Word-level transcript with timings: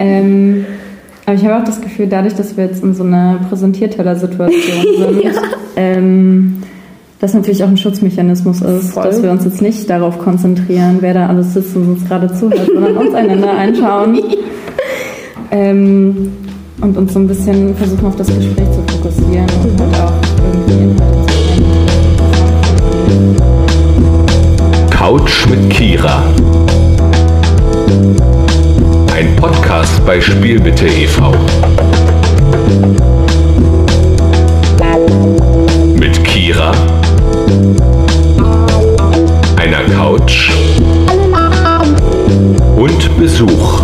Ähm, 0.00 0.64
aber 1.26 1.36
ich 1.36 1.44
habe 1.44 1.60
auch 1.60 1.64
das 1.64 1.80
Gefühl, 1.80 2.08
dadurch, 2.08 2.34
dass 2.34 2.56
wir 2.56 2.64
jetzt 2.64 2.82
in 2.82 2.94
so 2.94 3.04
einer 3.04 3.38
Präsentierteller-Situation 3.48 4.96
sind, 4.98 5.22
ja. 5.22 5.30
ähm, 5.76 6.62
das 7.20 7.34
natürlich 7.34 7.62
auch 7.62 7.68
ein 7.68 7.76
Schutzmechanismus 7.76 8.62
ist, 8.62 8.92
Voll. 8.92 9.04
dass 9.04 9.22
wir 9.22 9.30
uns 9.30 9.44
jetzt 9.44 9.60
nicht 9.60 9.88
darauf 9.90 10.18
konzentrieren, 10.18 10.96
wer 11.00 11.12
da 11.12 11.26
alles 11.26 11.52
sitzt 11.52 11.76
und 11.76 11.86
uns 11.86 12.08
gerade 12.08 12.32
zuhört, 12.34 12.66
sondern 12.66 12.96
uns 12.96 13.14
einander 13.14 13.56
einschauen 13.56 14.18
ähm, 15.50 16.32
und 16.80 16.96
uns 16.96 17.12
so 17.12 17.18
ein 17.18 17.28
bisschen 17.28 17.76
versuchen, 17.76 18.06
auf 18.06 18.16
das 18.16 18.28
Gespräch 18.28 18.70
zu 18.70 18.82
fokussieren 18.94 19.46
und 19.62 19.80
halt 19.80 19.94
auch 20.00 20.14
irgendwie 20.54 20.82
Inhalte 20.84 21.26
zu 21.26 21.40
Couch 24.90 25.46
mit 25.48 25.68
Kira. 25.68 26.22
Ein 29.20 29.36
Podcast 29.36 30.02
bei 30.06 30.18
Spielbitte 30.18 30.86
e.V. 30.86 31.34
Mit 35.94 36.24
Kira 36.24 36.72
einer 39.58 39.82
Couch 39.94 40.50
und 42.78 43.18
Besuch. 43.18 43.82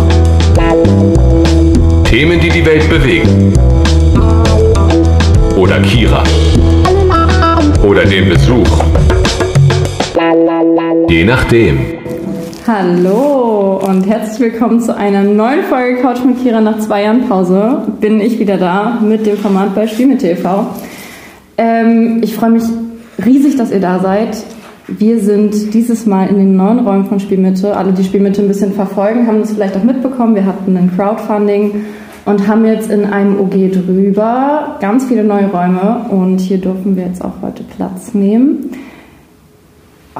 Themen, 2.05 2.39
die 2.39 2.49
die 2.49 2.65
Welt 2.65 2.89
bewegen. 2.89 3.53
Oder 5.55 5.79
Kira. 5.81 6.23
Oder 7.83 8.05
den 8.05 8.29
Besuch. 8.29 8.83
Je 11.07 11.23
nachdem. 11.23 11.96
Hallo 12.67 13.77
und 13.77 14.05
herzlich 14.07 14.51
willkommen 14.51 14.81
zu 14.81 14.93
einer 14.93 15.23
neuen 15.23 15.63
Folge 15.63 16.01
Couch 16.01 16.25
mit 16.25 16.43
Kira 16.43 16.59
nach 16.59 16.79
zwei 16.79 17.03
Jahren 17.03 17.25
Pause. 17.29 17.83
Bin 18.01 18.19
ich 18.19 18.39
wieder 18.39 18.57
da 18.57 18.99
mit 18.99 19.25
dem 19.25 19.37
Format 19.37 19.73
bei 19.73 19.87
mit 20.05 20.19
TV. 20.19 20.67
Ähm, 21.57 22.19
ich 22.21 22.35
freue 22.35 22.49
mich 22.49 22.63
riesig, 23.25 23.55
dass 23.55 23.71
ihr 23.71 23.79
da 23.79 23.99
seid. 23.99 24.43
Wir 24.89 25.21
sind 25.21 25.73
dieses 25.73 26.05
Mal 26.05 26.27
in 26.27 26.35
den 26.35 26.57
neuen 26.57 26.79
Räumen 26.79 27.05
von 27.05 27.21
Spielmitte. 27.21 27.77
Alle, 27.77 27.93
die 27.93 28.03
Spielmitte 28.03 28.41
ein 28.41 28.49
bisschen 28.49 28.73
verfolgen, 28.73 29.27
haben 29.27 29.39
das 29.39 29.53
vielleicht 29.53 29.77
auch 29.77 29.83
mitbekommen. 29.83 30.35
Wir 30.35 30.45
hatten 30.45 30.75
ein 30.75 30.91
Crowdfunding 30.93 31.85
und 32.25 32.49
haben 32.49 32.65
jetzt 32.65 32.91
in 32.91 33.05
einem 33.05 33.39
OG 33.39 33.71
drüber 33.71 34.75
ganz 34.81 35.05
viele 35.05 35.23
neue 35.23 35.47
Räume 35.47 36.05
und 36.09 36.41
hier 36.41 36.57
dürfen 36.57 36.97
wir 36.97 37.05
jetzt 37.05 37.23
auch 37.23 37.41
heute 37.41 37.63
Platz 37.63 38.13
nehmen. 38.13 38.71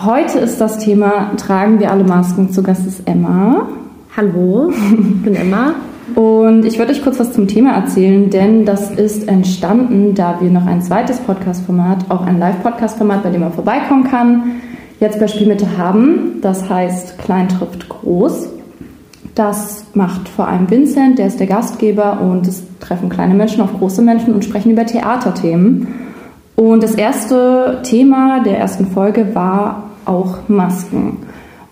Heute 0.06 0.38
ist 0.38 0.62
das 0.62 0.78
Thema, 0.78 1.32
tragen 1.38 1.80
wir 1.80 1.90
alle 1.90 2.04
Masken? 2.04 2.52
Zu 2.52 2.62
Gast 2.62 2.86
ist 2.86 3.08
Emma. 3.08 3.68
Hallo, 4.16 4.70
ich 4.70 5.24
bin 5.24 5.34
Emma. 5.34 5.74
Und 6.14 6.66
ich 6.66 6.78
würde 6.78 6.92
euch 6.92 7.04
kurz 7.04 7.20
was 7.20 7.34
zum 7.34 7.48
Thema 7.48 7.72
erzählen, 7.72 8.30
denn 8.30 8.64
das 8.64 8.92
ist 8.92 9.28
entstanden, 9.28 10.14
da 10.14 10.40
wir 10.40 10.52
noch 10.52 10.68
ein 10.68 10.84
zweites 10.84 11.18
Podcast-Format, 11.18 12.06
auch 12.10 12.28
ein 12.28 12.38
Live-Podcast-Format, 12.38 13.24
bei 13.24 13.32
dem 13.32 13.42
man 13.42 13.54
vorbeikommen 13.54 14.04
kann, 14.04 14.44
jetzt 15.00 15.20
bei 15.20 15.28
Spielmitte 15.28 15.80
haben. 15.80 16.42
Das 16.42 16.70
heißt 16.70 17.18
Klein 17.18 17.50
trifft 17.50 17.90
groß. 17.90 18.50
Das 19.34 19.86
macht 19.96 20.30
vor 20.30 20.48
allem 20.48 20.70
Vincent, 20.70 21.18
der 21.18 21.26
ist 21.26 21.40
der 21.40 21.48
Gastgeber 21.48 22.22
und 22.22 22.48
es 22.48 22.62
treffen 22.80 23.10
kleine 23.10 23.34
Menschen 23.34 23.62
auf 23.62 23.74
große 23.74 24.04
Menschen 24.04 24.36
und 24.36 24.46
sprechen 24.46 24.72
über 24.72 24.86
Theaterthemen. 24.86 25.88
Und 26.56 26.84
das 26.84 26.94
erste 26.94 27.82
Thema 27.84 28.44
der 28.44 28.60
ersten 28.60 28.88
Folge 28.88 29.34
war 29.34 29.87
auch 30.08 30.48
Masken. 30.48 31.18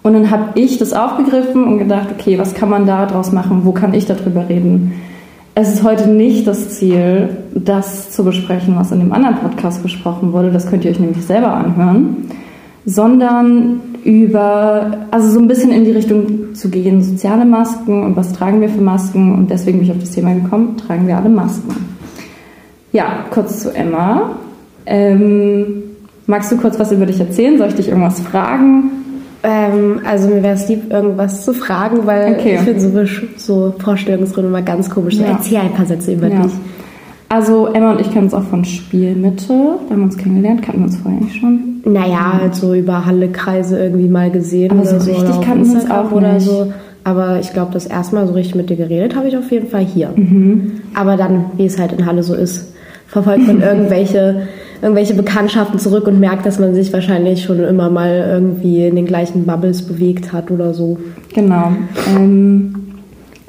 Und 0.04 0.14
dann 0.14 0.30
habe 0.30 0.60
ich 0.60 0.78
das 0.78 0.94
aufgegriffen 0.94 1.64
und 1.64 1.80
gedacht, 1.80 2.10
okay, 2.12 2.38
was 2.38 2.54
kann 2.54 2.70
man 2.70 2.86
daraus 2.86 3.32
machen? 3.32 3.62
Wo 3.64 3.72
kann 3.72 3.94
ich 3.94 4.06
darüber 4.06 4.48
reden? 4.48 4.94
Es 5.56 5.74
ist 5.74 5.84
heute 5.84 6.10
nicht 6.10 6.46
das 6.46 6.78
Ziel, 6.78 7.38
das 7.56 8.12
zu 8.12 8.24
besprechen, 8.24 8.76
was 8.76 8.92
in 8.92 9.00
dem 9.00 9.14
anderen 9.14 9.38
Podcast 9.38 9.82
besprochen 9.82 10.32
wurde. 10.32 10.52
Das 10.52 10.70
könnt 10.70 10.86
ihr 10.86 10.92
euch 10.92 11.00
nämlich 11.00 11.26
selber 11.26 11.54
anhören. 11.54 12.28
Sondern 12.86 13.80
über, 14.04 15.08
also 15.10 15.32
so 15.32 15.40
ein 15.40 15.48
bisschen 15.48 15.72
in 15.72 15.86
die 15.86 15.92
Richtung 15.92 16.54
zu 16.54 16.70
gehen, 16.70 17.02
soziale 17.02 17.46
Masken 17.46 18.04
und 18.04 18.16
was 18.16 18.32
tragen 18.32 18.62
wir 18.62 18.70
für 18.70 18.82
Masken. 18.82 19.34
Und 19.34 19.50
deswegen 19.50 19.80
bin 19.80 19.88
ich 19.88 19.92
auf 19.92 20.00
das 20.00 20.12
Thema 20.12 20.36
gekommen, 20.36 20.78
tragen 20.78 21.08
wir 21.08 21.18
alle 21.18 21.30
Masken. 21.30 21.74
Ja, 22.92 23.26
kurz 23.32 23.62
zu 23.62 23.74
Emma. 23.74 24.36
Ähm, 24.86 25.84
magst 26.28 26.52
du 26.52 26.58
kurz 26.58 26.80
was 26.80 26.92
über 26.92 27.06
dich 27.06 27.20
erzählen? 27.20 27.58
Soll 27.58 27.70
ich 27.70 27.76
dich 27.76 27.90
irgendwas 27.90 28.20
fragen? 28.20 28.92
Ähm, 29.44 30.02
also 30.06 30.28
mir 30.28 30.42
wäre 30.42 30.56
es 30.56 30.68
lieb, 30.68 30.92
irgendwas 30.92 31.46
zu 31.46 31.54
fragen, 31.54 32.06
weil 32.06 32.34
okay. 32.34 32.56
ich 32.56 32.62
finde 32.62 33.08
so, 33.08 33.28
so 33.38 33.76
Vorstellungsrunden 33.78 34.52
immer 34.52 34.64
ganz 34.64 34.90
komisch. 34.90 35.16
Ja. 35.16 35.28
Erzähl 35.28 35.60
ein 35.60 35.74
paar 35.74 35.86
Sätze 35.86 36.14
über 36.14 36.28
ja. 36.28 36.42
dich. 36.42 36.54
Also 37.30 37.68
Emma 37.68 37.92
und 37.92 38.02
ich 38.02 38.12
kennen 38.12 38.26
uns 38.26 38.34
auch 38.34 38.44
von 38.44 38.66
Spielmitte. 38.66 39.48
Da 39.48 39.94
haben 39.94 40.00
wir 40.00 40.06
uns 40.06 40.18
kennengelernt. 40.18 40.62
Kannten 40.62 40.82
wir 40.82 40.86
uns 40.86 40.98
vorher 40.98 41.22
nicht 41.22 41.36
schon? 41.36 41.82
Naja, 41.84 42.40
halt 42.42 42.56
so 42.56 42.74
über 42.74 43.06
Halle-Kreise 43.06 43.78
irgendwie 43.78 44.08
mal 44.08 44.32
gesehen. 44.32 44.72
Aber 44.72 44.86
so 44.86 44.96
richtig 44.98 45.34
so, 45.34 45.42
kannten 45.42 45.68
wir 45.68 45.82
uns 45.82 45.92
auch 45.92 46.12
oder 46.12 46.34
nicht. 46.34 46.46
so. 46.46 46.72
Aber 47.04 47.40
ich 47.40 47.54
glaube, 47.54 47.72
das 47.72 47.86
erste 47.86 48.16
Mal 48.16 48.28
so 48.28 48.34
richtig 48.34 48.56
mit 48.56 48.70
dir 48.70 48.78
geredet 48.78 49.16
habe 49.16 49.28
ich 49.28 49.38
auf 49.38 49.52
jeden 49.52 49.68
Fall 49.68 49.86
hier. 49.86 50.10
Mhm. 50.16 50.82
Aber 50.96 51.18
dann, 51.18 51.46
wie 51.58 51.66
es 51.66 51.80
halt 51.80 51.92
in 51.92 52.06
Halle 52.06 52.24
so 52.24 52.34
ist, 52.34 52.74
verfolgt 53.08 53.48
man 53.48 53.62
irgendwelche 53.62 54.48
irgendwelche 54.82 55.14
Bekanntschaften 55.14 55.80
zurück 55.80 56.08
und 56.08 56.20
merkt, 56.20 56.46
dass 56.46 56.60
man 56.60 56.76
sich 56.76 56.92
wahrscheinlich 56.94 57.44
schon 57.44 57.60
immer 57.60 57.90
mal 57.90 58.26
irgendwie 58.30 58.86
in 58.86 58.96
den 58.96 59.06
gleichen 59.06 59.46
Bubbles 59.46 59.82
bewegt 59.82 60.32
hat 60.32 60.52
oder 60.52 60.74
so. 60.74 61.00
Genau. 61.34 61.72
Ähm, 62.16 62.76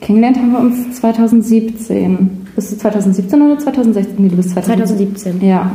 kennengelernt 0.01 0.39
haben 0.39 0.53
wir 0.53 0.61
uns 0.61 0.99
2017. 0.99 2.47
Bist 2.55 2.73
du 2.73 2.79
2017 2.79 3.43
oder 3.43 3.59
2016? 3.59 4.15
Nee, 4.19 4.29
du 4.29 4.37
bist 4.37 4.51
2017. 4.51 5.45
Ja. 5.47 5.73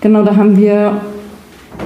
Genau, 0.00 0.22
da 0.22 0.36
haben 0.36 0.56
wir 0.56 1.00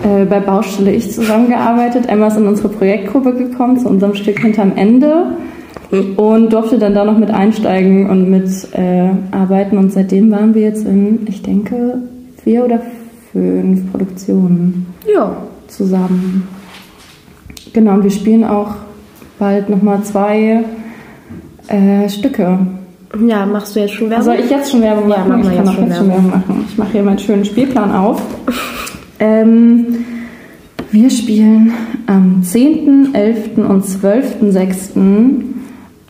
äh, 0.03 0.25
bei 0.27 0.41
Baustelle 0.41 0.93
Ich 0.93 1.11
zusammengearbeitet. 1.13 2.07
Emma 2.07 2.27
ist 2.27 2.37
in 2.37 2.47
unsere 2.47 2.69
Projektgruppe 2.69 3.33
gekommen, 3.35 3.79
zu 3.79 3.89
unserem 3.89 4.15
Stück 4.15 4.41
hinterm 4.41 4.73
Ende 4.77 5.37
und 5.91 6.53
durfte 6.53 6.79
dann 6.79 6.95
da 6.95 7.05
noch 7.05 7.19
mit 7.19 7.31
einsteigen 7.31 8.09
und 8.09 8.31
mit 8.31 8.49
äh, 8.73 9.11
arbeiten. 9.33 9.77
Und 9.77 9.93
seitdem 9.93 10.31
waren 10.31 10.55
wir 10.55 10.63
jetzt 10.63 10.87
in, 10.87 11.27
ich 11.27 11.43
denke, 11.43 11.99
vier 12.43 12.65
oder 12.65 12.81
fünf 13.33 13.91
Produktionen 13.91 14.87
ja. 15.13 15.37
zusammen. 15.69 16.49
Genau, 17.73 17.95
und 17.95 18.05
wir 18.05 18.11
spielen 18.11 18.45
auch 18.45 18.75
bald 19.39 19.69
nochmal 19.69 20.03
zwei 20.03 20.65
äh, 21.69 22.09
Stücke. 22.09 22.59
Ja, 23.27 23.45
machst 23.45 23.75
du 23.75 23.81
jetzt 23.81 23.95
schon 23.95 24.11
Werbung? 24.11 24.25
Soll 24.25 24.37
ich 24.37 24.51
jetzt 24.51 24.71
schon 24.71 24.83
Werbung 24.83 25.09
machen? 25.09 25.43
Ja, 25.45 25.51
ich 25.51 25.57
kann 25.57 25.69
auch 25.69 25.79
jetzt 25.79 25.97
schon 25.97 26.09
Werbung 26.09 26.31
machen. 26.31 26.65
Ich 26.69 26.79
mache 26.79 26.93
hier 26.93 27.03
meinen 27.03 27.19
schönen 27.19 27.45
Spielplan 27.45 27.93
auf. 27.93 28.23
ähm, 29.19 30.05
wir 30.93 31.11
spielen 31.11 31.73
am 32.07 32.43
10., 32.43 33.15
11. 33.15 33.59
und 33.59 33.85
12.06. 33.85 35.50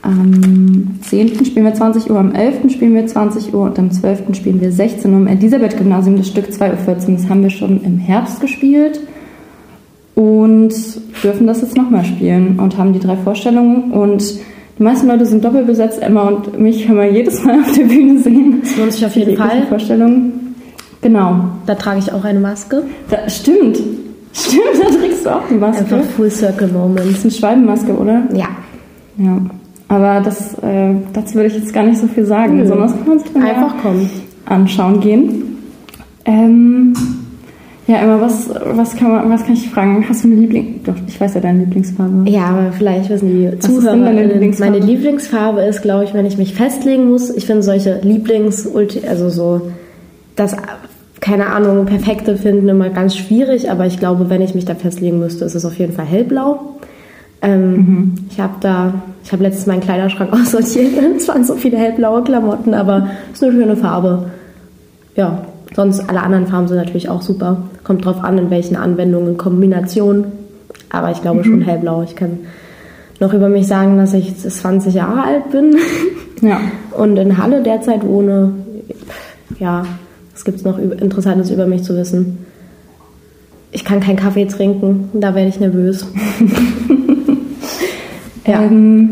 Am 0.02 0.98
10. 1.02 1.44
spielen 1.44 1.66
wir 1.66 1.74
20 1.74 2.10
Uhr, 2.10 2.18
am 2.18 2.32
11. 2.34 2.72
spielen 2.72 2.94
wir 2.94 3.06
20 3.06 3.52
Uhr 3.52 3.64
und 3.64 3.78
am 3.78 3.90
12. 3.90 4.34
spielen 4.34 4.60
wir 4.60 4.72
16 4.72 5.12
Uhr 5.12 5.18
im 5.18 5.26
Elisabeth-Gymnasium, 5.26 6.16
das 6.16 6.28
Stück 6.28 6.46
2.14 6.46 7.08
Uhr. 7.08 7.16
Das 7.16 7.28
haben 7.28 7.42
wir 7.42 7.50
schon 7.50 7.82
im 7.84 7.98
Herbst 7.98 8.40
gespielt 8.40 9.00
und 10.14 10.72
dürfen 11.22 11.46
das 11.46 11.60
jetzt 11.60 11.76
nochmal 11.76 12.04
spielen 12.04 12.58
und 12.58 12.78
haben 12.78 12.92
die 12.92 12.98
drei 12.98 13.16
Vorstellungen 13.16 13.90
und 13.92 14.40
die 14.78 14.82
meisten 14.82 15.08
Leute 15.08 15.26
sind 15.26 15.44
doppelt 15.44 15.66
besetzt. 15.66 16.00
Emma 16.00 16.22
und 16.22 16.58
mich 16.58 16.86
können 16.86 16.98
wir 16.98 17.12
jedes 17.12 17.44
Mal 17.44 17.60
auf 17.60 17.72
der 17.72 17.84
Bühne 17.84 18.18
sehen. 18.18 18.60
Das 18.62 18.76
lohnt 18.78 18.92
sich 18.94 19.04
auf 19.04 19.14
jeden 19.14 19.36
Fall. 19.36 19.66
Vorstellung. 19.66 20.32
Genau. 21.02 21.44
Da 21.66 21.74
trage 21.74 21.98
ich 21.98 22.10
auch 22.10 22.24
eine 22.24 22.40
Maske. 22.40 22.84
Da, 23.10 23.28
stimmt. 23.28 23.78
Stimmt, 24.32 24.62
da 24.82 24.88
trägst 24.96 25.26
du 25.26 25.30
auch 25.30 25.46
die 25.50 25.54
Maske. 25.54 25.82
Einfach 25.82 26.02
Full 26.16 26.30
Circle 26.30 26.68
Moment. 26.68 27.00
Das 27.00 27.18
ist 27.18 27.24
eine 27.24 27.32
Schwalbenmaske, 27.32 27.92
oder? 27.92 28.22
Ja. 28.32 28.48
Ja. 29.18 29.38
Aber 29.90 30.20
das, 30.24 30.54
äh, 30.62 30.94
dazu 31.12 31.34
würde 31.34 31.48
ich 31.48 31.56
jetzt 31.56 31.74
gar 31.74 31.82
nicht 31.82 31.98
so 31.98 32.06
viel 32.06 32.24
sagen, 32.24 32.58
mhm. 32.58 32.66
sondern 32.68 32.88
das 32.88 32.96
kann 32.96 33.08
man 33.08 33.18
sich 33.18 33.32
dann 33.32 33.42
einfach 33.42 33.76
kommen. 33.82 34.08
anschauen 34.46 35.00
gehen. 35.00 35.58
Ähm, 36.24 36.94
ja, 37.88 37.96
Emma, 37.96 38.20
was, 38.20 38.48
was, 38.48 38.94
kann 38.94 39.10
man, 39.10 39.28
was 39.30 39.44
kann 39.44 39.54
ich 39.54 39.68
fragen? 39.68 40.04
Hast 40.08 40.22
du 40.22 40.28
eine 40.28 40.36
Lieblings... 40.36 40.84
Doch, 40.84 40.94
ich 41.08 41.20
weiß 41.20 41.34
ja 41.34 41.40
deine 41.40 41.64
Lieblingsfarbe. 41.64 42.30
Ja, 42.30 42.44
aber 42.50 42.70
vielleicht 42.70 43.10
wissen 43.10 43.30
die 43.30 43.50
was 43.50 43.66
Zuhörer... 43.66 43.96
Ist 43.96 44.04
deine 44.04 44.26
Lieblingsfarbe? 44.26 44.72
Meine 44.72 44.86
Lieblingsfarbe 44.86 45.60
ist, 45.62 45.82
glaube 45.82 46.04
ich, 46.04 46.14
wenn 46.14 46.24
ich 46.24 46.38
mich 46.38 46.54
festlegen 46.54 47.08
muss. 47.08 47.28
Ich 47.28 47.46
finde 47.46 47.64
solche 47.64 47.98
Lieblings... 48.02 48.68
Also 49.08 49.28
so... 49.28 49.72
Das, 50.36 50.56
keine 51.20 51.46
Ahnung, 51.46 51.86
perfekte 51.86 52.36
finden 52.36 52.68
immer 52.68 52.90
ganz 52.90 53.16
schwierig, 53.16 53.68
aber 53.68 53.86
ich 53.86 53.98
glaube, 53.98 54.30
wenn 54.30 54.40
ich 54.40 54.54
mich 54.54 54.66
da 54.66 54.76
festlegen 54.76 55.18
müsste, 55.18 55.44
ist 55.44 55.56
es 55.56 55.64
auf 55.64 55.76
jeden 55.76 55.92
Fall 55.92 56.06
hellblau. 56.06 56.76
Ähm, 57.42 57.72
mhm. 57.72 58.14
Ich 58.30 58.40
habe 58.40 58.54
da, 58.60 58.94
ich 59.24 59.32
habe 59.32 59.42
letztens 59.42 59.66
meinen 59.66 59.80
Kleiderschrank 59.80 60.32
aussortiert. 60.38 60.92
es 61.16 61.28
waren 61.28 61.44
so 61.44 61.54
viele 61.54 61.78
hellblaue 61.78 62.22
Klamotten, 62.22 62.74
aber 62.74 63.08
es 63.32 63.38
ist 63.38 63.44
eine 63.44 63.52
schöne 63.52 63.76
Farbe. 63.76 64.30
Ja, 65.16 65.46
sonst 65.74 66.08
alle 66.08 66.22
anderen 66.22 66.46
Farben 66.46 66.68
sind 66.68 66.76
natürlich 66.76 67.08
auch 67.08 67.22
super. 67.22 67.62
Kommt 67.84 68.04
drauf 68.04 68.22
an, 68.22 68.38
in 68.38 68.50
welchen 68.50 68.76
Anwendungen, 68.76 69.36
Kombinationen. 69.36 70.26
Aber 70.90 71.10
ich 71.10 71.22
glaube 71.22 71.40
mhm. 71.40 71.44
schon 71.44 71.60
hellblau. 71.62 72.02
Ich 72.02 72.16
kann 72.16 72.40
noch 73.20 73.32
über 73.34 73.48
mich 73.48 73.66
sagen, 73.66 73.96
dass 73.98 74.14
ich 74.14 74.36
20 74.36 74.94
Jahre 74.94 75.22
alt 75.22 75.50
bin. 75.50 75.76
Ja. 76.42 76.58
Und 76.96 77.18
in 77.18 77.36
Halle 77.36 77.62
derzeit 77.62 78.02
wohne, 78.02 78.54
ja, 79.58 79.84
was 80.32 80.42
gibt 80.46 80.56
es 80.56 80.64
noch 80.64 80.78
Interessantes 80.78 81.50
über 81.50 81.66
mich 81.66 81.82
zu 81.82 81.94
wissen? 81.94 82.46
Ich 83.72 83.84
kann 83.84 84.00
keinen 84.00 84.16
Kaffee 84.16 84.46
trinken, 84.46 85.10
da 85.12 85.34
werde 85.34 85.50
ich 85.50 85.60
nervös. 85.60 86.06
ja. 88.50 88.62
Ähm, 88.62 89.10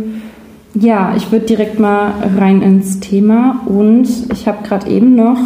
ja, 0.75 1.14
ich 1.17 1.32
würde 1.32 1.46
direkt 1.46 1.81
mal 1.81 2.12
rein 2.37 2.62
ins 2.62 3.00
Thema 3.00 3.62
und 3.67 4.06
ich 4.32 4.46
habe 4.46 4.67
gerade 4.67 4.88
eben 4.90 5.14
noch 5.14 5.38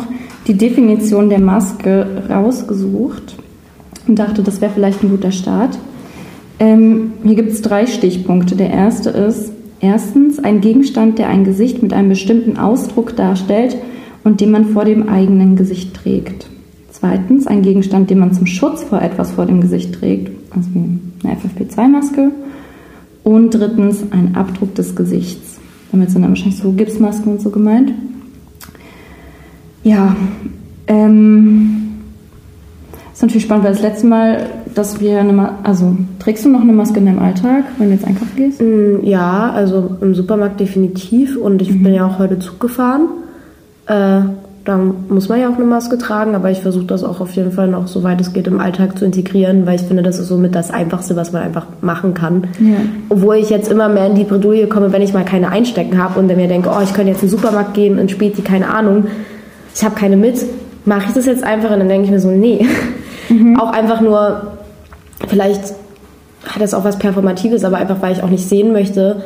die 0.47 0.55
Definition 0.55 1.29
der 1.29 1.41
Maske 1.41 2.25
rausgesucht 2.29 3.37
und 4.09 4.19
dachte, 4.19 4.43
das 4.43 4.61
wäre 4.61 4.73
vielleicht 4.73 5.03
ein 5.03 5.11
guter 5.11 5.31
Start. 5.31 5.79
Ähm, 6.59 7.12
hier 7.23 7.37
gibt 7.37 7.53
es 7.53 7.62
drei 7.62 7.87
Stichpunkte. 7.87 8.56
Der 8.56 8.71
erste 8.71 9.11
ist 9.11 9.53
erstens 9.81 10.39
ein 10.39 10.61
Gegenstand, 10.61 11.19
der 11.19 11.29
ein 11.29 11.44
Gesicht 11.44 11.83
mit 11.83 11.93
einem 11.93 12.09
bestimmten 12.09 12.56
Ausdruck 12.59 13.17
darstellt 13.17 13.77
und 14.25 14.41
den 14.41 14.50
man 14.50 14.67
vor 14.67 14.85
dem 14.85 15.09
eigenen 15.09 15.56
Gesicht 15.56 15.94
trägt. 15.94 16.49
Zweitens 16.91 17.47
ein 17.47 17.62
Gegenstand, 17.62 18.11
den 18.11 18.19
man 18.19 18.33
zum 18.33 18.47
Schutz 18.47 18.85
vor 18.85 19.00
etwas 19.00 19.33
vor 19.33 19.47
dem 19.47 19.61
Gesicht 19.61 19.94
trägt, 19.94 20.31
also 20.55 20.69
wie 20.75 21.00
eine 21.25 21.37
FFP2-Maske. 21.37 22.31
Und 23.25 23.51
drittens 23.51 24.05
ein 24.11 24.35
Abdruck 24.35 24.75
des 24.75 24.97
Gesichts. 24.97 25.59
Damit 25.93 26.11
sind 26.11 26.23
dann 26.23 26.31
wahrscheinlich 26.31 26.59
so 26.59 26.73
Gipsmasken 26.73 27.33
und 27.33 27.41
so 27.41 27.51
gemeint. 27.51 27.93
Ja, 29.85 30.17
ähm, 30.87 31.83
ist 33.13 33.23
natürlich 33.23 33.45
spannend, 33.45 33.65
weil 33.65 33.73
das 33.73 33.83
letzte 33.83 34.07
Mal, 34.07 34.47
dass 34.75 35.01
wir 35.01 35.21
eine 35.21 35.33
Maske, 35.33 35.55
also 35.65 35.97
trägst 36.19 36.45
du 36.45 36.49
noch 36.49 36.63
eine 36.63 36.73
Maske 36.73 36.99
in 36.99 37.07
deinem 37.07 37.19
Alltag, 37.19 37.65
wenn 37.79 37.89
du 37.89 37.95
jetzt 37.95 38.07
einkaufen 38.07 38.37
gehst? 38.37 38.61
Mm, 38.61 39.05
ja, 39.05 39.51
also 39.51 39.97
im 40.01 40.15
Supermarkt 40.15 40.61
definitiv 40.61 41.37
und 41.37 41.61
ich 41.63 41.71
mhm. 41.71 41.83
bin 41.83 41.95
ja 41.95 42.07
auch 42.07 42.19
heute 42.19 42.39
Zug 42.39 42.59
gefahren. 42.59 43.09
Äh, 43.87 44.23
dann 44.64 45.06
muss 45.09 45.29
man 45.29 45.41
ja 45.41 45.49
auch 45.49 45.56
eine 45.56 45.64
Maske 45.64 45.99
tragen, 45.99 46.37
aber 46.37 46.50
ich 46.50 46.61
versuche 46.61 46.85
das 46.85 47.03
auch 47.03 47.20
auf 47.20 47.32
jeden 47.32 47.50
Fall 47.50 47.67
noch, 47.67 47.88
soweit 47.88 48.20
es 48.20 48.32
geht, 48.32 48.47
im 48.47 48.61
Alltag 48.61 48.97
zu 48.97 49.05
integrieren, 49.05 49.67
weil 49.67 49.75
ich 49.75 49.82
finde, 49.82 50.05
das 50.05 50.20
ist 50.20 50.29
somit 50.29 50.55
das 50.55 50.70
Einfachste, 50.70 51.17
was 51.17 51.32
man 51.32 51.43
einfach 51.43 51.67
machen 51.81 52.14
kann. 52.14 52.44
Ja. 52.61 52.76
Obwohl 53.09 53.37
ich 53.37 53.50
jetzt 53.50 53.70
immer 53.70 53.88
mehr 53.88 54.06
in 54.06 54.14
die 54.14 54.25
Bredouille 54.25 54.69
komme, 54.69 54.93
wenn 54.93 55.03
ich 55.03 55.12
mal 55.12 55.25
keine 55.25 55.50
einstecken 55.50 56.00
habe 56.03 56.20
und 56.20 56.29
dann 56.29 56.37
mir 56.37 56.47
denke, 56.47 56.70
oh, 56.70 56.81
ich 56.82 56.94
könnte 56.94 57.11
jetzt 57.11 57.23
in 57.23 57.29
den 57.29 57.37
Supermarkt 57.37 57.75
gehen, 57.75 57.99
in 57.99 58.09
Späti, 58.09 58.43
keine 58.43 58.73
Ahnung, 58.73 59.06
ich 59.75 59.85
habe 59.85 59.97
keine 59.97 60.17
mit, 60.17 60.37
mache 60.85 61.06
ich 61.08 61.15
das 61.15 61.26
jetzt 61.26 61.43
einfach 61.43 61.73
und 61.73 61.81
dann 61.81 61.88
denke 61.88 62.05
ich 62.05 62.11
mir 62.12 62.20
so, 62.20 62.31
nee. 62.31 62.65
Mhm. 63.29 63.58
Auch 63.58 63.73
einfach 63.73 64.00
nur, 64.00 64.53
vielleicht 65.26 65.75
hat 66.47 66.61
das 66.61 66.75
auch 66.75 66.85
was 66.85 66.99
Performatives, 66.99 67.65
aber 67.65 67.79
einfach, 67.79 68.00
weil 68.00 68.12
ich 68.12 68.23
auch 68.23 68.31
nicht 68.31 68.49
sehen 68.49 68.73
möchte, 68.73 69.23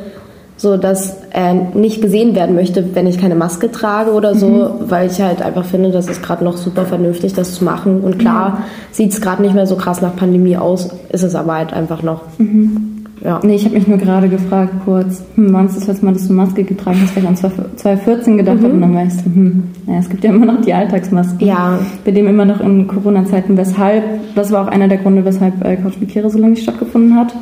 so 0.57 0.75
dass 0.75 1.17
er 1.29 1.53
nicht 1.53 2.01
gesehen 2.01 2.35
werden 2.35 2.55
möchte, 2.55 2.95
wenn 2.95 3.07
ich 3.07 3.19
keine 3.19 3.35
Maske 3.35 3.71
trage 3.71 4.11
oder 4.11 4.35
so, 4.35 4.47
mhm. 4.47 4.69
weil 4.89 5.09
ich 5.09 5.21
halt 5.21 5.41
einfach 5.41 5.65
finde, 5.65 5.91
das 5.91 6.07
ist 6.07 6.23
gerade 6.23 6.43
noch 6.43 6.57
super 6.57 6.85
vernünftig, 6.85 7.33
das 7.33 7.53
zu 7.53 7.63
machen. 7.63 8.01
Und 8.01 8.17
klar 8.17 8.49
mhm. 8.49 8.63
sieht 8.91 9.13
es 9.13 9.21
gerade 9.21 9.43
nicht 9.43 9.53
mehr 9.53 9.67
so 9.67 9.75
krass 9.75 10.01
nach 10.01 10.15
Pandemie 10.15 10.57
aus, 10.57 10.89
ist 11.09 11.23
es 11.23 11.35
aber 11.35 11.55
halt 11.55 11.73
einfach 11.73 12.01
noch. 12.01 12.23
Mhm. 12.39 12.97
Ja. 13.23 13.39
Nee, 13.43 13.55
ich 13.55 13.65
habe 13.65 13.75
mich 13.75 13.87
nur 13.87 13.97
gerade 13.97 14.29
gefragt 14.29 14.73
kurz, 14.85 15.23
hm, 15.35 15.51
wann 15.51 15.65
ist 15.65 15.75
das 15.75 15.87
letzte 15.87 16.05
Mal, 16.05 16.13
dass 16.13 16.27
du 16.27 16.33
Maske 16.33 16.63
getragen 16.63 16.99
hast, 17.01 17.15
weil 17.15 17.23
ich 17.23 17.29
an 17.29 17.35
2014 17.35 18.37
gedacht 18.37 18.57
mhm. 18.57 18.63
habe 18.63 18.73
und 18.73 18.81
dann 18.81 18.95
weißt 18.95 19.21
du, 19.21 19.25
hm, 19.25 19.63
naja, 19.85 19.99
es 19.99 20.09
gibt 20.09 20.23
ja 20.23 20.29
immer 20.29 20.45
noch 20.45 20.61
die 20.61 20.73
Alltagsmasken. 20.73 21.47
Ja. 21.47 21.79
Bei 22.05 22.11
dem 22.11 22.27
immer 22.27 22.45
noch 22.45 22.61
in 22.61 22.87
Corona-Zeiten, 22.87 23.57
weshalb, 23.57 24.03
das 24.35 24.51
war 24.51 24.65
auch 24.65 24.71
einer 24.71 24.87
der 24.87 24.99
Gründe, 24.99 25.25
weshalb 25.25 25.63
äh, 25.65 25.77
Couch 25.77 25.99
Mikere 25.99 26.29
so 26.29 26.37
lange 26.37 26.51
nicht 26.51 26.63
stattgefunden 26.63 27.15
hat. 27.15 27.33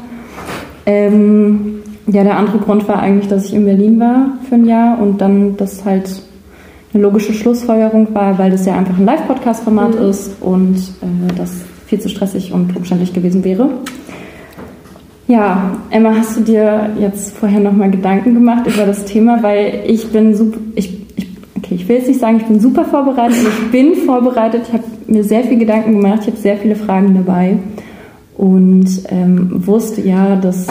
Ähm, 0.85 1.81
ja, 2.07 2.23
der 2.23 2.37
andere 2.37 2.59
Grund 2.59 2.87
war 2.87 2.99
eigentlich, 2.99 3.27
dass 3.27 3.45
ich 3.45 3.53
in 3.53 3.65
Berlin 3.65 3.99
war 3.99 4.37
für 4.47 4.55
ein 4.55 4.65
Jahr 4.65 4.99
und 4.99 5.19
dann 5.21 5.57
das 5.57 5.85
halt 5.85 6.21
eine 6.93 7.03
logische 7.03 7.33
Schlussfolgerung 7.33 8.13
war, 8.13 8.37
weil 8.37 8.51
das 8.51 8.65
ja 8.65 8.75
einfach 8.75 8.97
ein 8.97 9.05
Live-Podcast-Format 9.05 9.99
mhm. 9.99 10.09
ist 10.09 10.41
und 10.41 10.75
äh, 10.75 11.33
das 11.35 11.51
viel 11.87 11.99
zu 11.99 12.09
stressig 12.09 12.53
und 12.53 12.75
umständlich 12.75 13.13
gewesen 13.13 13.43
wäre. 13.43 13.69
Ja, 15.27 15.77
Emma, 15.89 16.13
hast 16.15 16.37
du 16.37 16.41
dir 16.41 16.91
jetzt 16.99 17.35
vorher 17.35 17.59
nochmal 17.59 17.89
Gedanken 17.89 18.35
gemacht 18.35 18.67
über 18.67 18.85
das 18.85 19.05
Thema? 19.05 19.41
Weil 19.41 19.83
ich 19.87 20.11
bin 20.11 20.35
super, 20.35 20.59
ich, 20.75 20.99
ich, 21.15 21.27
okay, 21.57 21.75
ich 21.75 21.89
will 21.89 21.97
jetzt 21.97 22.07
nicht 22.07 22.19
sagen, 22.19 22.37
ich 22.37 22.45
bin 22.45 22.59
super 22.59 22.85
vorbereitet, 22.85 23.37
ich 23.41 23.71
bin 23.71 23.95
vorbereitet, 23.95 24.61
ich 24.67 24.73
habe 24.73 24.83
mir 25.07 25.23
sehr 25.23 25.43
viel 25.43 25.57
Gedanken 25.57 25.99
gemacht, 25.99 26.19
ich 26.21 26.27
habe 26.27 26.37
sehr 26.37 26.57
viele 26.57 26.75
Fragen 26.75 27.15
dabei 27.15 27.57
und 28.37 28.87
ähm, 29.09 29.65
wusste 29.65 30.01
ja, 30.01 30.35
dass 30.35 30.67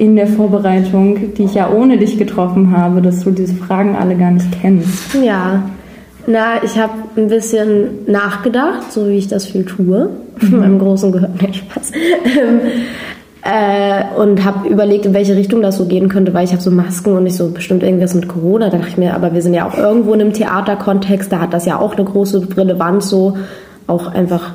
in 0.00 0.16
der 0.16 0.26
Vorbereitung, 0.26 1.34
die 1.34 1.44
ich 1.44 1.52
ja 1.52 1.70
ohne 1.70 1.98
dich 1.98 2.16
getroffen 2.16 2.74
habe, 2.74 3.02
dass 3.02 3.22
du 3.22 3.32
diese 3.32 3.54
Fragen 3.54 3.96
alle 3.96 4.16
gar 4.16 4.30
nicht 4.30 4.46
kennst. 4.62 5.14
Ja, 5.22 5.64
na, 6.26 6.62
ich 6.64 6.78
habe 6.78 6.94
ein 7.16 7.28
bisschen 7.28 8.06
nachgedacht, 8.06 8.90
so 8.90 9.08
wie 9.08 9.18
ich 9.18 9.28
das 9.28 9.46
viel 9.46 9.64
tue. 9.64 10.10
Mhm. 10.40 10.58
Meinem 10.58 10.78
großen 10.78 11.12
Gehör, 11.12 11.28
nee, 11.38 11.52
Spaß. 11.52 11.92
Ähm, 11.92 12.60
äh, 13.42 14.18
und 14.18 14.42
habe 14.42 14.70
überlegt, 14.70 15.04
in 15.04 15.12
welche 15.12 15.36
Richtung 15.36 15.60
das 15.60 15.76
so 15.76 15.84
gehen 15.84 16.08
könnte, 16.08 16.32
weil 16.32 16.44
ich 16.44 16.52
habe 16.52 16.62
so 16.62 16.70
Masken 16.70 17.14
und 17.14 17.24
nicht 17.24 17.36
so 17.36 17.50
bestimmt 17.50 17.82
irgendwas 17.82 18.14
mit 18.14 18.26
Corona. 18.26 18.70
Da 18.70 18.78
dachte 18.78 18.88
ich 18.88 18.96
mir, 18.96 19.14
aber 19.14 19.34
wir 19.34 19.42
sind 19.42 19.52
ja 19.52 19.68
auch 19.68 19.76
irgendwo 19.76 20.14
in 20.14 20.22
einem 20.22 20.32
Theaterkontext, 20.32 21.30
da 21.30 21.40
hat 21.40 21.52
das 21.52 21.66
ja 21.66 21.78
auch 21.78 21.94
eine 21.94 22.06
große 22.06 22.56
Relevanz, 22.56 23.10
so 23.10 23.36
auch 23.86 24.06
einfach 24.14 24.52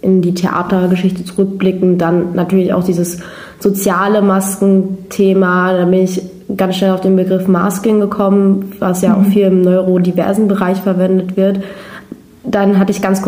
in 0.00 0.22
die 0.22 0.34
Theatergeschichte 0.34 1.24
zurückblicken. 1.24 1.98
Dann 1.98 2.34
natürlich 2.34 2.72
auch 2.72 2.84
dieses 2.84 3.18
soziale 3.60 4.22
Maskenthema. 4.22 5.72
Da 5.72 5.84
bin 5.84 6.04
ich 6.04 6.22
ganz 6.56 6.76
schnell 6.76 6.92
auf 6.92 7.00
den 7.00 7.16
Begriff 7.16 7.48
Masking 7.48 8.00
gekommen, 8.00 8.72
was 8.78 9.02
ja 9.02 9.10
mhm. 9.10 9.14
auch 9.16 9.28
viel 9.28 9.46
im 9.46 9.62
neurodiversen 9.62 10.48
Bereich 10.48 10.78
verwendet 10.78 11.36
wird. 11.36 11.60
Dann 12.44 12.78
hatte 12.78 12.92
ich 12.92 13.02
ganz 13.02 13.22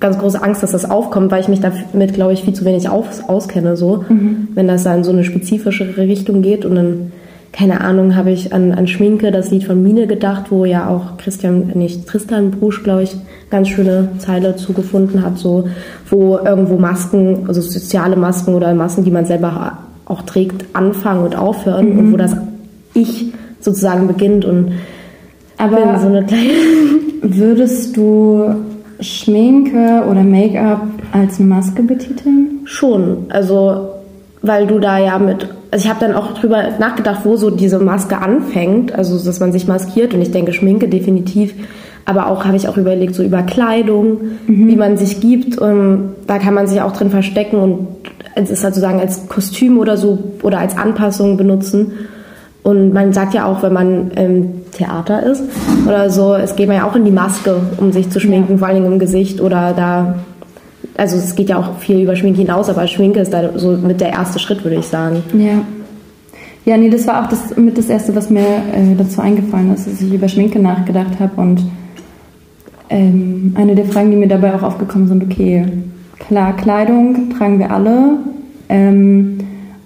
ganz 0.00 0.18
große 0.18 0.42
Angst, 0.42 0.62
dass 0.62 0.72
das 0.72 0.88
aufkommt, 0.88 1.30
weil 1.30 1.40
ich 1.40 1.48
mich 1.48 1.60
damit, 1.60 2.14
glaube 2.14 2.32
ich, 2.32 2.42
viel 2.42 2.52
zu 2.52 2.64
wenig 2.64 2.88
aus, 2.88 3.22
auskenne, 3.26 3.76
so. 3.76 4.04
Mhm. 4.08 4.48
Wenn 4.54 4.68
das 4.68 4.84
dann 4.84 4.98
in 4.98 5.04
so 5.04 5.12
eine 5.12 5.24
spezifischere 5.24 5.96
Richtung 5.96 6.42
geht 6.42 6.64
und 6.64 6.74
dann, 6.74 7.12
keine 7.56 7.80
Ahnung, 7.80 8.16
habe 8.16 8.30
ich 8.30 8.52
an, 8.52 8.72
an 8.72 8.86
Schminke, 8.86 9.30
das 9.30 9.50
Lied 9.50 9.64
von 9.64 9.82
Mine 9.82 10.06
gedacht, 10.06 10.50
wo 10.50 10.66
ja 10.66 10.88
auch 10.88 11.16
Christian, 11.16 11.68
nicht 11.74 12.06
Tristan 12.06 12.50
Brusch, 12.50 12.82
glaube 12.82 13.04
ich, 13.04 13.16
ganz 13.50 13.68
schöne 13.68 14.10
Zeile 14.18 14.56
zugefunden 14.56 15.24
hat, 15.24 15.38
so, 15.38 15.68
wo 16.10 16.38
irgendwo 16.38 16.76
Masken, 16.76 17.44
also 17.48 17.62
soziale 17.62 18.16
Masken 18.16 18.54
oder 18.54 18.74
Masken, 18.74 19.04
die 19.04 19.10
man 19.10 19.24
selber 19.24 19.78
auch 20.04 20.22
trägt, 20.22 20.66
anfangen 20.74 21.24
und 21.24 21.36
aufhören 21.36 21.94
mhm. 21.94 21.98
und 21.98 22.12
wo 22.12 22.16
das 22.16 22.36
Ich 22.92 23.32
sozusagen 23.60 24.06
beginnt 24.06 24.44
und 24.44 24.72
aber 25.58 25.98
so 25.98 26.08
eine 26.08 26.24
kleine 26.24 26.50
würdest 27.22 27.96
du 27.96 28.54
Schminke 29.00 30.04
oder 30.08 30.22
Make-up 30.22 30.86
als 31.12 31.38
Maske 31.38 31.82
betiteln? 31.82 32.60
Schon. 32.64 33.26
Also, 33.30 33.88
weil 34.42 34.66
du 34.66 34.78
da 34.78 34.98
ja 34.98 35.18
mit. 35.18 35.48
Also, 35.76 35.84
ich 35.84 35.90
habe 35.94 36.00
dann 36.00 36.14
auch 36.14 36.32
drüber 36.32 36.70
nachgedacht, 36.78 37.20
wo 37.24 37.36
so 37.36 37.50
diese 37.50 37.78
Maske 37.78 38.16
anfängt. 38.16 38.94
Also, 38.94 39.22
dass 39.22 39.40
man 39.40 39.52
sich 39.52 39.68
maskiert. 39.68 40.14
Und 40.14 40.22
ich 40.22 40.30
denke, 40.30 40.54
Schminke 40.54 40.88
definitiv. 40.88 41.52
Aber 42.06 42.28
auch 42.28 42.46
habe 42.46 42.56
ich 42.56 42.66
auch 42.66 42.78
überlegt, 42.78 43.14
so 43.14 43.22
über 43.22 43.42
Kleidung, 43.42 44.20
mhm. 44.46 44.68
wie 44.68 44.76
man 44.76 44.96
sich 44.96 45.20
gibt. 45.20 45.58
Und 45.58 46.14
da 46.26 46.38
kann 46.38 46.54
man 46.54 46.66
sich 46.66 46.80
auch 46.80 46.92
drin 46.92 47.10
verstecken 47.10 47.58
und 47.58 47.88
es 48.34 48.50
ist 48.50 48.62
sozusagen 48.62 49.00
als 49.00 49.28
Kostüm 49.28 49.76
oder 49.78 49.98
so 49.98 50.18
oder 50.42 50.60
als 50.60 50.78
Anpassung 50.78 51.36
benutzen. 51.36 51.92
Und 52.62 52.94
man 52.94 53.12
sagt 53.12 53.34
ja 53.34 53.44
auch, 53.44 53.62
wenn 53.62 53.74
man 53.74 54.10
im 54.12 54.70
Theater 54.72 55.24
ist 55.24 55.42
oder 55.86 56.08
so, 56.08 56.34
es 56.34 56.56
geht 56.56 56.68
man 56.68 56.78
ja 56.78 56.88
auch 56.88 56.96
in 56.96 57.04
die 57.04 57.10
Maske, 57.10 57.56
um 57.76 57.92
sich 57.92 58.08
zu 58.08 58.18
schminken, 58.18 58.52
ja. 58.52 58.58
vor 58.58 58.68
allem 58.68 58.86
im 58.86 58.98
Gesicht 58.98 59.42
oder 59.42 59.74
da. 59.76 60.14
Also 60.96 61.16
es 61.16 61.34
geht 61.34 61.50
ja 61.50 61.58
auch 61.58 61.78
viel 61.78 62.00
über 62.00 62.16
Schminke 62.16 62.40
hinaus, 62.40 62.68
aber 62.68 62.86
Schminke 62.86 63.20
ist 63.20 63.32
da 63.32 63.58
so 63.58 63.72
mit 63.72 64.00
der 64.00 64.10
erste 64.10 64.38
Schritt, 64.38 64.64
würde 64.64 64.76
ich 64.78 64.86
sagen. 64.86 65.22
Ja. 65.34 65.62
Ja, 66.64 66.76
nee, 66.76 66.90
das 66.90 67.06
war 67.06 67.24
auch 67.24 67.28
das, 67.28 67.56
mit 67.56 67.78
das 67.78 67.88
Erste, 67.88 68.16
was 68.16 68.28
mir 68.28 68.40
äh, 68.40 68.96
dazu 68.98 69.20
eingefallen 69.20 69.72
ist, 69.72 69.86
dass 69.86 70.00
ich 70.00 70.12
über 70.12 70.28
Schminke 70.28 70.58
nachgedacht 70.58 71.20
habe. 71.20 71.40
Und 71.40 71.62
ähm, 72.90 73.54
eine 73.56 73.76
der 73.76 73.84
Fragen, 73.84 74.10
die 74.10 74.16
mir 74.16 74.26
dabei 74.26 74.52
auch 74.52 74.64
aufgekommen 74.64 75.06
sind, 75.06 75.22
okay, 75.22 75.64
klar, 76.18 76.56
Kleidung 76.56 77.30
tragen 77.30 77.60
wir 77.60 77.70
alle. 77.70 78.18
Ähm, 78.68 79.38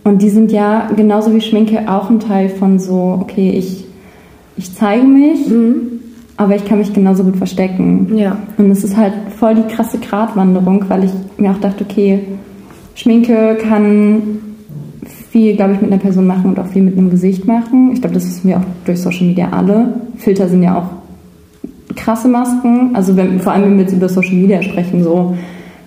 und 0.05 0.23
die 0.23 0.31
sind 0.31 0.53
ja 0.53 0.89
genauso 0.97 1.35
wie 1.35 1.43
Schminke 1.43 1.87
auch 1.87 2.09
ein 2.09 2.21
Teil 2.21 2.49
von 2.49 2.79
so, 2.79 3.19
okay, 3.21 3.51
ich, 3.51 3.85
ich 4.57 4.75
zeige 4.75 5.05
mich, 5.05 5.49
mhm. 5.49 6.01
Aber 6.41 6.57
ich 6.57 6.65
kann 6.65 6.79
mich 6.79 6.95
genauso 6.95 7.23
gut 7.23 7.37
verstecken. 7.37 8.17
Ja. 8.17 8.39
Und 8.57 8.71
es 8.71 8.83
ist 8.83 8.97
halt 8.97 9.13
voll 9.39 9.57
die 9.57 9.75
krasse 9.75 9.99
Gratwanderung, 9.99 10.87
weil 10.89 11.05
ich 11.05 11.11
mir 11.37 11.51
auch 11.51 11.61
dachte, 11.61 11.85
okay, 11.85 12.21
Schminke 12.95 13.59
kann 13.61 14.23
viel, 15.31 15.55
glaube 15.55 15.75
ich, 15.75 15.83
mit 15.83 15.93
einer 15.93 16.01
Person 16.01 16.27
machen 16.27 16.47
und 16.47 16.59
auch 16.59 16.69
viel 16.69 16.81
mit 16.81 16.97
einem 16.97 17.11
Gesicht 17.11 17.47
machen. 17.47 17.91
Ich 17.93 18.01
glaube, 18.01 18.15
das 18.15 18.27
wissen 18.27 18.49
wir 18.49 18.57
auch 18.57 18.65
durch 18.87 19.03
Social 19.03 19.27
Media 19.27 19.51
alle. 19.51 20.01
Filter 20.17 20.49
sind 20.49 20.63
ja 20.63 20.79
auch 20.79 21.95
krasse 21.95 22.29
Masken. 22.29 22.97
Also 22.97 23.17
wenn, 23.17 23.39
vor 23.41 23.53
allem, 23.53 23.65
wenn 23.65 23.77
wir 23.77 23.83
jetzt 23.83 23.93
über 23.93 24.09
Social 24.09 24.35
Media 24.35 24.63
sprechen, 24.63 25.05
so, 25.05 25.37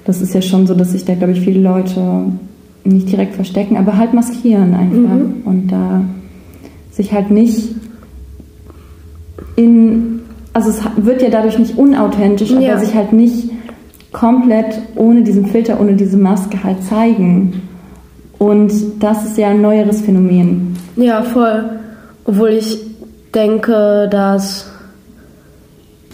das 0.05 0.21
ist 0.21 0.35
ja 0.35 0.41
schon 0.43 0.67
so, 0.67 0.75
dass 0.75 0.91
sich 0.91 1.03
da, 1.03 1.15
glaube 1.15 1.33
ich, 1.33 1.41
viele 1.41 1.61
Leute 1.61 2.25
nicht 2.83 3.11
direkt 3.11 3.33
verstecken, 3.33 3.75
aber 3.75 3.97
halt 3.97 4.13
maskieren 4.13 4.75
einfach. 4.75 5.15
Mhm. 5.15 5.33
Und 5.45 5.71
da 5.71 6.01
sich 6.91 7.11
halt 7.11 7.31
nicht 7.31 7.69
in, 9.55 10.12
also 10.53 10.69
es 10.69 10.81
wird 10.97 11.21
ja 11.21 11.29
dadurch 11.29 11.57
nicht 11.57 11.77
unauthentisch, 11.77 12.51
ja. 12.51 12.73
aber 12.73 12.85
sich 12.85 12.93
halt 12.93 13.11
nicht 13.11 13.49
komplett 14.11 14.79
ohne 14.95 15.23
diesen 15.23 15.47
Filter, 15.47 15.79
ohne 15.81 15.93
diese 15.93 16.17
Maske 16.17 16.63
halt 16.63 16.83
zeigen. 16.83 17.61
Und 18.37 18.71
das 18.99 19.25
ist 19.25 19.37
ja 19.37 19.49
ein 19.49 19.61
neueres 19.61 20.01
Phänomen. 20.01 20.77
Ja, 20.95 21.23
voll. 21.23 21.69
Obwohl 22.25 22.49
ich 22.49 22.79
denke, 23.33 24.07
dass 24.11 24.69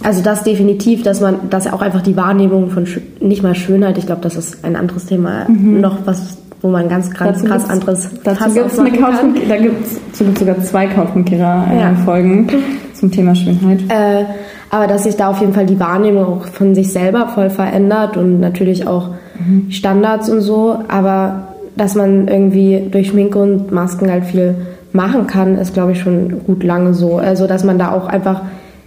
also 0.02 0.22
das 0.22 0.44
definitiv, 0.44 1.04
dass 1.04 1.20
man, 1.20 1.50
dass 1.50 1.72
auch 1.72 1.82
einfach 1.82 2.02
die 2.02 2.16
Wahrnehmung 2.16 2.70
von 2.70 2.88
nicht 3.20 3.44
mal 3.44 3.54
Schönheit, 3.54 3.98
ich 3.98 4.06
glaube, 4.06 4.22
das 4.22 4.38
ist 4.38 4.64
ein 4.64 4.76
anderes 4.76 5.08
Thema, 5.08 5.46
mhm. 5.50 5.82
noch 5.82 5.98
was, 6.06 6.38
wo 6.62 6.70
man 6.70 6.88
ganz 6.88 7.10
krass, 7.10 7.44
krass 7.44 7.70
anderes. 7.70 8.10
Dazu 8.24 8.54
gibt 8.54 8.72
es 8.72 8.80
eine 8.80 8.92
Couch, 8.92 9.16
da 9.50 9.58
gibt 9.58 9.86
es 9.86 10.40
sogar 10.40 10.60
zwei 10.62 10.88
Couchmikira-Folgen 10.88 12.50
äh, 12.50 12.52
ja. 12.54 12.58
zum 13.00 13.12
Thema 13.12 13.36
Schönheit. 13.36 13.80
Äh, 13.90 14.26
aber 14.70 14.88
dass 14.88 15.04
sich 15.04 15.16
da 15.16 15.30
auf 15.30 15.40
jeden 15.40 15.54
Fall 15.54 15.66
die 15.66 15.80
Wahrnehmung 15.80 16.26
auch 16.26 16.46
von 16.46 16.76
sich 16.76 16.92
selber 16.92 17.28
voll 17.30 17.50
verändert 17.50 18.18
und 18.18 18.40
natürlich 18.40 18.88
auch 18.88 19.10
mhm. 19.40 19.72
Standards 19.72 20.30
und 20.30 20.42
so, 20.42 20.80
aber 20.88 21.48
dass 21.76 21.96
man 21.96 22.28
irgendwie 22.28 22.88
durch 22.92 23.08
Schminke 23.08 23.40
und 23.40 23.72
Masken 23.72 24.12
halt 24.12 24.26
viel 24.26 24.56
machen 24.92 25.28
kann, 25.28 25.58
ist 25.58 25.74
glaube 25.74 25.94
ich 25.94 26.00
schon 26.00 26.44
gut 26.46 26.64
lange 26.64 26.94
so. 26.94 27.18
Also 27.18 27.48
dass 27.48 27.64
man 27.64 27.80
da 27.80 27.92
auch 27.92 28.08
einfach 28.08 28.42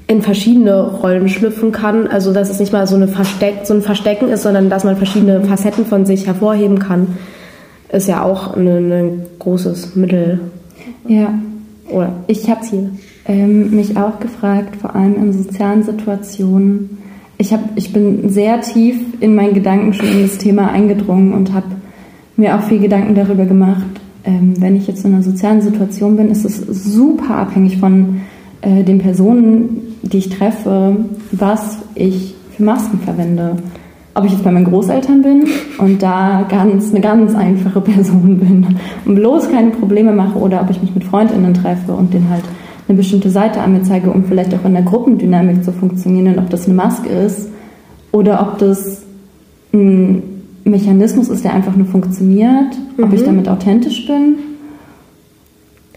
in 0.06 0.20
verschiedene 0.20 0.82
Rollen 0.82 1.28
schlüpfen 1.28 1.72
kann. 1.72 2.06
Also 2.06 2.32
dass 2.32 2.50
es 2.50 2.60
nicht 2.60 2.72
mal 2.72 2.86
so, 2.86 2.96
eine 2.96 3.08
Versteck, 3.08 3.60
so 3.64 3.74
ein 3.74 3.82
Verstecken 3.82 4.28
ist, 4.28 4.42
sondern 4.42 4.68
dass 4.68 4.84
man 4.84 4.96
verschiedene 4.96 5.42
Facetten 5.42 5.86
von 5.86 6.04
sich 6.06 6.26
hervorheben 6.26 6.78
kann, 6.78 7.16
ist 7.90 8.08
ja 8.08 8.22
auch 8.22 8.54
ein, 8.56 8.66
ein 8.66 9.22
großes 9.38 9.96
Mittel. 9.96 10.40
Ja. 11.06 11.34
Oder 11.90 12.12
ich 12.26 12.48
habe 12.50 12.60
ähm, 13.26 13.70
mich 13.70 13.96
auch 13.96 14.18
gefragt, 14.20 14.76
vor 14.76 14.94
allem 14.94 15.16
in 15.16 15.32
sozialen 15.32 15.82
Situationen. 15.82 16.98
Ich, 17.38 17.52
hab, 17.52 17.60
ich 17.76 17.92
bin 17.92 18.28
sehr 18.30 18.60
tief 18.60 18.96
in 19.20 19.34
meinen 19.34 19.54
Gedanken 19.54 19.92
schon 19.92 20.08
in 20.08 20.22
das 20.22 20.38
Thema 20.38 20.70
eingedrungen 20.70 21.32
und 21.32 21.52
habe 21.52 21.66
mir 22.36 22.56
auch 22.56 22.62
viel 22.62 22.78
Gedanken 22.78 23.14
darüber 23.14 23.44
gemacht. 23.44 23.86
Ähm, 24.24 24.54
wenn 24.58 24.76
ich 24.76 24.86
jetzt 24.86 25.04
in 25.04 25.14
einer 25.14 25.22
sozialen 25.22 25.60
Situation 25.60 26.16
bin, 26.16 26.30
ist 26.30 26.44
es 26.44 26.58
super 26.58 27.36
abhängig 27.36 27.78
von 27.78 28.20
äh, 28.60 28.84
den 28.84 28.98
Personen, 28.98 29.96
die 30.02 30.18
ich 30.18 30.28
treffe, 30.30 30.96
was 31.32 31.78
ich 31.94 32.34
für 32.56 32.62
Masken 32.62 33.00
verwende. 33.00 33.56
Ob 34.14 34.26
ich 34.26 34.32
jetzt 34.32 34.44
bei 34.44 34.52
meinen 34.52 34.66
Großeltern 34.66 35.22
bin 35.22 35.46
und 35.78 36.02
da 36.02 36.44
ganz 36.48 36.90
eine 36.90 37.00
ganz 37.00 37.34
einfache 37.34 37.80
Person 37.80 38.38
bin 38.38 38.66
und 39.06 39.14
bloß 39.14 39.50
keine 39.50 39.70
Probleme 39.70 40.12
mache 40.12 40.38
oder 40.38 40.60
ob 40.60 40.70
ich 40.70 40.82
mich 40.82 40.94
mit 40.94 41.04
Freundinnen 41.04 41.54
treffe 41.54 41.92
und 41.92 42.12
denen 42.12 42.28
halt 42.28 42.44
eine 42.92 42.98
bestimmte 42.98 43.30
Seite 43.30 43.60
an 43.60 43.72
mir 43.72 43.82
zeige, 43.82 44.10
um 44.10 44.24
vielleicht 44.24 44.54
auch 44.54 44.64
in 44.64 44.74
der 44.74 44.82
Gruppendynamik 44.82 45.64
zu 45.64 45.72
funktionieren 45.72 46.34
und 46.34 46.38
ob 46.38 46.50
das 46.50 46.66
eine 46.66 46.74
Maske 46.74 47.08
ist 47.08 47.48
oder 48.12 48.40
ob 48.40 48.58
das 48.58 49.02
ein 49.72 50.22
Mechanismus 50.64 51.28
ist, 51.28 51.44
der 51.44 51.54
einfach 51.54 51.74
nur 51.74 51.86
funktioniert, 51.86 52.76
mhm. 52.96 53.04
ob 53.04 53.12
ich 53.12 53.22
mhm. 53.22 53.26
damit 53.26 53.48
authentisch 53.48 54.06
bin 54.06 54.36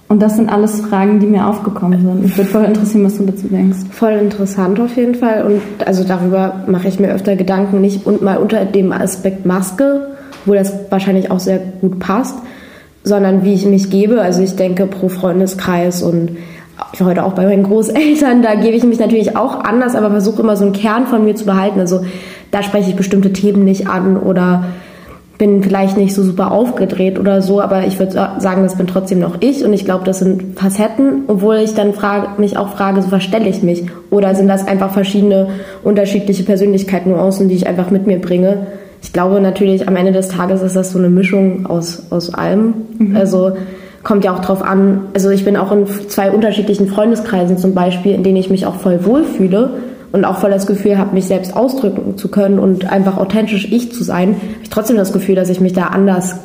und 0.07 0.21
das 0.21 0.35
sind 0.35 0.49
alles 0.49 0.81
Fragen, 0.81 1.19
die 1.19 1.25
mir 1.25 1.47
aufgekommen 1.47 2.01
sind. 2.01 2.21
Mich 2.21 2.37
würde 2.37 2.49
voll 2.49 2.63
interessieren, 2.63 3.03
was 3.05 3.17
du 3.17 3.25
dazu 3.25 3.47
denkst. 3.47 3.79
Voll 3.89 4.13
interessant 4.13 4.79
auf 4.79 4.95
jeden 4.95 5.15
Fall. 5.15 5.43
Und 5.43 5.87
also 5.87 6.03
darüber 6.03 6.63
mache 6.67 6.87
ich 6.87 6.99
mir 6.99 7.11
öfter 7.11 7.35
Gedanken, 7.35 7.81
nicht 7.81 8.05
und 8.05 8.21
mal 8.21 8.37
unter 8.37 8.65
dem 8.65 8.91
Aspekt 8.91 9.45
Maske, 9.45 10.07
wo 10.45 10.53
das 10.53 10.73
wahrscheinlich 10.89 11.31
auch 11.31 11.39
sehr 11.39 11.59
gut 11.81 11.99
passt, 11.99 12.37
sondern 13.03 13.43
wie 13.43 13.55
ich 13.55 13.65
mich 13.65 13.89
gebe. 13.89 14.21
Also 14.21 14.43
ich 14.43 14.55
denke 14.55 14.85
pro 14.85 15.09
Freundeskreis 15.09 16.03
und 16.03 16.37
heute 16.99 17.23
auch 17.23 17.33
bei 17.33 17.45
meinen 17.45 17.63
Großeltern, 17.63 18.41
da 18.41 18.55
gebe 18.55 18.75
ich 18.75 18.83
mich 18.83 18.99
natürlich 18.99 19.37
auch 19.37 19.63
anders, 19.63 19.95
aber 19.95 20.11
versuche 20.11 20.41
immer 20.41 20.55
so 20.55 20.65
einen 20.65 20.73
Kern 20.73 21.07
von 21.07 21.23
mir 21.23 21.35
zu 21.35 21.45
behalten. 21.45 21.79
Also 21.79 22.01
da 22.51 22.63
spreche 22.63 22.89
ich 22.89 22.95
bestimmte 22.95 23.33
Themen 23.33 23.63
nicht 23.63 23.87
an 23.87 24.17
oder 24.17 24.65
bin 25.37 25.63
vielleicht 25.63 25.97
nicht 25.97 26.13
so 26.13 26.23
super 26.23 26.51
aufgedreht 26.51 27.19
oder 27.19 27.41
so, 27.41 27.61
aber 27.61 27.85
ich 27.85 27.99
würde 27.99 28.13
sagen, 28.13 28.63
das 28.63 28.77
bin 28.77 28.87
trotzdem 28.87 29.19
noch 29.19 29.41
ich 29.41 29.65
und 29.65 29.73
ich 29.73 29.83
glaube, 29.83 30.05
das 30.05 30.19
sind 30.19 30.57
Facetten, 30.57 31.23
obwohl 31.27 31.57
ich 31.57 31.73
dann 31.73 31.93
frage, 31.93 32.39
mich 32.39 32.57
auch 32.57 32.69
frage, 32.69 33.01
so 33.01 33.09
verstelle 33.09 33.49
ich 33.49 33.61
mich 33.61 33.83
oder 34.11 34.33
sind 34.33 34.47
das 34.47 34.65
einfach 34.65 34.91
verschiedene 34.91 35.49
unterschiedliche 35.83 36.43
Persönlichkeiten, 36.43 37.11
Nuancen, 37.11 37.49
die 37.49 37.55
ich 37.55 37.67
einfach 37.67 37.91
mit 37.91 38.07
mir 38.07 38.19
bringe. 38.19 38.67
Ich 39.01 39.11
glaube 39.11 39.41
natürlich, 39.41 39.87
am 39.87 39.97
Ende 39.97 40.13
des 40.13 40.29
Tages 40.29 40.61
ist 40.61 40.75
das 40.75 40.91
so 40.91 40.99
eine 40.99 41.09
Mischung 41.09 41.65
aus, 41.65 42.03
aus 42.11 42.33
allem. 42.33 42.73
Mhm. 42.97 43.17
Also 43.17 43.51
kommt 44.05 44.23
ja 44.23 44.33
auch 44.33 44.39
drauf 44.39 44.61
an, 44.61 45.01
also 45.13 45.31
ich 45.31 45.43
bin 45.43 45.57
auch 45.57 45.71
in 45.71 45.87
zwei 45.87 46.31
unterschiedlichen 46.31 46.87
Freundeskreisen 46.87 47.57
zum 47.57 47.73
Beispiel, 47.73 48.13
in 48.13 48.23
denen 48.23 48.37
ich 48.37 48.51
mich 48.51 48.65
auch 48.67 48.75
voll 48.75 49.03
wohlfühle 49.03 49.71
und 50.11 50.23
auch 50.23 50.37
voll 50.37 50.51
das 50.51 50.67
Gefühl 50.67 50.97
habe, 50.97 51.15
mich 51.15 51.25
selbst 51.25 51.57
ausdrücken 51.57 52.15
zu 52.15 52.29
können 52.29 52.59
und 52.59 52.89
einfach 52.89 53.17
authentisch 53.17 53.67
ich 53.69 53.91
zu 53.91 54.03
sein, 54.03 54.35
habe 54.35 54.61
ich 54.61 54.69
trotzdem 54.69 54.95
das 54.95 55.11
Gefühl, 55.11 55.35
dass 55.35 55.49
ich 55.49 55.59
mich 55.59 55.73
da 55.73 55.87
anders 55.87 56.35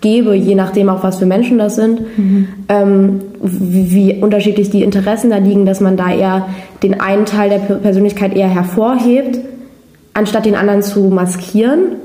gebe, 0.00 0.34
je 0.34 0.54
nachdem 0.54 0.88
auch, 0.88 1.02
was 1.02 1.18
für 1.18 1.26
Menschen 1.26 1.58
das 1.58 1.74
sind, 1.74 2.00
mhm. 2.16 2.48
ähm, 2.68 3.20
wie, 3.42 3.90
wie, 3.90 4.22
unterschiedlich 4.22 4.70
die 4.70 4.84
Interessen 4.84 5.30
da 5.30 5.38
liegen, 5.38 5.66
dass 5.66 5.80
man 5.80 5.96
da 5.96 6.12
eher 6.12 6.46
den 6.84 7.00
einen 7.00 7.26
Teil 7.26 7.50
der 7.50 7.58
Persönlichkeit 7.58 8.36
eher 8.36 8.48
hervorhebt, 8.48 9.40
anstatt 10.14 10.46
den 10.46 10.54
anderen 10.54 10.82
zu 10.82 11.00
maskieren. 11.10 11.96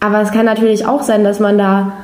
Aber 0.00 0.20
es 0.20 0.32
kann 0.32 0.44
natürlich 0.44 0.86
auch 0.86 1.02
sein, 1.02 1.24
dass 1.24 1.40
man 1.40 1.56
da 1.56 1.94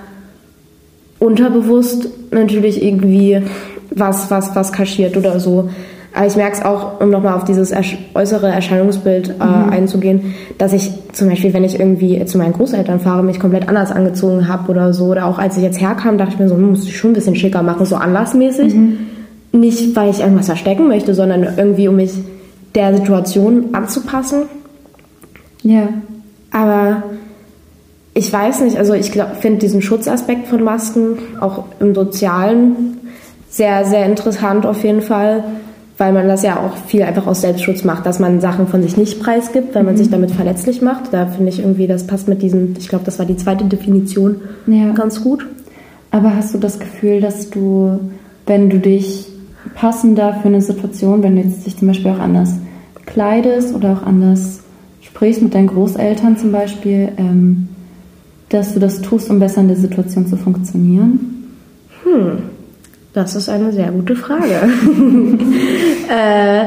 unterbewusst 1.21 2.09
natürlich 2.33 2.83
irgendwie 2.83 3.43
was, 3.91 4.31
was, 4.31 4.57
was 4.57 4.73
kaschiert 4.73 5.17
oder 5.17 5.39
so. 5.39 5.69
Aber 6.13 6.27
ich 6.27 6.35
merke 6.35 6.57
es 6.57 6.65
auch, 6.65 7.01
um 7.01 7.11
nochmal 7.11 7.35
auf 7.35 7.45
dieses 7.45 7.73
äußere 8.15 8.49
Erscheinungsbild 8.49 9.29
äh, 9.29 9.33
mhm. 9.45 9.71
einzugehen, 9.71 10.35
dass 10.59 10.73
ich 10.73 10.91
zum 11.13 11.29
Beispiel, 11.29 11.53
wenn 11.55 11.63
ich 11.63 11.79
irgendwie 11.79 12.25
zu 12.25 12.37
meinen 12.39 12.53
Großeltern 12.53 12.99
fahre, 12.99 13.23
mich 13.23 13.39
komplett 13.39 13.69
anders 13.69 13.93
angezogen 13.93 14.49
habe 14.49 14.71
oder 14.73 14.93
so. 14.93 15.07
Oder 15.07 15.27
auch 15.27 15.39
als 15.39 15.57
ich 15.57 15.63
jetzt 15.63 15.81
herkam, 15.81 16.19
dachte 16.19 16.33
ich 16.35 16.41
mir 16.41 16.49
so, 16.49 16.57
hm, 16.57 16.71
muss 16.71 16.85
ich 16.85 16.97
schon 16.97 17.11
ein 17.11 17.15
bisschen 17.15 17.37
schicker 17.37 17.63
machen, 17.63 17.87
so 17.87 17.95
anlassmäßig. 17.95 18.75
Mhm. 18.75 18.99
Nicht, 19.53 19.95
weil 19.95 20.11
ich 20.11 20.21
irgendwas 20.21 20.47
verstecken 20.47 20.89
möchte, 20.89 21.15
sondern 21.15 21.47
irgendwie, 21.57 21.87
um 21.87 21.97
mich 21.97 22.13
der 22.75 22.97
Situation 22.97 23.67
anzupassen. 23.73 24.43
Ja. 25.63 25.89
Aber 26.51 27.05
ich 28.21 28.33
weiß 28.33 28.61
nicht, 28.61 28.77
also 28.77 28.95
ich 28.95 29.11
finde 29.41 29.59
diesen 29.59 29.83
Schutzaspekt 29.83 30.49
von 30.49 30.63
Masken 30.63 31.19
auch 31.41 31.65
im 31.81 31.95
Sozialen 31.95 32.99
sehr, 33.49 33.85
sehr 33.85 34.07
interessant 34.07 34.67
auf 34.67 34.85
jeden 34.85 35.03
Fall 35.03 35.43
weil 36.01 36.15
man 36.15 36.27
das 36.27 36.43
ja 36.43 36.57
auch 36.57 36.75
viel 36.87 37.03
einfach 37.03 37.27
aus 37.27 37.43
Selbstschutz 37.43 37.85
macht, 37.85 38.07
dass 38.07 38.19
man 38.19 38.41
Sachen 38.41 38.69
von 38.69 38.83
sich 38.83 38.97
nicht 38.97 39.21
preisgibt, 39.21 39.75
weil 39.75 39.83
man 39.83 39.93
mhm. 39.93 39.99
sich 39.99 40.09
damit 40.09 40.31
verletzlich 40.31 40.81
macht. 40.81 41.13
Da 41.13 41.27
finde 41.27 41.51
ich 41.51 41.59
irgendwie, 41.59 41.87
das 41.87 42.07
passt 42.07 42.27
mit 42.27 42.41
diesen, 42.41 42.75
ich 42.79 42.89
glaube, 42.89 43.05
das 43.05 43.19
war 43.19 43.27
die 43.27 43.37
zweite 43.37 43.67
Definition, 43.67 44.37
ja. 44.67 44.93
ganz 44.93 45.23
gut. 45.23 45.47
Aber 46.11 46.35
hast 46.35 46.55
du 46.55 46.59
das 46.59 46.79
Gefühl, 46.79 47.21
dass 47.21 47.51
du, 47.51 48.01
wenn 48.47 48.71
du 48.71 48.79
dich 48.79 49.27
passender 49.75 50.39
für 50.41 50.49
eine 50.49 50.63
Situation, 50.63 51.23
wenn 51.23 51.37
du 51.37 51.43
jetzt 51.43 51.67
dich 51.67 51.77
zum 51.77 51.89
Beispiel 51.89 52.13
auch 52.13 52.19
anders 52.19 52.55
kleidest 53.05 53.75
oder 53.75 53.93
auch 53.93 54.07
anders 54.07 54.61
sprichst 55.03 55.43
mit 55.43 55.55
deinen 55.55 55.67
Großeltern 55.67 56.39
zum 56.39 56.51
Beispiel, 56.51 57.11
ähm, 57.19 57.69
dass 58.51 58.75
du 58.75 58.81
das 58.81 59.01
tust, 59.01 59.31
um 59.31 59.39
besser 59.39 59.63
in 59.63 59.69
der 59.69 59.77
Situation 59.77 60.27
zu 60.27 60.37
funktionieren? 60.37 61.49
Hm. 62.05 62.39
Das 63.13 63.35
ist 63.35 63.49
eine 63.49 63.73
sehr 63.73 63.91
gute 63.91 64.15
Frage. 64.15 64.55
äh, 66.09 66.65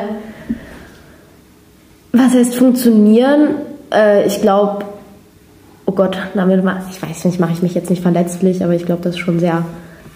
was 2.12 2.34
heißt 2.34 2.56
funktionieren? 2.56 3.56
Äh, 3.94 4.28
ich 4.28 4.42
glaube, 4.42 4.86
oh 5.86 5.94
Gott, 5.94 6.18
damit, 6.34 6.64
ich 6.92 7.02
weiß 7.02 7.26
nicht, 7.26 7.40
mache 7.40 7.54
ich 7.54 7.62
mich 7.62 7.74
jetzt 7.74 7.90
nicht 7.90 8.02
verletzlich, 8.02 8.64
aber 8.64 8.74
ich 8.74 8.86
glaube, 8.86 9.02
das 9.04 9.16
ist 9.16 9.20
schon 9.20 9.40
sehr, 9.40 9.66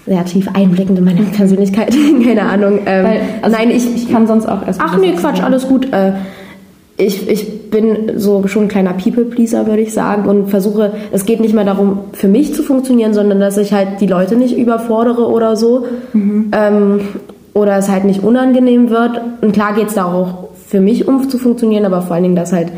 sehr 0.05 0.25
tief 0.25 0.49
einblickend 0.53 0.99
in 0.99 1.05
meine 1.05 1.21
Persönlichkeit. 1.23 1.95
Keine 2.23 2.43
Ahnung. 2.43 2.79
Ähm, 2.85 3.05
Weil, 3.05 3.21
also 3.41 3.55
nein, 3.55 3.71
ich, 3.71 3.95
ich 3.95 4.11
kann 4.11 4.27
sonst 4.27 4.47
auch 4.47 4.65
erst. 4.65 4.81
Ach 4.81 4.97
nee, 4.97 5.13
Quatsch, 5.13 5.41
alles 5.41 5.67
gut. 5.67 5.91
Äh, 5.93 6.13
ich, 6.97 7.29
ich 7.29 7.69
bin 7.69 8.13
so 8.17 8.47
schon 8.47 8.63
ein 8.63 8.67
kleiner 8.67 8.93
People-Pleaser, 8.93 9.67
würde 9.67 9.83
ich 9.83 9.93
sagen, 9.93 10.27
und 10.27 10.49
versuche, 10.49 10.93
es 11.11 11.25
geht 11.25 11.39
nicht 11.39 11.53
mehr 11.53 11.63
darum, 11.63 11.99
für 12.13 12.27
mich 12.27 12.55
zu 12.55 12.63
funktionieren, 12.63 13.13
sondern 13.13 13.39
dass 13.39 13.57
ich 13.57 13.71
halt 13.71 14.01
die 14.01 14.07
Leute 14.07 14.35
nicht 14.35 14.57
überfordere 14.57 15.27
oder 15.27 15.55
so. 15.55 15.85
Mhm. 16.13 16.51
Ähm, 16.51 16.99
oder 17.53 17.77
es 17.77 17.89
halt 17.89 18.05
nicht 18.05 18.23
unangenehm 18.23 18.89
wird. 18.91 19.19
Und 19.41 19.51
klar 19.51 19.73
geht 19.73 19.87
es 19.87 19.95
da 19.95 20.05
auch 20.05 20.49
für 20.67 20.79
mich 20.79 21.07
um 21.07 21.27
zu 21.27 21.37
funktionieren, 21.37 21.85
aber 21.85 22.01
vor 22.01 22.15
allen 22.15 22.23
Dingen, 22.23 22.35
dass 22.35 22.53
halt 22.53 22.71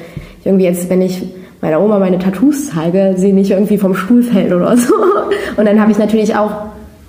irgendwie 0.46 0.66
jetzt, 0.66 0.90
wenn 0.90 1.02
ich 1.02 1.22
meiner 1.62 1.82
Oma 1.82 2.00
meine 2.00 2.18
Tattoos 2.18 2.70
zeige, 2.70 3.16
sie 3.18 3.34
nicht 3.34 3.52
irgendwie 3.52 3.78
vom 3.78 3.94
Stuhl 3.94 4.24
fällt 4.24 4.54
oder 4.54 4.78
so. 4.78 4.94
Und 5.58 5.66
dann 5.66 5.82
habe 5.82 5.92
ich 5.92 5.98
natürlich 5.98 6.36
auch 6.36 6.52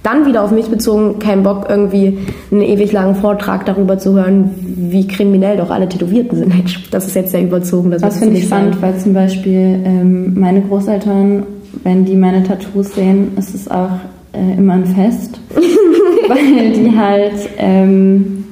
dann 0.03 0.27
wieder 0.27 0.43
auf 0.43 0.51
mich 0.51 0.67
bezogen 0.69 1.19
keinen 1.19 1.43
Bock, 1.43 1.67
irgendwie 1.69 2.19
einen 2.51 2.63
ewig 2.63 2.93
langen 2.93 3.15
Vortrag 3.17 3.67
darüber 3.67 3.99
zu 3.99 4.15
hören, 4.15 4.51
wie 4.65 5.07
kriminell 5.07 5.59
doch 5.59 5.71
alle 5.71 5.89
Tätowierten 5.89 6.39
sind. 6.39 6.53
Das 6.91 7.07
ist 7.07 7.15
jetzt 7.15 7.31
sehr 7.31 7.43
überzogen. 7.43 7.91
Das, 7.91 8.03
das 8.03 8.19
finde 8.19 8.39
ich 8.39 8.45
spannend, 8.47 8.81
weil 8.81 8.99
zum 8.99 9.15
Beispiel 9.15 9.81
ähm, 9.85 10.39
meine 10.39 10.61
Großeltern, 10.63 11.45
wenn 11.85 12.05
die 12.05 12.17
meine 12.17 12.43
Tattoos 12.43 12.95
sehen, 12.95 13.33
ist 13.39 13.55
es 13.55 13.71
auch 13.71 13.91
äh, 14.33 14.59
immer 14.59 14.75
ein 14.75 14.87
Fest, 14.87 15.39
weil 16.29 16.73
die 16.73 16.97
halt 16.97 17.49
ähm, 17.59 18.45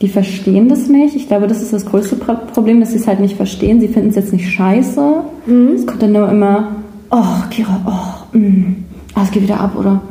die 0.00 0.08
verstehen 0.08 0.68
das 0.68 0.88
nicht. 0.88 1.16
Ich 1.16 1.28
glaube, 1.28 1.46
das 1.46 1.62
ist 1.62 1.72
das 1.72 1.86
größte 1.86 2.16
Problem, 2.16 2.80
dass 2.80 2.92
sie 2.92 2.98
es 2.98 3.06
halt 3.06 3.20
nicht 3.20 3.36
verstehen. 3.36 3.80
Sie 3.80 3.88
finden 3.88 4.10
es 4.10 4.16
jetzt 4.16 4.32
nicht 4.32 4.50
scheiße. 4.50 5.14
Mhm. 5.46 5.68
Es 5.74 5.86
kommt 5.86 6.02
dann 6.02 6.12
nur 6.12 6.28
immer, 6.28 6.76
oh, 7.10 7.48
Kira, 7.50 7.80
oh, 7.86 8.36
mm. 8.36 8.76
ah, 9.14 9.22
es 9.22 9.30
geht 9.30 9.44
wieder 9.44 9.60
ab, 9.60 9.76
oder? 9.78 10.02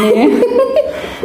Nee. 0.00 0.28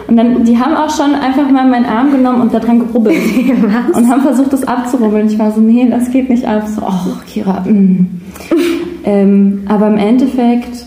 Und 0.07 0.15
dann, 0.15 0.43
die 0.45 0.57
haben 0.57 0.75
auch 0.75 0.89
schon 0.89 1.15
einfach 1.15 1.49
mal 1.51 1.67
meinen 1.67 1.85
Arm 1.85 2.11
genommen 2.11 2.41
und 2.41 2.53
da 2.53 2.59
dran 2.59 2.79
gerubbelt. 2.79 3.17
und 3.93 4.09
haben 4.09 4.21
versucht, 4.21 4.53
das 4.53 4.63
abzurubbeln. 4.63 5.27
Ich 5.27 5.37
war 5.37 5.51
so, 5.51 5.59
nee, 5.59 5.87
das 5.89 6.09
geht 6.11 6.29
nicht 6.29 6.45
ab. 6.45 6.63
So, 6.67 6.81
oh, 6.81 7.17
Kira, 7.27 7.61
mm. 7.61 8.07
ähm, 9.03 9.63
aber 9.67 9.87
im 9.87 9.97
Endeffekt 9.97 10.85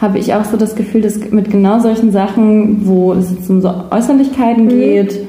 habe 0.00 0.18
ich 0.18 0.34
auch 0.34 0.44
so 0.44 0.56
das 0.56 0.74
Gefühl, 0.74 1.00
dass 1.00 1.18
mit 1.30 1.50
genau 1.50 1.78
solchen 1.78 2.12
Sachen, 2.12 2.86
wo 2.86 3.12
es 3.12 3.30
jetzt 3.30 3.48
um 3.48 3.60
so 3.62 3.72
Äußerlichkeiten 3.90 4.64
mhm. 4.64 4.68
geht, 4.68 5.20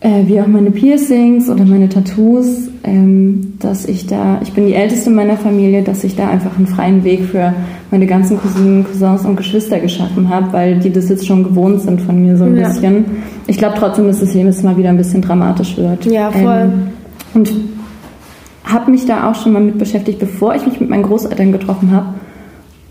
äh, 0.00 0.26
wie 0.26 0.40
auch 0.40 0.46
meine 0.46 0.70
Piercings 0.70 1.48
oder 1.48 1.64
meine 1.64 1.88
Tattoos, 1.88 2.68
ähm, 2.84 3.54
dass 3.60 3.86
ich 3.86 4.06
da, 4.06 4.40
ich 4.42 4.52
bin 4.52 4.66
die 4.66 4.74
Älteste 4.74 5.10
meiner 5.10 5.36
Familie, 5.36 5.82
dass 5.82 6.04
ich 6.04 6.16
da 6.16 6.28
einfach 6.28 6.56
einen 6.56 6.66
freien 6.66 7.02
Weg 7.02 7.24
für 7.24 7.54
meine 7.90 8.06
ganzen 8.06 8.38
Cousinen, 8.38 8.84
Cousins 8.84 9.24
und 9.24 9.36
Geschwister 9.36 9.80
geschaffen 9.80 10.28
habe, 10.28 10.52
weil 10.52 10.78
die 10.78 10.92
das 10.92 11.08
jetzt 11.08 11.26
schon 11.26 11.44
gewohnt 11.44 11.80
sind 11.80 12.00
von 12.02 12.20
mir 12.20 12.36
so 12.36 12.44
ein 12.44 12.56
ja. 12.56 12.68
bisschen. 12.68 13.04
Ich 13.46 13.56
glaube 13.56 13.76
trotzdem, 13.78 14.06
dass 14.06 14.20
es 14.20 14.34
jedes 14.34 14.62
Mal 14.62 14.76
wieder 14.76 14.90
ein 14.90 14.98
bisschen 14.98 15.22
dramatisch 15.22 15.76
wird. 15.76 16.04
Ja, 16.06 16.30
voll. 16.30 16.44
Ähm, 16.44 16.72
und 17.32 17.52
habe 18.64 18.90
mich 18.90 19.06
da 19.06 19.30
auch 19.30 19.34
schon 19.34 19.52
mal 19.52 19.62
mit 19.62 19.78
beschäftigt, 19.78 20.18
bevor 20.18 20.54
ich 20.54 20.66
mich 20.66 20.80
mit 20.80 20.90
meinen 20.90 21.04
Großeltern 21.04 21.52
getroffen 21.52 21.92
habe, 21.92 22.14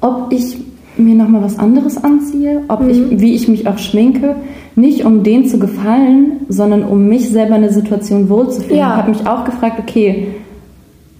ob 0.01 0.31
ich 0.31 0.57
mir 0.97 1.15
nochmal 1.15 1.43
was 1.43 1.59
anderes 1.59 2.01
anziehe, 2.01 2.61
ob 2.67 2.81
mhm. 2.81 2.89
ich, 2.89 3.21
wie 3.21 3.35
ich 3.35 3.47
mich 3.47 3.67
auch 3.67 3.77
schminke, 3.77 4.35
nicht 4.75 5.05
um 5.05 5.23
denen 5.23 5.47
zu 5.47 5.57
gefallen, 5.57 6.41
sondern 6.49 6.83
um 6.83 7.07
mich 7.07 7.29
selber 7.29 7.55
in 7.55 7.61
der 7.61 7.73
Situation 7.73 8.29
wohlzufühlen. 8.29 8.77
Ja. 8.77 8.91
Ich 8.91 8.97
habe 8.97 9.11
mich 9.11 9.27
auch 9.27 9.45
gefragt, 9.45 9.79
okay, 9.79 10.27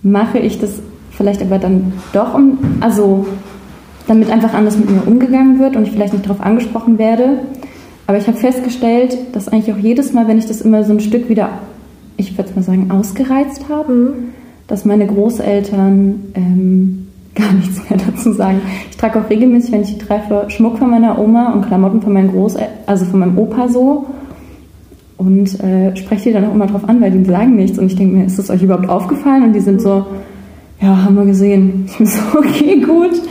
mache 0.03 0.39
ich 0.39 0.59
das 0.59 0.79
vielleicht 1.11 1.41
aber 1.41 1.57
dann 1.57 1.93
doch 2.13 2.33
um, 2.33 2.57
also 2.81 3.25
damit 4.07 4.29
einfach 4.29 4.53
anders 4.53 4.77
mit 4.77 4.89
mir 4.89 5.07
umgegangen 5.07 5.59
wird 5.59 5.75
und 5.75 5.83
ich 5.83 5.91
vielleicht 5.91 6.13
nicht 6.13 6.25
darauf 6.25 6.41
angesprochen 6.41 6.97
werde. 6.97 7.39
Aber 8.07 8.17
ich 8.17 8.27
habe 8.27 8.37
festgestellt, 8.37 9.17
dass 9.33 9.47
eigentlich 9.47 9.73
auch 9.73 9.79
jedes 9.79 10.13
Mal, 10.13 10.27
wenn 10.27 10.37
ich 10.37 10.45
das 10.45 10.61
immer 10.61 10.83
so 10.83 10.93
ein 10.93 10.99
Stück 10.99 11.27
wieder, 11.27 11.49
ich 12.17 12.37
würde 12.37 12.49
es 12.49 12.55
mal 12.55 12.61
sagen, 12.61 12.91
ausgereizt 12.91 13.67
habe, 13.69 13.93
mhm. 13.93 14.13
dass 14.67 14.85
meine 14.85 15.07
Großeltern 15.07 16.33
ähm, 16.35 17.04
gar 17.35 17.51
nichts 17.53 17.89
mehr 17.89 17.99
dazu 17.99 18.33
sagen. 18.33 18.61
Ich 18.89 18.97
trage 18.97 19.19
auch 19.19 19.29
regelmäßig, 19.29 19.71
wenn 19.71 19.81
ich 19.81 19.97
die 19.97 20.05
treffe, 20.05 20.45
Schmuck 20.47 20.77
von 20.77 20.89
meiner 20.89 21.19
Oma 21.19 21.51
und 21.51 21.67
Klamotten 21.67 22.01
von 22.01 22.13
meinem 22.13 22.31
Großeltern, 22.31 22.73
also 22.85 23.05
von 23.05 23.19
meinem 23.19 23.37
Opa 23.37 23.67
so. 23.67 24.05
Und 25.17 25.59
äh, 25.63 25.95
spreche 25.95 26.29
die 26.29 26.33
dann 26.33 26.45
auch 26.45 26.53
immer 26.53 26.67
drauf 26.67 26.87
an, 26.87 27.01
weil 27.01 27.11
die 27.11 27.23
sagen 27.23 27.55
nichts. 27.55 27.77
Und 27.77 27.87
ich 27.87 27.95
denke 27.95 28.15
mir, 28.17 28.25
ist 28.25 28.39
das 28.39 28.49
euch 28.49 28.63
überhaupt 28.63 28.89
aufgefallen? 28.89 29.43
Und 29.43 29.53
die 29.53 29.61
sind 29.61 29.81
so, 29.81 30.05
ja, 30.81 31.03
haben 31.03 31.15
wir 31.15 31.25
gesehen. 31.25 31.85
Ich 31.89 31.97
bin 31.97 32.07
so, 32.07 32.19
okay, 32.37 32.81
gut. 32.81 33.21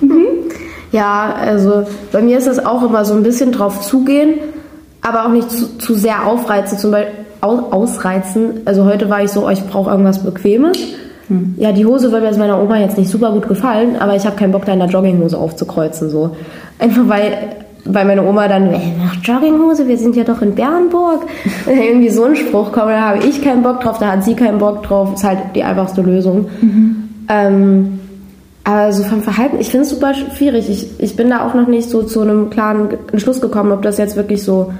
Mhm. 0.00 0.26
Ja, 0.92 1.34
also 1.40 1.84
bei 2.10 2.20
mir 2.20 2.38
ist 2.38 2.48
es 2.48 2.64
auch 2.64 2.82
immer 2.82 3.04
so 3.04 3.14
ein 3.14 3.22
bisschen 3.22 3.52
drauf 3.52 3.80
zugehen, 3.80 4.34
aber 5.02 5.26
auch 5.26 5.30
nicht 5.30 5.50
zu, 5.50 5.78
zu 5.78 5.94
sehr 5.94 6.26
aufreizen, 6.26 6.78
zum 6.78 6.90
Beispiel 6.90 7.14
ausreizen. 7.40 8.60
Also 8.64 8.84
heute 8.84 9.08
war 9.08 9.22
ich 9.22 9.30
so, 9.30 9.46
oh, 9.46 9.50
ich 9.50 9.64
brauche 9.64 9.90
irgendwas 9.90 10.24
Bequemes. 10.24 10.78
Hm. 11.30 11.54
Ja, 11.56 11.70
die 11.70 11.86
Hose 11.86 12.10
würde 12.10 12.36
meiner 12.36 12.60
Oma 12.60 12.78
jetzt 12.78 12.98
nicht 12.98 13.08
super 13.08 13.30
gut 13.32 13.46
gefallen, 13.48 13.96
aber 13.98 14.16
ich 14.16 14.26
habe 14.26 14.36
keinen 14.36 14.50
Bock, 14.50 14.64
da 14.64 14.72
in 14.72 14.80
der 14.80 14.88
Jogginghose 14.88 15.38
aufzukreuzen. 15.38 16.10
So. 16.10 16.36
Einfach 16.78 17.08
weil, 17.08 17.32
weil 17.84 18.04
meine 18.04 18.26
Oma 18.26 18.48
dann, 18.48 18.72
ey, 18.72 18.92
Jogginghose, 19.22 19.86
wir 19.86 19.96
sind 19.96 20.16
ja 20.16 20.24
doch 20.24 20.42
in 20.42 20.56
Bernburg. 20.56 21.22
irgendwie 21.66 22.10
so 22.10 22.24
ein 22.24 22.34
Spruch 22.34 22.72
kommt, 22.72 22.90
da 22.90 23.00
habe 23.00 23.18
ich 23.18 23.42
keinen 23.42 23.62
Bock 23.62 23.80
drauf, 23.80 23.98
da 23.98 24.10
hat 24.12 24.24
sie 24.24 24.34
keinen 24.34 24.58
Bock 24.58 24.82
drauf. 24.82 25.14
Ist 25.14 25.24
halt 25.24 25.38
die 25.54 25.62
einfachste 25.62 26.02
Lösung. 26.02 26.46
Mhm. 26.60 27.08
Ähm, 27.28 28.00
aber 28.64 28.92
so 28.92 29.04
vom 29.04 29.22
Verhalten, 29.22 29.58
ich 29.60 29.70
finde 29.70 29.84
es 29.84 29.90
super 29.90 30.12
schwierig. 30.14 30.68
Ich, 30.68 30.88
ich 30.98 31.16
bin 31.16 31.30
da 31.30 31.46
auch 31.46 31.54
noch 31.54 31.68
nicht 31.68 31.88
so 31.88 32.02
zu 32.02 32.20
einem 32.22 32.50
klaren 32.50 32.88
Entschluss 33.12 33.40
gekommen, 33.40 33.72
ob 33.72 33.82
das 33.82 33.98
jetzt 33.98 34.16
wirklich 34.16 34.42
so 34.42 34.72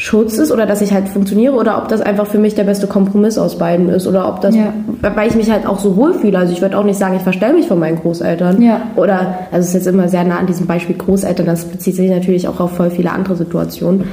Schutz 0.00 0.38
ist 0.38 0.52
oder 0.52 0.64
dass 0.64 0.80
ich 0.80 0.92
halt 0.94 1.08
funktioniere 1.08 1.54
oder 1.54 1.76
ob 1.76 1.88
das 1.88 2.00
einfach 2.00 2.28
für 2.28 2.38
mich 2.38 2.54
der 2.54 2.62
beste 2.62 2.86
Kompromiss 2.86 3.36
aus 3.36 3.58
beiden 3.58 3.88
ist 3.88 4.06
oder 4.06 4.28
ob 4.28 4.40
das, 4.40 4.54
ja. 4.54 4.72
weil 5.02 5.26
ich 5.26 5.34
mich 5.34 5.50
halt 5.50 5.66
auch 5.66 5.80
so 5.80 5.96
wohlfühle. 5.96 6.38
Also 6.38 6.52
ich 6.52 6.62
würde 6.62 6.78
auch 6.78 6.84
nicht 6.84 7.00
sagen, 7.00 7.16
ich 7.16 7.22
verstelle 7.22 7.54
mich 7.54 7.66
von 7.66 7.80
meinen 7.80 7.98
Großeltern. 7.98 8.62
Ja. 8.62 8.82
Oder, 8.94 9.38
also 9.50 9.58
es 9.58 9.66
ist 9.68 9.74
jetzt 9.74 9.86
immer 9.88 10.08
sehr 10.08 10.22
nah 10.22 10.38
an 10.38 10.46
diesem 10.46 10.68
Beispiel 10.68 10.96
Großeltern, 10.96 11.46
das 11.46 11.64
bezieht 11.64 11.96
sich 11.96 12.08
natürlich 12.08 12.46
auch 12.46 12.60
auf 12.60 12.76
voll 12.76 12.90
viele 12.90 13.10
andere 13.10 13.34
Situationen. 13.34 14.04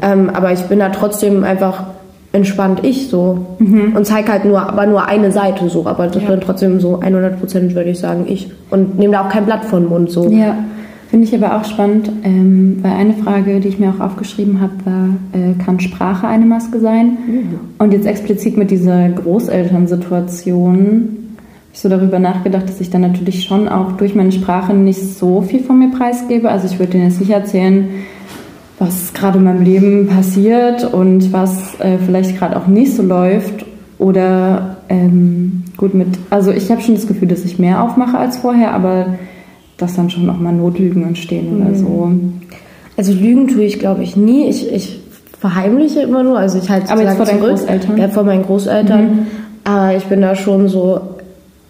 Ähm, 0.00 0.30
aber 0.30 0.52
ich 0.52 0.62
bin 0.62 0.78
da 0.78 0.88
trotzdem 0.88 1.44
einfach 1.44 1.84
entspannt 2.32 2.80
ich 2.82 3.08
so 3.08 3.46
mhm. 3.58 3.96
und 3.96 4.06
zeige 4.06 4.32
halt 4.32 4.46
nur, 4.46 4.60
aber 4.60 4.86
nur 4.86 5.06
eine 5.06 5.30
Seite 5.30 5.68
so. 5.68 5.84
Aber 5.84 6.06
das 6.06 6.22
ja. 6.22 6.30
bin 6.30 6.40
trotzdem 6.40 6.80
so 6.80 7.00
100 7.00 7.38
Prozent, 7.38 7.74
würde 7.74 7.90
ich 7.90 7.98
sagen, 7.98 8.24
ich. 8.28 8.50
Und 8.70 8.98
nehme 8.98 9.12
da 9.12 9.26
auch 9.26 9.28
kein 9.28 9.44
Blatt 9.44 9.66
von 9.66 9.82
den 9.82 9.88
Mund 9.90 10.10
so. 10.10 10.26
Ja. 10.30 10.56
Finde 11.08 11.26
ich 11.26 11.34
aber 11.34 11.56
auch 11.56 11.64
spannend, 11.64 12.10
ähm, 12.22 12.78
weil 12.82 12.92
eine 12.92 13.14
Frage, 13.14 13.60
die 13.60 13.68
ich 13.68 13.78
mir 13.78 13.90
auch 13.90 14.00
aufgeschrieben 14.00 14.60
habe, 14.60 14.74
war, 14.84 15.08
äh, 15.32 15.54
kann 15.64 15.80
Sprache 15.80 16.26
eine 16.26 16.44
Maske 16.44 16.80
sein? 16.80 17.16
Mhm. 17.26 17.60
Und 17.78 17.94
jetzt 17.94 18.06
explizit 18.06 18.58
mit 18.58 18.70
dieser 18.70 19.08
Großelternsituation 19.08 21.16
habe 21.68 21.72
ich 21.72 21.80
so 21.80 21.88
darüber 21.88 22.18
nachgedacht, 22.18 22.68
dass 22.68 22.80
ich 22.80 22.90
dann 22.90 23.00
natürlich 23.00 23.44
schon 23.44 23.68
auch 23.68 23.92
durch 23.92 24.14
meine 24.14 24.32
Sprache 24.32 24.74
nicht 24.74 25.18
so 25.18 25.40
viel 25.40 25.60
von 25.60 25.78
mir 25.78 25.90
preisgebe. 25.90 26.50
Also 26.50 26.66
ich 26.66 26.78
würde 26.78 26.92
denen 26.92 27.04
jetzt 27.04 27.20
nicht 27.20 27.30
erzählen, 27.30 27.88
was 28.78 29.14
gerade 29.14 29.38
in 29.38 29.44
meinem 29.44 29.62
Leben 29.62 30.08
passiert 30.08 30.92
und 30.92 31.32
was 31.32 31.80
äh, 31.80 31.96
vielleicht 32.04 32.38
gerade 32.38 32.56
auch 32.56 32.66
nicht 32.66 32.94
so 32.94 33.02
läuft. 33.02 33.64
Oder 33.98 34.76
ähm, 34.90 35.64
gut 35.76 35.94
mit, 35.94 36.08
also 36.28 36.52
ich 36.52 36.70
habe 36.70 36.82
schon 36.82 36.94
das 36.94 37.06
Gefühl, 37.06 37.28
dass 37.28 37.44
ich 37.44 37.58
mehr 37.58 37.82
aufmache 37.82 38.18
als 38.18 38.36
vorher, 38.36 38.74
aber 38.74 39.14
dass 39.78 39.94
dann 39.94 40.10
schon 40.10 40.26
nochmal 40.26 40.52
Notlügen 40.52 41.04
entstehen 41.04 41.54
mhm. 41.54 41.66
oder 41.66 41.74
so. 41.74 42.12
Also 42.96 43.12
Lügen 43.12 43.48
tue 43.48 43.62
ich, 43.62 43.78
glaube 43.78 44.02
ich, 44.02 44.16
nie. 44.16 44.48
Ich, 44.48 44.70
ich 44.72 45.00
verheimliche 45.40 46.00
immer 46.00 46.22
nur. 46.22 46.38
Also 46.38 46.58
ich 46.58 46.68
halte 46.68 46.90
Aber 46.90 47.02
jetzt 47.02 47.16
vor 47.16 47.26
deinen 47.26 47.40
Großeltern? 47.40 47.96
Ja, 47.96 48.08
vor 48.08 48.24
meinen 48.24 48.42
Großeltern. 48.42 49.02
Mhm. 49.02 49.26
Aber 49.64 49.96
ich 49.96 50.04
bin 50.04 50.20
da 50.20 50.34
schon 50.34 50.68
so 50.68 51.00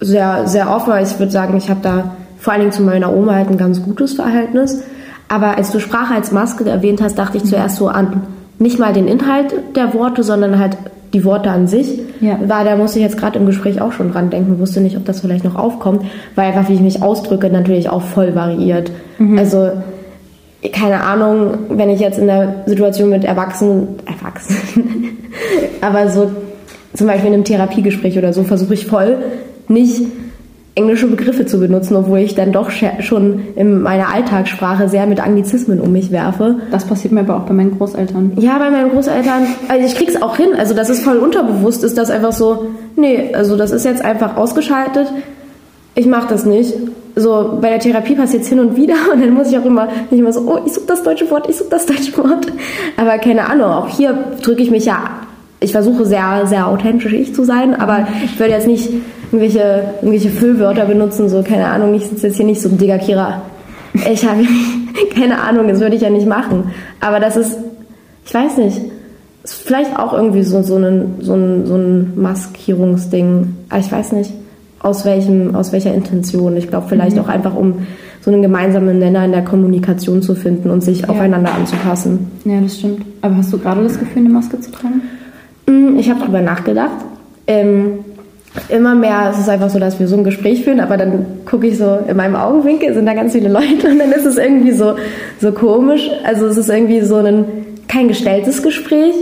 sehr, 0.01 0.49
sehr 0.49 0.75
offen. 0.75 0.93
Ich 1.03 1.19
würde 1.19 1.31
sagen, 1.31 1.57
ich 1.57 1.69
habe 1.69 1.81
da 1.83 2.17
vor 2.39 2.53
allen 2.53 2.63
Dingen 2.63 2.73
zu 2.73 2.83
meiner 2.83 3.15
Oma 3.15 3.35
halt 3.35 3.51
ein 3.51 3.59
ganz 3.59 3.83
gutes 3.83 4.15
Verhältnis. 4.15 4.83
Aber 5.29 5.59
als 5.59 5.71
du 5.71 5.81
Sprache 5.81 6.15
als 6.15 6.33
Maske 6.33 6.69
erwähnt 6.69 7.03
hast, 7.03 7.19
dachte 7.19 7.37
ich 7.37 7.45
mhm. 7.45 7.49
zuerst 7.49 7.77
so 7.77 7.89
an 7.89 8.23
nicht 8.59 8.79
mal 8.79 8.93
den 8.93 9.07
Inhalt 9.07 9.55
der 9.77 9.95
Worte, 9.95 10.23
sondern 10.23 10.59
halt 10.59 10.77
die 11.13 11.25
Worte 11.25 11.51
an 11.51 11.67
sich. 11.67 12.01
Ja. 12.21 12.39
War, 12.47 12.65
da 12.65 12.77
musste 12.77 12.99
ich 12.99 13.05
jetzt 13.05 13.19
gerade 13.19 13.39
im 13.39 13.47
Gespräch 13.47 13.81
auch 13.81 13.93
schon 13.93 14.13
dran 14.13 14.31
denken, 14.31 14.59
wusste 14.59 14.81
nicht, 14.81 14.97
ob 14.97 15.05
das 15.05 15.21
vielleicht 15.21 15.45
noch 15.45 15.57
aufkommt, 15.57 16.05
weil 16.35 16.47
einfach, 16.47 16.69
wie 16.69 16.75
ich 16.75 16.81
mich 16.81 17.03
ausdrücke, 17.03 17.51
natürlich 17.51 17.89
auch 17.89 18.03
voll 18.03 18.35
variiert. 18.35 18.91
Mhm. 19.19 19.39
Also, 19.39 19.71
keine 20.73 21.03
Ahnung, 21.03 21.59
wenn 21.71 21.89
ich 21.89 22.01
jetzt 22.01 22.19
in 22.19 22.27
der 22.27 22.63
Situation 22.67 23.11
mit 23.11 23.25
Erwachsenen, 23.25 23.89
Erwachsenen, 24.07 25.19
aber 25.81 26.09
so 26.11 26.31
zum 26.95 27.07
Beispiel 27.07 27.29
in 27.29 27.35
einem 27.35 27.45
Therapiegespräch 27.45 28.19
oder 28.19 28.33
so, 28.33 28.43
versuche 28.43 28.75
ich 28.75 28.87
voll 28.87 29.19
nicht 29.69 30.03
englische 30.75 31.09
Begriffe 31.09 31.45
zu 31.45 31.59
benutzen, 31.59 31.97
obwohl 31.97 32.21
ich 32.21 32.35
dann 32.35 32.53
doch 32.53 32.71
schon 32.71 33.41
in 33.57 33.83
meiner 33.83 34.15
Alltagssprache 34.15 34.89
sehr 34.89 35.07
mit 35.07 35.21
Anglizismen 35.21 35.81
um 35.81 35.93
mich 35.93 36.13
werfe. 36.13 36.57
Das 36.71 36.85
passiert 36.85 37.13
mir 37.13 37.21
aber 37.21 37.37
auch 37.37 37.43
bei 37.43 37.55
meinen 37.55 37.77
Großeltern. 37.77 38.33
Ja, 38.37 38.59
bei 38.59 38.71
meinen 38.71 38.91
Großeltern, 38.91 39.47
also 39.69 39.87
ich 39.87 39.97
krieg's 39.97 40.21
auch 40.23 40.37
hin, 40.37 40.51
also 40.57 40.75
das 40.75 40.89
ist 40.89 41.03
voll 41.03 41.19
unterbewusst, 41.19 41.83
ist 41.83 41.99
das 41.99 42.11
einfach 42.11 42.33
so, 42.33 42.67
nee, 42.97 43.35
also 43.35 43.57
das 43.57 43.73
ist 43.73 43.85
jetzt 43.85 44.05
einfach 44.05 44.37
ausgeschaltet, 44.37 45.09
ich 45.99 46.07
mache 46.07 46.29
das 46.29 46.47
nicht. 46.47 46.75
So, 47.17 47.59
bei 47.61 47.71
der 47.71 47.81
Therapie 47.81 48.15
passiert 48.15 48.45
es 48.45 48.49
hin 48.49 48.61
und 48.61 48.77
wieder 48.77 48.95
und 49.13 49.21
dann 49.21 49.35
muss 49.35 49.51
ich 49.51 49.59
auch 49.59 49.65
immer 49.65 49.89
nicht 50.11 50.21
immer 50.21 50.33
so, 50.33 50.43
oh, 50.43 50.61
ich 50.65 50.73
suche 50.73 50.87
das 50.87 51.03
deutsche 51.03 51.29
Wort, 51.31 51.49
ich 51.49 51.57
suche 51.57 51.71
das 51.71 51.87
deutsche 51.87 52.17
Wort. 52.19 52.47
Aber 52.97 53.19
keine 53.19 53.49
Ahnung, 53.51 53.67
auch 53.67 53.89
hier 53.89 54.17
drücke 54.43 54.63
ich 54.63 54.71
mich 54.71 54.85
ja, 54.85 55.18
ich 55.61 55.73
versuche 55.73 56.07
sehr, 56.07 56.47
sehr 56.47 56.69
authentisch 56.69 57.13
ich 57.13 57.35
zu 57.35 57.45
sein, 57.45 57.75
aber 57.75 58.07
ich 58.25 58.39
würde 58.39 58.53
jetzt 58.53 58.67
nicht 58.67 58.91
irgendwelche, 59.33 59.95
irgendwelche 60.01 60.31
Füllwörter 60.31 60.85
benutzen, 60.85 61.29
so, 61.29 61.43
keine 61.43 61.67
Ahnung, 61.67 61.95
ich 61.95 62.07
sitze 62.07 62.29
jetzt 62.29 62.37
hier 62.37 62.47
nicht 62.47 62.61
so, 62.61 62.69
Digga, 62.69 62.99
Kira, 62.99 63.43
ich 64.11 64.25
habe 64.25 64.45
keine 65.15 65.41
Ahnung, 65.41 65.69
das 65.69 65.81
würde 65.81 65.97
ich 65.97 66.03
ja 66.03 66.11
nicht 66.11 66.27
machen. 66.27 66.71
Aber 67.01 67.21
das 67.21 67.37
ist, 67.37 67.59
ich 68.25 68.35
weiß 68.35 68.59
nicht, 68.59 68.81
ist 69.43 69.63
vielleicht 69.63 69.99
auch 69.99 70.13
irgendwie 70.13 70.43
so, 70.43 70.63
so, 70.63 70.77
ein, 70.77 71.17
so, 71.21 71.35
ein, 71.35 71.67
so 71.67 71.75
ein 71.77 72.13
Maskierungsding. 72.17 73.57
Aber 73.69 73.81
ich 73.81 73.91
weiß 73.91 74.13
nicht, 74.13 74.33
aus, 74.81 75.05
welchem, 75.05 75.55
aus 75.55 75.73
welcher 75.73 75.95
Intention. 75.95 76.57
Ich 76.57 76.69
glaube, 76.69 76.87
vielleicht 76.89 77.17
mhm. 77.17 77.23
auch 77.23 77.29
einfach, 77.29 77.55
um 77.55 77.87
so 78.21 78.31
einen 78.31 78.43
gemeinsamen 78.43 78.99
Nenner 78.99 79.25
in 79.25 79.33
der 79.33 79.45
Kommunikation 79.45 80.23
zu 80.23 80.35
finden 80.35 80.71
und 80.71 80.83
sich 80.83 81.03
ja. 81.03 81.09
aufeinander 81.09 81.55
anzupassen. 81.55 82.31
Ja, 82.45 82.61
das 82.61 82.79
stimmt. 82.79 83.03
Aber 83.23 83.37
hast 83.37 83.53
du 83.53 83.59
gerade 83.59 83.83
das 83.83 83.99
Gefühl, 83.99 84.23
eine 84.23 84.31
Maske 84.31 84.61
zu 84.61 84.71
tragen? 84.71 85.03
Mm, 85.69 85.99
ich 85.99 86.11
habe 86.11 86.21
darüber 86.21 86.41
nachgedacht. 86.41 87.05
Ähm, 87.47 88.05
immer 88.69 88.95
mehr, 88.95 89.29
es 89.31 89.39
ist 89.39 89.49
einfach 89.49 89.71
so, 89.71 89.79
dass 89.79 90.01
wir 90.01 90.09
so 90.09 90.17
ein 90.17 90.25
Gespräch 90.25 90.65
führen, 90.65 90.81
aber 90.81 90.97
dann 90.97 91.27
gucke 91.45 91.67
ich 91.67 91.79
so 91.79 91.99
in 92.09 92.17
meinem 92.17 92.35
Augenwinkel, 92.35 92.95
sind 92.95 93.07
da 93.07 93.15
ganz 93.15 93.33
viele 93.33 93.49
Leute 93.49 93.87
und 93.91 93.99
dann 93.99 94.13
ist 94.13 94.27
es 94.27 94.37
irgendwie 94.37 94.73
so, 94.73 94.95
so 95.41 95.53
komisch. 95.53 96.11
Also 96.25 96.47
es 96.47 96.57
ist 96.57 96.69
irgendwie 96.69 97.01
so 97.03 97.17
ein, 97.17 97.45
kein 97.87 98.09
gestelltes 98.09 98.63
Gespräch, 98.63 99.15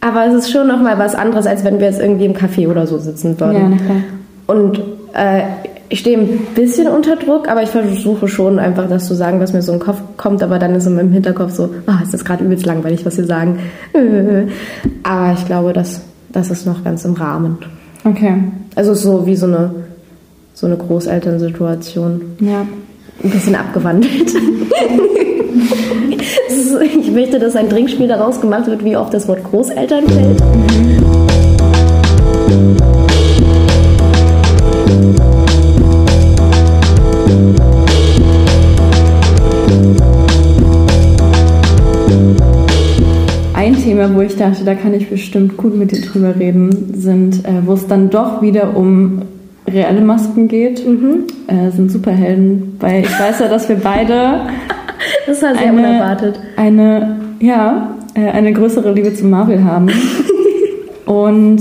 Aber 0.00 0.26
es 0.26 0.34
ist 0.34 0.52
schon 0.52 0.68
nochmal 0.68 0.98
was 0.98 1.14
anderes, 1.14 1.46
als 1.46 1.64
wenn 1.64 1.80
wir 1.80 1.88
jetzt 1.88 2.00
irgendwie 2.00 2.26
im 2.26 2.34
Café 2.34 2.68
oder 2.68 2.86
so 2.86 2.98
sitzen 2.98 3.38
würden. 3.40 3.54
Ja, 3.54 3.68
na 3.68 3.76
klar. 3.76 4.02
Und 4.46 4.78
äh, 5.14 5.42
ich 5.90 6.00
stehe 6.00 6.18
ein 6.18 6.46
bisschen 6.54 6.86
unter 6.88 7.16
Druck, 7.16 7.48
aber 7.48 7.62
ich 7.62 7.70
versuche 7.70 8.28
schon 8.28 8.58
einfach 8.58 8.88
das 8.88 9.06
zu 9.06 9.14
sagen, 9.14 9.40
was 9.40 9.54
mir 9.54 9.62
so 9.62 9.72
im 9.72 9.78
Kopf 9.78 10.02
kommt, 10.16 10.42
aber 10.42 10.58
dann 10.58 10.74
ist 10.74 10.86
in 10.86 10.94
meinem 10.94 11.12
Hinterkopf 11.12 11.52
so, 11.52 11.70
oh, 11.86 11.92
ist 12.02 12.12
das 12.12 12.24
gerade 12.24 12.44
übelst 12.44 12.66
langweilig, 12.66 13.06
was 13.06 13.16
wir 13.16 13.24
sagen. 13.24 13.60
Aber 15.02 15.32
ich 15.32 15.46
glaube, 15.46 15.72
das, 15.72 16.02
das 16.30 16.50
ist 16.50 16.66
noch 16.66 16.84
ganz 16.84 17.04
im 17.04 17.14
Rahmen. 17.14 17.58
Okay. 18.04 18.34
Also 18.74 18.94
so 18.94 19.26
wie 19.26 19.36
so 19.36 19.46
eine, 19.46 19.70
so 20.54 20.66
eine 20.66 20.76
Großelternsituation. 20.76 22.20
Ja. 22.40 22.66
Ein 23.24 23.30
bisschen 23.30 23.54
abgewandelt. 23.54 24.32
ich 26.48 27.10
möchte, 27.10 27.38
dass 27.38 27.56
ein 27.56 27.70
Trinkspiel 27.70 28.08
daraus 28.08 28.40
gemacht 28.40 28.66
wird, 28.66 28.84
wie 28.84 28.96
oft 28.96 29.14
das 29.14 29.26
Wort 29.26 29.42
Großeltern 29.44 30.06
fällt. 30.06 30.42
Thema, 43.98 44.14
wo 44.14 44.20
ich 44.20 44.36
dachte, 44.36 44.64
da 44.64 44.74
kann 44.74 44.94
ich 44.94 45.10
bestimmt 45.10 45.56
gut 45.56 45.76
mit 45.76 45.90
dir 45.90 46.00
drüber 46.00 46.36
reden, 46.38 46.94
sind, 46.94 47.44
äh, 47.44 47.66
wo 47.66 47.72
es 47.72 47.88
dann 47.88 48.10
doch 48.10 48.42
wieder 48.42 48.76
um 48.76 49.22
reelle 49.68 50.00
Masken 50.00 50.46
geht, 50.46 50.86
mhm. 50.86 51.24
äh, 51.48 51.70
sind 51.72 51.90
Superhelden, 51.90 52.76
weil 52.78 53.02
ich 53.02 53.18
weiß 53.18 53.40
ja, 53.40 53.48
dass 53.48 53.68
wir 53.68 53.76
beide 53.76 54.42
das 55.26 55.42
war 55.42 55.54
sehr 55.54 55.68
eine, 55.68 55.78
unerwartet. 55.78 56.38
Eine, 56.56 57.20
ja, 57.40 57.96
äh, 58.14 58.30
eine 58.30 58.52
größere 58.52 58.92
Liebe 58.92 59.12
zu 59.14 59.26
Marvel 59.26 59.64
haben. 59.64 59.88
und 61.06 61.60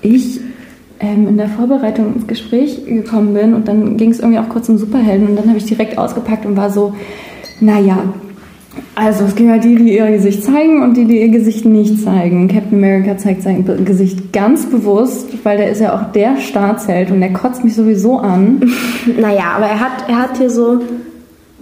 ich 0.00 0.40
ähm, 1.00 1.28
in 1.28 1.36
der 1.36 1.48
Vorbereitung 1.48 2.14
ins 2.14 2.26
Gespräch 2.26 2.86
gekommen 2.86 3.34
bin 3.34 3.52
und 3.52 3.68
dann 3.68 3.98
ging 3.98 4.10
es 4.10 4.20
irgendwie 4.20 4.38
auch 4.38 4.48
kurz 4.48 4.70
um 4.70 4.78
Superhelden 4.78 5.28
und 5.28 5.36
dann 5.36 5.48
habe 5.48 5.58
ich 5.58 5.66
direkt 5.66 5.98
ausgepackt 5.98 6.46
und 6.46 6.56
war 6.56 6.70
so, 6.70 6.94
naja, 7.60 7.98
also 8.94 9.24
es 9.24 9.34
gibt 9.34 9.48
ja 9.48 9.58
die, 9.58 9.74
die 9.74 9.96
ihr 9.96 10.10
Gesicht 10.10 10.44
zeigen 10.44 10.82
und 10.82 10.96
die, 10.96 11.04
die 11.04 11.20
ihr 11.20 11.28
Gesicht 11.28 11.64
nicht 11.64 12.02
zeigen. 12.02 12.48
Captain 12.48 12.78
America 12.78 13.16
zeigt 13.16 13.42
sein 13.42 13.64
Gesicht 13.84 14.32
ganz 14.32 14.66
bewusst, 14.66 15.44
weil 15.44 15.56
der 15.56 15.70
ist 15.70 15.80
ja 15.80 15.94
auch 15.94 16.12
der 16.12 16.36
Staatsheld 16.36 17.10
und 17.10 17.20
der 17.20 17.32
kotzt 17.32 17.64
mich 17.64 17.74
sowieso 17.74 18.18
an. 18.18 18.62
naja, 19.20 19.54
aber 19.56 19.66
er 19.66 19.80
hat, 19.80 20.08
er 20.08 20.22
hat 20.22 20.38
hier 20.38 20.50
so 20.50 20.80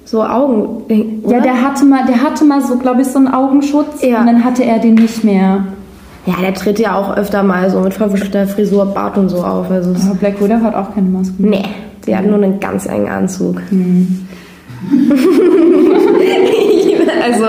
so 0.04 0.22
Augen. 0.22 0.82
Oder? 1.22 1.36
Ja, 1.36 1.40
der 1.40 1.62
hatte 1.62 1.84
mal, 1.84 2.04
der 2.06 2.22
hatte 2.22 2.44
mal 2.44 2.60
so, 2.60 2.76
glaube 2.76 3.02
ich, 3.02 3.08
so 3.08 3.18
einen 3.18 3.28
Augenschutz 3.28 4.02
ja. 4.02 4.20
und 4.20 4.26
dann 4.26 4.44
hatte 4.44 4.64
er 4.64 4.78
den 4.78 4.94
nicht 4.94 5.24
mehr. 5.24 5.64
Ja, 6.26 6.34
der 6.40 6.54
tritt 6.54 6.78
ja 6.78 6.96
auch 6.96 7.16
öfter 7.16 7.42
mal 7.42 7.70
so 7.70 7.80
mit 7.80 7.94
verwischter 7.94 8.46
Frisur, 8.46 8.86
Bart 8.86 9.16
und 9.16 9.28
so 9.28 9.38
auf. 9.38 9.70
Also 9.70 9.90
Aber 9.90 10.14
Black 10.16 10.42
Widow 10.42 10.60
hat 10.60 10.74
auch 10.74 10.94
keine 10.94 11.08
Maske. 11.08 11.34
Nee, 11.38 11.64
sie 12.04 12.16
hat 12.16 12.26
nur 12.26 12.34
einen 12.34 12.60
ganz 12.60 12.86
engen 12.86 13.08
Anzug. 13.08 13.60
Hm. 13.70 14.26
also 17.22 17.44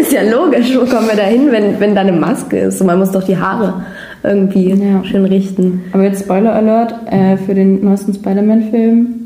ist 0.00 0.12
ja 0.12 0.22
logisch, 0.22 0.74
wo 0.74 0.86
kommen 0.86 1.08
wir 1.08 1.16
da 1.16 1.24
hin, 1.24 1.48
wenn, 1.50 1.78
wenn 1.80 1.94
da 1.94 2.02
eine 2.02 2.12
Maske 2.12 2.58
ist? 2.58 2.80
Und 2.80 2.86
man 2.86 2.98
muss 2.98 3.12
doch 3.12 3.24
die 3.24 3.36
Haare 3.36 3.84
irgendwie 4.22 4.70
ja. 4.70 5.04
schön 5.04 5.24
richten. 5.24 5.84
Aber 5.92 6.04
jetzt 6.04 6.24
Spoiler 6.24 6.54
Alert 6.54 6.94
äh, 7.10 7.36
für 7.36 7.54
den 7.54 7.84
neuesten 7.84 8.14
Spider-Man-Film 8.14 9.18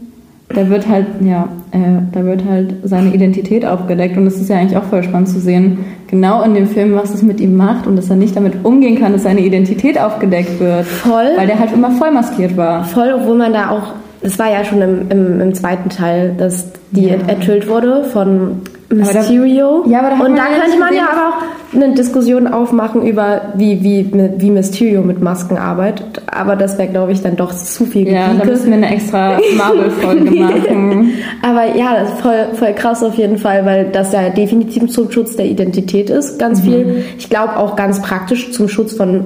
da 0.54 0.68
wird 0.68 0.88
halt, 0.88 1.06
ja, 1.20 1.48
äh, 1.70 1.78
da 2.12 2.24
wird 2.24 2.44
halt 2.48 2.74
seine 2.84 3.14
Identität 3.14 3.64
aufgedeckt 3.64 4.16
und 4.16 4.26
es 4.26 4.40
ist 4.40 4.48
ja 4.48 4.56
eigentlich 4.56 4.76
auch 4.76 4.84
voll 4.84 5.02
spannend 5.02 5.28
zu 5.28 5.40
sehen, 5.40 5.78
genau 6.08 6.42
in 6.42 6.54
dem 6.54 6.66
Film, 6.66 6.94
was 6.94 7.14
es 7.14 7.22
mit 7.22 7.40
ihm 7.40 7.56
macht 7.56 7.86
und 7.86 7.96
dass 7.96 8.10
er 8.10 8.16
nicht 8.16 8.36
damit 8.36 8.64
umgehen 8.64 8.98
kann, 8.98 9.12
dass 9.12 9.22
seine 9.22 9.40
Identität 9.40 9.98
aufgedeckt 9.98 10.60
wird. 10.60 10.84
Voll. 10.84 11.30
Weil 11.36 11.46
der 11.46 11.58
halt 11.58 11.72
immer 11.72 11.90
voll 11.92 12.10
maskiert 12.10 12.56
war. 12.56 12.84
Voll, 12.84 13.12
obwohl 13.14 13.36
man 13.36 13.52
da 13.52 13.70
auch, 13.70 13.94
das 14.22 14.38
war 14.38 14.50
ja 14.50 14.64
schon 14.64 14.80
im, 14.80 15.10
im, 15.10 15.40
im 15.40 15.54
zweiten 15.54 15.88
Teil, 15.88 16.34
dass 16.36 16.66
die 16.90 17.08
ja. 17.08 17.14
enthüllt 17.26 17.68
wurde 17.68 18.04
von 18.04 18.62
Mysterio. 18.92 19.82
Da, 19.84 19.90
ja, 19.90 19.98
aber 20.00 20.10
da 20.10 20.24
und 20.24 20.36
da 20.36 20.44
könnte 20.46 20.78
man 20.78 20.94
ja 20.94 21.08
aber 21.10 21.28
auch 21.28 21.74
eine 21.74 21.94
Diskussion 21.94 22.46
aufmachen 22.46 23.02
über, 23.02 23.52
wie, 23.54 23.82
wie, 23.82 24.10
wie 24.36 24.50
Mysterio 24.50 25.02
mit 25.02 25.20
Masken 25.20 25.56
arbeitet. 25.56 26.22
Aber 26.30 26.56
das 26.56 26.78
wäre, 26.78 26.88
glaube 26.88 27.12
ich, 27.12 27.22
dann 27.22 27.36
doch 27.36 27.52
zu 27.52 27.86
viel 27.86 28.04
Gebiete. 28.04 28.20
Ja, 28.20 28.34
da 28.34 28.44
müssen 28.44 28.66
wir 28.66 28.74
eine 28.74 28.94
extra 28.94 29.38
Marvel-Folge 29.56 30.30
machen. 30.40 31.12
aber 31.42 31.74
ja, 31.76 32.00
das 32.00 32.10
ist 32.10 32.20
voll, 32.20 32.48
voll 32.54 32.74
krass 32.74 33.02
auf 33.02 33.14
jeden 33.14 33.38
Fall, 33.38 33.64
weil 33.64 33.86
das 33.90 34.12
ja 34.12 34.28
definitiv 34.28 34.90
zum 34.90 35.10
Schutz 35.10 35.36
der 35.36 35.46
Identität 35.46 36.10
ist, 36.10 36.38
ganz 36.38 36.60
mhm. 36.60 36.64
viel. 36.64 37.04
Ich 37.18 37.30
glaube 37.30 37.56
auch 37.56 37.76
ganz 37.76 38.02
praktisch 38.02 38.52
zum 38.52 38.68
Schutz 38.68 38.92
von 38.92 39.24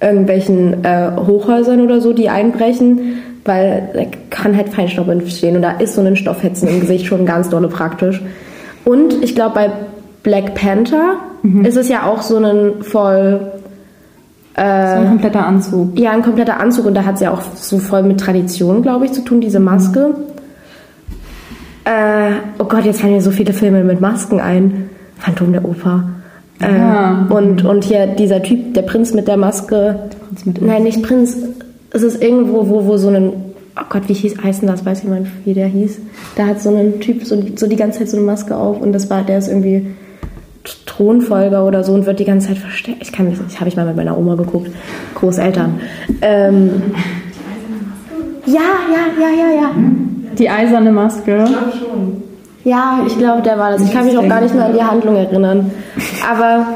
irgendwelchen 0.00 0.84
äh, 0.84 1.12
Hochhäusern 1.16 1.80
oder 1.80 2.00
so, 2.00 2.12
die 2.12 2.28
einbrechen, 2.28 3.22
weil 3.44 3.90
da 3.94 4.02
kann 4.30 4.56
halt 4.56 4.68
Feinstaub 4.68 5.08
entstehen 5.08 5.56
und 5.56 5.62
da 5.62 5.72
ist 5.72 5.94
so 5.94 6.00
ein 6.00 6.16
Stoffhetzen 6.16 6.68
im 6.68 6.80
Gesicht 6.80 7.06
schon 7.06 7.26
ganz 7.26 7.48
dolle 7.48 7.68
praktisch. 7.68 8.22
Und 8.84 9.22
ich 9.22 9.34
glaube, 9.34 9.54
bei 9.54 9.70
Black 10.22 10.54
Panther 10.54 11.16
mhm. 11.42 11.64
ist 11.64 11.76
es 11.76 11.88
ja 11.88 12.04
auch 12.04 12.22
so 12.22 12.38
ein 12.38 12.82
voll. 12.82 13.52
Äh, 14.54 14.96
so 14.96 15.00
ein 15.02 15.08
kompletter 15.08 15.46
Anzug. 15.46 15.98
Ja, 15.98 16.10
ein 16.12 16.22
kompletter 16.22 16.60
Anzug 16.60 16.86
und 16.86 16.94
da 16.94 17.04
hat 17.04 17.16
es 17.16 17.20
ja 17.20 17.32
auch 17.32 17.42
so 17.54 17.78
voll 17.78 18.02
mit 18.02 18.20
Tradition, 18.20 18.82
glaube 18.82 19.06
ich, 19.06 19.12
zu 19.12 19.22
tun, 19.22 19.40
diese 19.40 19.60
Maske. 19.60 20.08
Mhm. 20.08 20.32
Äh, 21.84 22.32
oh 22.58 22.64
Gott, 22.64 22.84
jetzt 22.84 23.00
fallen 23.00 23.14
mir 23.14 23.22
so 23.22 23.32
viele 23.32 23.52
Filme 23.52 23.82
mit 23.82 24.00
Masken 24.00 24.40
ein. 24.40 24.90
Phantom 25.18 25.52
der 25.52 25.64
Oper. 25.64 26.04
Äh, 26.60 26.78
ja. 26.78 27.26
und, 27.28 27.64
und 27.64 27.84
hier 27.84 28.06
dieser 28.06 28.42
Typ, 28.42 28.74
der 28.74 28.82
Prinz 28.82 29.14
mit 29.14 29.26
der 29.26 29.36
Maske. 29.36 30.10
Prinz 30.26 30.46
mit 30.46 30.62
Nein, 30.62 30.84
nicht 30.84 31.02
Prinz. 31.02 31.36
Es 31.92 32.02
ist 32.02 32.22
irgendwo, 32.22 32.68
wo, 32.68 32.86
wo 32.86 32.96
so 32.96 33.08
ein 33.08 33.32
oh 33.76 33.84
Gott, 33.88 34.08
wie 34.08 34.14
hieß 34.14 34.42
heißen 34.42 34.66
das? 34.66 34.84
Weiß 34.84 35.02
jemand, 35.02 35.28
wie 35.44 35.54
der 35.54 35.66
hieß? 35.66 35.98
Da 36.36 36.46
hat 36.46 36.60
so 36.60 36.74
ein 36.74 37.00
Typ 37.00 37.24
so, 37.24 37.42
so 37.56 37.66
die 37.66 37.76
ganze 37.76 38.00
Zeit 38.00 38.10
so 38.10 38.16
eine 38.16 38.26
Maske 38.26 38.56
auf 38.56 38.80
und 38.80 38.92
das 38.92 39.10
war, 39.10 39.22
der 39.22 39.38
ist 39.38 39.48
irgendwie 39.48 39.94
Thronfolger 40.86 41.66
oder 41.66 41.82
so 41.82 41.92
und 41.92 42.06
wird 42.06 42.20
die 42.20 42.24
ganze 42.24 42.48
Zeit 42.48 42.58
versteckt. 42.58 42.98
Ich 43.02 43.12
kann 43.12 43.28
mich 43.28 43.40
nicht, 43.40 43.58
habe 43.58 43.68
ich 43.68 43.76
mal 43.76 43.86
mit 43.86 43.96
meiner 43.96 44.16
Oma 44.16 44.34
geguckt. 44.36 44.70
Großeltern. 45.14 45.80
Ähm, 46.20 46.70
ja, 48.46 48.54
ja, 48.54 49.20
ja, 49.20 49.28
ja, 49.28 49.62
ja. 49.62 49.70
Die 50.38 50.48
eiserne 50.48 50.92
Maske. 50.92 51.44
Ich 51.44 51.50
glaube 51.50 51.72
schon. 51.78 52.22
Ja, 52.64 53.04
ich 53.06 53.18
glaube, 53.18 53.42
der 53.42 53.58
war 53.58 53.72
das. 53.72 53.82
Ich 53.82 53.92
kann 53.92 54.06
mich 54.06 54.16
auch 54.16 54.28
gar 54.28 54.40
nicht 54.40 54.54
mehr 54.54 54.66
an 54.66 54.72
die 54.72 54.82
Handlung 54.82 55.16
erinnern. 55.16 55.70
Aber 56.30 56.66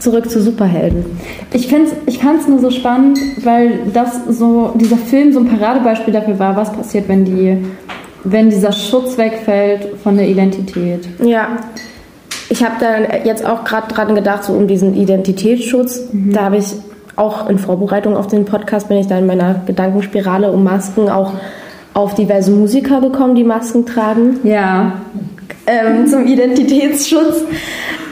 zurück 0.00 0.30
zu 0.30 0.42
Superhelden. 0.42 1.04
Ich, 1.52 1.72
ich 2.06 2.18
fand 2.18 2.40
es 2.40 2.48
nur 2.48 2.58
so 2.58 2.70
spannend, 2.70 3.18
weil 3.44 3.80
das 3.92 4.20
so, 4.28 4.72
dieser 4.74 4.96
Film 4.96 5.32
so 5.32 5.40
ein 5.40 5.46
Paradebeispiel 5.46 6.12
dafür 6.12 6.38
war, 6.38 6.56
was 6.56 6.72
passiert, 6.72 7.08
wenn, 7.08 7.24
die, 7.24 7.58
wenn 8.24 8.50
dieser 8.50 8.72
Schutz 8.72 9.16
wegfällt 9.18 9.98
von 10.02 10.16
der 10.16 10.28
Identität. 10.28 11.08
Ja. 11.22 11.48
Ich 12.48 12.64
habe 12.64 12.74
da 12.80 13.18
jetzt 13.24 13.46
auch 13.46 13.64
gerade 13.64 13.94
dran 13.94 14.14
gedacht, 14.14 14.44
so 14.44 14.52
um 14.54 14.66
diesen 14.66 14.96
Identitätsschutz. 14.96 16.08
Mhm. 16.12 16.32
Da 16.32 16.44
habe 16.46 16.56
ich 16.56 16.74
auch 17.14 17.48
in 17.48 17.58
Vorbereitung 17.58 18.16
auf 18.16 18.26
den 18.26 18.44
Podcast, 18.44 18.88
bin 18.88 18.96
ich 18.96 19.06
da 19.06 19.18
in 19.18 19.26
meiner 19.26 19.62
Gedankenspirale 19.66 20.50
um 20.50 20.64
Masken 20.64 21.08
auch 21.08 21.34
auf 21.92 22.14
diverse 22.14 22.50
Musiker 22.50 23.00
gekommen, 23.00 23.34
die 23.34 23.44
Masken 23.44 23.84
tragen. 23.84 24.40
Ja. 24.42 24.92
Ähm, 25.70 26.06
zum 26.08 26.26
Identitätsschutz. 26.26 27.44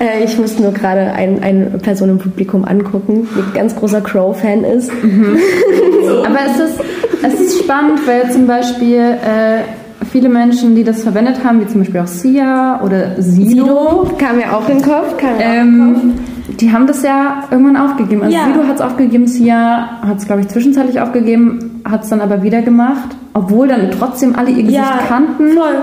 Äh, 0.01 0.25
ich 0.25 0.38
muss 0.38 0.59
nur 0.59 0.73
gerade 0.73 1.12
ein, 1.12 1.42
eine 1.42 1.66
Person 1.79 2.11
im 2.11 2.18
Publikum 2.18 2.64
angucken, 2.64 3.27
die 3.35 3.40
ein 3.40 3.55
ganz 3.55 3.75
großer 3.75 4.01
Crow-Fan 4.01 4.62
ist. 4.62 4.92
Mhm. 5.03 5.37
Aber 6.25 6.38
es 6.47 6.61
ist, 6.61 6.81
es 7.23 7.40
ist 7.40 7.59
spannend, 7.64 8.07
weil 8.07 8.31
zum 8.31 8.47
Beispiel 8.47 8.99
äh, 9.01 9.62
viele 10.11 10.29
Menschen, 10.29 10.77
die 10.77 10.85
das 10.85 11.03
verwendet 11.03 11.42
haben, 11.44 11.61
wie 11.61 11.66
zum 11.66 11.81
Beispiel 11.81 12.01
auch 12.01 12.07
Sia 12.07 12.81
oder 12.85 13.21
Sido, 13.21 13.49
Sido 13.49 14.16
kam 14.18 14.38
ja 14.38 14.57
auch 14.57 14.68
in 14.68 14.79
den 14.79 14.85
Kopf, 14.85 15.16
ähm, 15.40 16.12
die 16.61 16.73
haben 16.73 16.87
das 16.87 17.03
ja 17.03 17.44
irgendwann 17.51 17.77
aufgegeben. 17.77 18.23
Also 18.23 18.37
ja. 18.37 18.47
Sido 18.47 18.66
hat 18.68 18.77
es 18.77 18.81
aufgegeben, 18.81 19.27
Sia 19.27 20.01
hat 20.03 20.18
es, 20.18 20.27
glaube 20.27 20.42
ich, 20.42 20.49
zwischenzeitlich 20.49 21.01
aufgegeben, 21.01 21.83
hat 21.85 22.05
es 22.05 22.09
dann 22.09 22.21
aber 22.21 22.42
wieder 22.42 22.62
gemacht, 22.62 23.16
obwohl 23.35 23.66
dann 23.66 23.90
trotzdem 23.90 24.37
alle 24.37 24.51
ihr 24.51 24.62
Gesicht 24.62 24.79
ja, 24.79 25.01
kannten. 25.09 25.55
Voll 25.55 25.77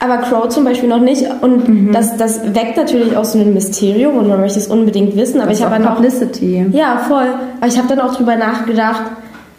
aber 0.00 0.18
Crow 0.18 0.48
zum 0.48 0.64
Beispiel 0.64 0.88
noch 0.88 1.00
nicht. 1.00 1.24
Und 1.40 1.68
mhm. 1.68 1.92
das, 1.92 2.16
das 2.16 2.54
weckt 2.54 2.76
natürlich 2.76 3.16
auch 3.16 3.24
so 3.24 3.38
ein 3.38 3.52
Mysterium 3.52 4.16
und 4.16 4.28
man 4.28 4.40
möchte 4.40 4.58
es 4.58 4.68
unbedingt 4.68 5.16
wissen. 5.16 5.40
Aber 5.40 5.50
das 5.50 5.58
ich 5.58 5.64
habe 5.64 5.82
dann 5.82 5.94
Publicity. 5.94 6.66
Auch, 6.68 6.74
ja, 6.74 6.98
voll. 7.08 7.26
Aber 7.60 7.66
ich 7.66 7.78
habe 7.78 7.88
dann 7.88 8.00
auch 8.00 8.14
drüber 8.14 8.36
nachgedacht, 8.36 9.02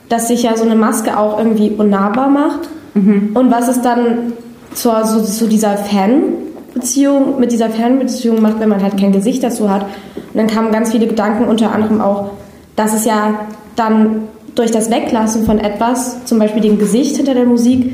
dass 0.08 0.28
sich 0.28 0.43
ja 0.43 0.56
so 0.56 0.63
eine 0.63 0.75
Maske 0.75 1.17
auch 1.17 1.38
irgendwie 1.38 1.71
unnahbar 1.78 2.30
macht. 2.30 2.69
Mhm. 2.93 3.32
Und 3.34 3.52
was 3.52 3.67
es 3.67 3.82
dann 3.82 4.34
zur, 4.73 5.06
so, 5.06 5.21
zu 5.21 5.47
dieser 5.47 5.78
Fanbeziehung, 5.78 7.39
mit 7.39 7.52
dieser 7.52 7.69
Fanbeziehung 7.69 8.41
macht, 8.41 8.60
wenn 8.60 8.69
man 8.69 8.82
halt 8.82 8.97
kein 8.97 9.12
Gesicht 9.12 9.43
dazu 9.43 9.69
hat. 9.69 9.82
Und 9.82 10.36
dann 10.36 10.47
kamen 10.47 10.71
ganz 10.71 10.91
viele 10.91 11.08
Gedanken, 11.08 11.45
unter 11.45 11.73
anderem 11.73 12.02
auch, 12.02 12.32
dass 12.75 12.93
es 12.93 13.04
ja 13.06 13.41
dann 13.75 14.23
durch 14.56 14.71
das 14.71 14.89
Weglassen 14.89 15.45
von 15.45 15.60
etwas, 15.60 16.25
zum 16.25 16.39
Beispiel 16.39 16.62
dem 16.62 16.80
Gesicht 16.80 17.17
hinter 17.17 17.34
der 17.34 17.45
Musik, 17.45 17.93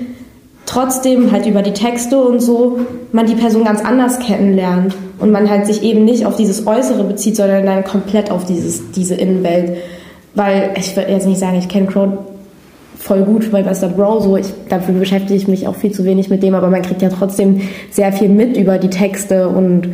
trotzdem 0.65 1.32
halt 1.32 1.45
über 1.45 1.62
die 1.62 1.73
Texte 1.73 2.17
und 2.17 2.41
so 2.41 2.80
man 3.12 3.25
die 3.25 3.36
Person 3.36 3.63
ganz 3.63 3.84
anders 3.84 4.19
kennenlernt 4.19 4.95
und 5.19 5.32
man 5.32 5.49
halt 5.49 5.65
sich 5.65 5.84
eben 5.84 6.06
nicht 6.06 6.25
auf 6.25 6.36
dieses 6.36 6.65
Äußere 6.67 7.04
bezieht, 7.04 7.36
sondern 7.36 7.65
dann 7.65 7.84
komplett 7.84 8.32
auf 8.32 8.45
dieses, 8.45 8.91
diese 8.91 9.15
Innenwelt. 9.15 9.78
Weil 10.34 10.71
ich 10.78 10.95
würde 10.95 11.12
jetzt 11.12 11.28
nicht 11.28 11.39
sagen, 11.39 11.58
ich 11.58 11.69
kenne 11.69 11.88
Crow 11.88 12.10
voll 13.06 13.21
gut 13.21 13.51
bei 13.51 13.62
Bester 13.62 13.89
Bro, 13.89 14.21
so 14.21 14.36
ich, 14.36 14.47
dafür 14.67 14.95
beschäftige 14.95 15.36
ich 15.36 15.47
mich 15.47 15.67
auch 15.67 15.75
viel 15.75 15.91
zu 15.91 16.06
wenig 16.06 16.30
mit 16.30 16.41
dem, 16.41 16.56
aber 16.56 16.69
man 16.69 16.82
kriegt 16.82 17.04
ja 17.04 17.10
trotzdem 17.10 17.62
sehr 17.91 18.12
viel 18.12 18.30
mit 18.30 18.58
über 18.58 18.80
die 18.80 18.89
Texte 18.89 19.47
und 19.47 19.89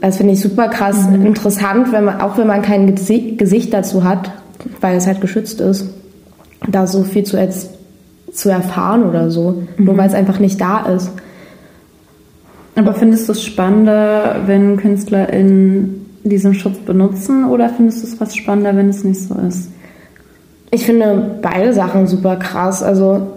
das 0.00 0.16
finde 0.16 0.32
ich 0.32 0.40
super 0.40 0.68
krass 0.68 1.08
mhm. 1.08 1.26
interessant, 1.26 1.92
wenn 1.92 2.04
man, 2.04 2.20
auch 2.20 2.36
wenn 2.36 2.48
man 2.48 2.60
kein 2.60 2.92
Gesicht 2.94 3.72
dazu 3.72 4.02
hat, 4.02 4.32
weil 4.80 4.96
es 4.96 5.06
halt 5.06 5.20
geschützt 5.20 5.60
ist, 5.60 5.88
da 6.68 6.88
so 6.88 7.04
viel 7.04 7.22
zu, 7.22 7.38
zu 8.34 8.50
erfahren 8.50 9.04
oder 9.04 9.30
so, 9.30 9.64
mhm. 9.76 9.84
nur 9.84 9.96
weil 9.96 10.08
es 10.08 10.14
einfach 10.14 10.40
nicht 10.40 10.60
da 10.60 10.86
ist. 10.86 11.10
Aber 12.76 12.92
findest 12.94 13.28
du 13.28 13.32
es 13.32 13.42
spannender, 13.42 14.42
wenn 14.46 14.76
KünstlerInnen 14.76 16.06
diesen 16.24 16.54
Schutz 16.54 16.78
benutzen 16.78 17.44
oder 17.44 17.68
findest 17.68 18.02
du 18.02 18.06
es 18.08 18.20
was 18.20 18.34
spannender, 18.34 18.76
wenn 18.76 18.88
es 18.88 19.04
nicht 19.04 19.20
so 19.20 19.34
ist? 19.46 19.70
Ich 20.70 20.84
finde 20.84 21.38
beide 21.40 21.72
Sachen 21.72 22.08
super 22.08 22.36
krass. 22.36 22.82
Also, 22.82 23.28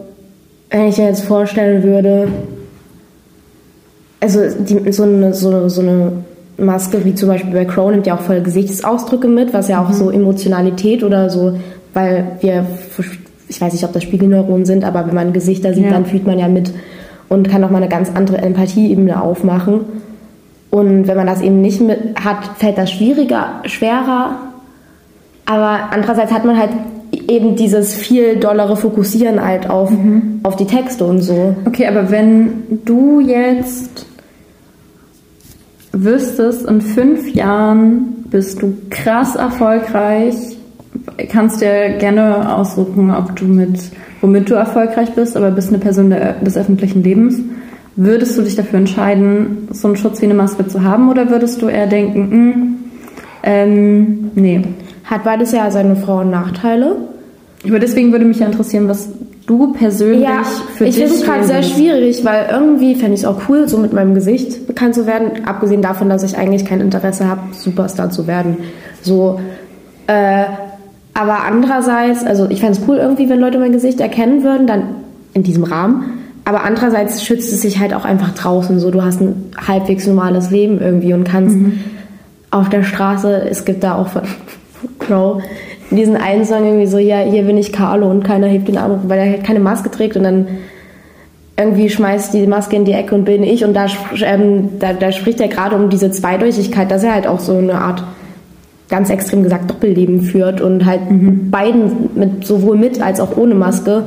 wenn 0.72 0.88
ich 0.88 0.98
mir 0.98 1.06
jetzt 1.06 1.24
vorstellen 1.24 1.84
würde, 1.84 2.30
also 4.20 4.40
die, 4.60 4.92
so, 4.92 5.04
eine, 5.04 5.34
so, 5.36 5.70
so 5.70 5.82
eine 5.82 6.12
Maske 6.58 7.06
wie 7.06 7.14
zum 7.14 7.30
Beispiel 7.30 7.54
bei 7.54 7.66
Crow 7.66 7.92
nimmt 7.92 8.08
ja 8.08 8.16
auch 8.16 8.22
voll 8.22 8.42
Gesichtsausdrücke 8.42 9.28
mit, 9.28 9.54
was 9.54 9.68
ja 9.68 9.84
auch 9.84 9.90
mhm. 9.90 9.94
so 9.94 10.10
Emotionalität 10.10 11.04
oder 11.04 11.30
so, 11.30 11.60
weil 11.94 12.38
wir, 12.42 12.66
ich 13.50 13.62
weiß 13.62 13.74
nicht, 13.74 13.84
ob 13.84 13.94
das 13.94 14.04
Spiegelneuronen 14.04 14.66
sind, 14.66 14.84
aber 14.84 15.08
wenn 15.08 15.16
man 15.16 15.34
Gesichter 15.34 15.74
sieht, 15.74 15.86
ja. 15.86 15.92
dann 15.92 16.06
fühlt 16.06 16.26
man 16.26 16.40
ja 16.40 16.48
mit 16.48 16.74
und 17.30 17.50
kann 17.50 17.64
auch 17.64 17.70
mal 17.70 17.78
eine 17.78 17.90
ganz 17.90 18.12
andere 18.14 18.38
Empathieebene 18.38 19.22
aufmachen. 19.22 19.82
Und 20.70 21.08
wenn 21.08 21.18
man 21.18 21.28
das 21.28 21.42
eben 21.42 21.62
nicht 21.62 21.82
mit 21.82 22.00
hat, 22.24 22.58
fällt 22.58 22.78
das 22.78 22.92
schwieriger, 22.92 23.62
schwerer. 23.66 24.36
Aber 25.46 25.92
andererseits 25.92 26.32
hat 26.32 26.46
man 26.46 26.58
halt 26.58 26.72
eben 27.12 27.56
dieses 27.56 27.94
viel 27.94 28.38
dollere 28.38 28.76
Fokussieren 28.76 29.44
halt 29.44 29.70
auf, 29.70 29.90
mhm. 29.90 30.42
auf 30.44 30.56
die 30.58 30.66
Texte 30.66 31.06
und 31.06 31.22
so. 31.22 31.56
Okay, 31.66 31.88
aber 31.88 32.12
wenn 32.12 32.82
du 32.86 33.22
jetzt 33.22 34.06
wüsstest, 35.94 36.66
in 36.66 36.82
fünf 36.82 37.34
Jahren 37.34 38.26
bist 38.30 38.62
du 38.62 38.78
krass 38.90 39.36
erfolgreich, 39.36 40.57
kannst 41.30 41.62
dir 41.62 41.98
gerne 42.00 42.56
aussuchen, 42.56 43.12
ob 43.12 43.36
du 43.36 43.46
mit, 43.46 43.80
womit 44.22 44.50
du 44.50 44.56
erfolgreich 44.56 45.14
bist, 45.14 45.36
aber 45.38 45.52
bist 45.52 45.70
eine 45.70 45.80
Person 45.80 46.10
der, 46.10 46.34
des 46.34 46.58
öffentlichen 46.58 47.04
Lebens. 47.04 47.40
Würdest 47.96 48.38
du 48.38 48.44
dich 48.44 48.56
dafür 48.56 48.80
entscheiden, 48.80 49.68
so 49.72 49.88
einen 49.88 49.98
Schutz 49.98 50.22
wie 50.22 50.26
eine 50.26 50.36
Maske 50.36 50.68
zu 50.68 50.84
haben 50.84 51.10
oder 51.10 51.30
würdest 51.30 51.62
du 51.62 51.68
eher 51.68 51.88
denken, 51.88 52.20
mh, 52.30 52.54
hm, 52.54 52.78
ähm, 53.44 54.32
nee. 54.36 54.62
Hat 55.06 55.24
beides 55.24 55.52
ja 55.52 55.72
seine 55.72 55.96
Vor- 55.96 56.22
und 56.22 56.30
Nachteile. 56.30 56.98
Aber 57.66 57.80
deswegen 57.80 58.12
würde 58.12 58.26
mich 58.26 58.40
ja 58.40 58.46
interessieren, 58.46 58.88
was 58.88 59.10
du 59.48 59.72
persönlich 59.72 60.22
ja, 60.22 60.44
für 60.76 60.86
ich 60.86 60.96
dich... 60.96 61.04
Ich 61.06 61.10
finde 61.10 61.22
es 61.22 61.26
gerade 61.26 61.44
sehr 61.46 61.64
schwierig, 61.64 62.26
weil 62.26 62.48
irgendwie 62.52 62.96
fände 62.96 63.14
ich 63.14 63.22
es 63.22 63.26
auch 63.26 63.42
cool, 63.48 63.68
so 63.68 63.78
mit 63.78 63.94
meinem 63.94 64.14
Gesicht 64.14 64.68
bekannt 64.68 64.94
zu 64.96 65.08
werden. 65.08 65.46
Abgesehen 65.46 65.82
davon, 65.82 66.10
dass 66.10 66.24
ich 66.24 66.38
eigentlich 66.38 66.66
kein 66.66 66.82
Interesse 66.82 67.28
habe, 67.28 67.42
Superstar 67.54 68.12
zu 68.12 68.28
werden. 68.28 68.58
So, 69.02 69.40
äh, 70.08 70.44
aber 71.18 71.44
andererseits, 71.46 72.24
also 72.24 72.48
ich 72.48 72.60
fände 72.60 72.80
es 72.80 72.88
cool 72.88 72.98
irgendwie, 72.98 73.28
wenn 73.28 73.40
Leute 73.40 73.58
mein 73.58 73.72
Gesicht 73.72 74.00
erkennen 74.00 74.44
würden, 74.44 74.68
dann 74.68 74.84
in 75.34 75.42
diesem 75.42 75.64
Rahmen. 75.64 76.20
Aber 76.46 76.64
andererseits 76.64 77.24
schützt 77.24 77.52
es 77.52 77.64
sich 77.64 77.80
halt 77.80 77.96
auch 77.96 78.06
einfach 78.06 78.36
draußen. 78.36 78.80
So, 78.80 78.92
du 78.92 79.02
hast 79.02 79.20
ein 79.20 79.52
halbwegs 79.68 80.06
normales 80.06 80.52
Leben 80.52 80.80
irgendwie 80.80 81.14
und 81.14 81.24
kannst 81.24 81.56
mhm. 81.56 81.80
auf 82.52 82.70
der 82.70 82.84
Straße, 82.84 83.48
es 83.50 83.66
gibt 83.66 83.84
da 83.84 83.96
auch 83.96 84.08
von 84.10 84.22
Crow 85.00 85.42
diesen 85.90 86.18
einen 86.18 86.46
Song 86.46 86.66
irgendwie 86.66 86.86
so, 86.86 87.00
ja, 87.00 87.22
hier 87.22 87.44
bin 87.44 87.58
ich 87.58 87.72
Carlo 87.72 88.12
und 88.12 88.24
keiner 88.24 88.48
hebt 88.48 88.68
den 88.68 88.78
Arm, 88.78 89.02
weil 89.08 89.20
er 89.20 89.32
halt 89.32 89.44
keine 89.44 89.60
Maske 89.60 89.90
trägt 89.90 90.18
und 90.18 90.24
dann 90.24 90.48
irgendwie 91.58 91.90
schmeißt 91.90 92.34
die 92.36 92.46
Maske 92.46 92.76
in 92.76 92.86
die 92.86 92.92
Ecke 92.92 93.16
und 93.16 93.24
bin 93.24 93.42
ich 93.42 93.66
und 93.66 93.74
da, 93.74 93.88
ähm, 94.24 94.78
da, 94.78 94.94
da 94.94 95.12
spricht 95.12 95.42
er 95.42 95.48
gerade 95.48 95.76
um 95.76 95.90
diese 95.90 96.12
Zweideutigkeit, 96.12 96.92
dass 96.92 97.04
er 97.04 97.16
halt 97.16 97.26
auch 97.26 97.40
so 97.40 97.58
eine 97.58 97.82
Art 97.82 98.04
ganz 98.90 99.10
extrem 99.10 99.44
gesagt 99.44 99.70
Doppelleben 99.70 100.22
führt 100.22 100.62
und 100.62 100.86
halt 100.86 101.12
mhm. 101.12 101.50
beiden 101.52 102.10
mit 102.16 102.46
sowohl 102.46 102.78
mit 102.78 103.02
als 103.02 103.20
auch 103.20 103.36
ohne 103.38 103.56
Maske 103.56 104.04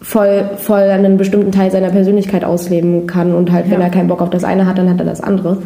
voll 0.00 0.50
voll 0.56 0.80
einen 0.80 1.16
bestimmten 1.16 1.52
Teil 1.52 1.70
seiner 1.70 1.90
Persönlichkeit 1.90 2.44
ausleben 2.44 3.06
kann 3.06 3.34
und 3.34 3.52
halt 3.52 3.66
ja. 3.66 3.72
wenn 3.72 3.80
er 3.80 3.90
keinen 3.90 4.08
Bock 4.08 4.20
auf 4.20 4.30
das 4.30 4.44
eine 4.44 4.66
hat, 4.66 4.78
dann 4.78 4.90
hat 4.90 4.98
er 4.98 5.06
das 5.06 5.20
andere. 5.20 5.58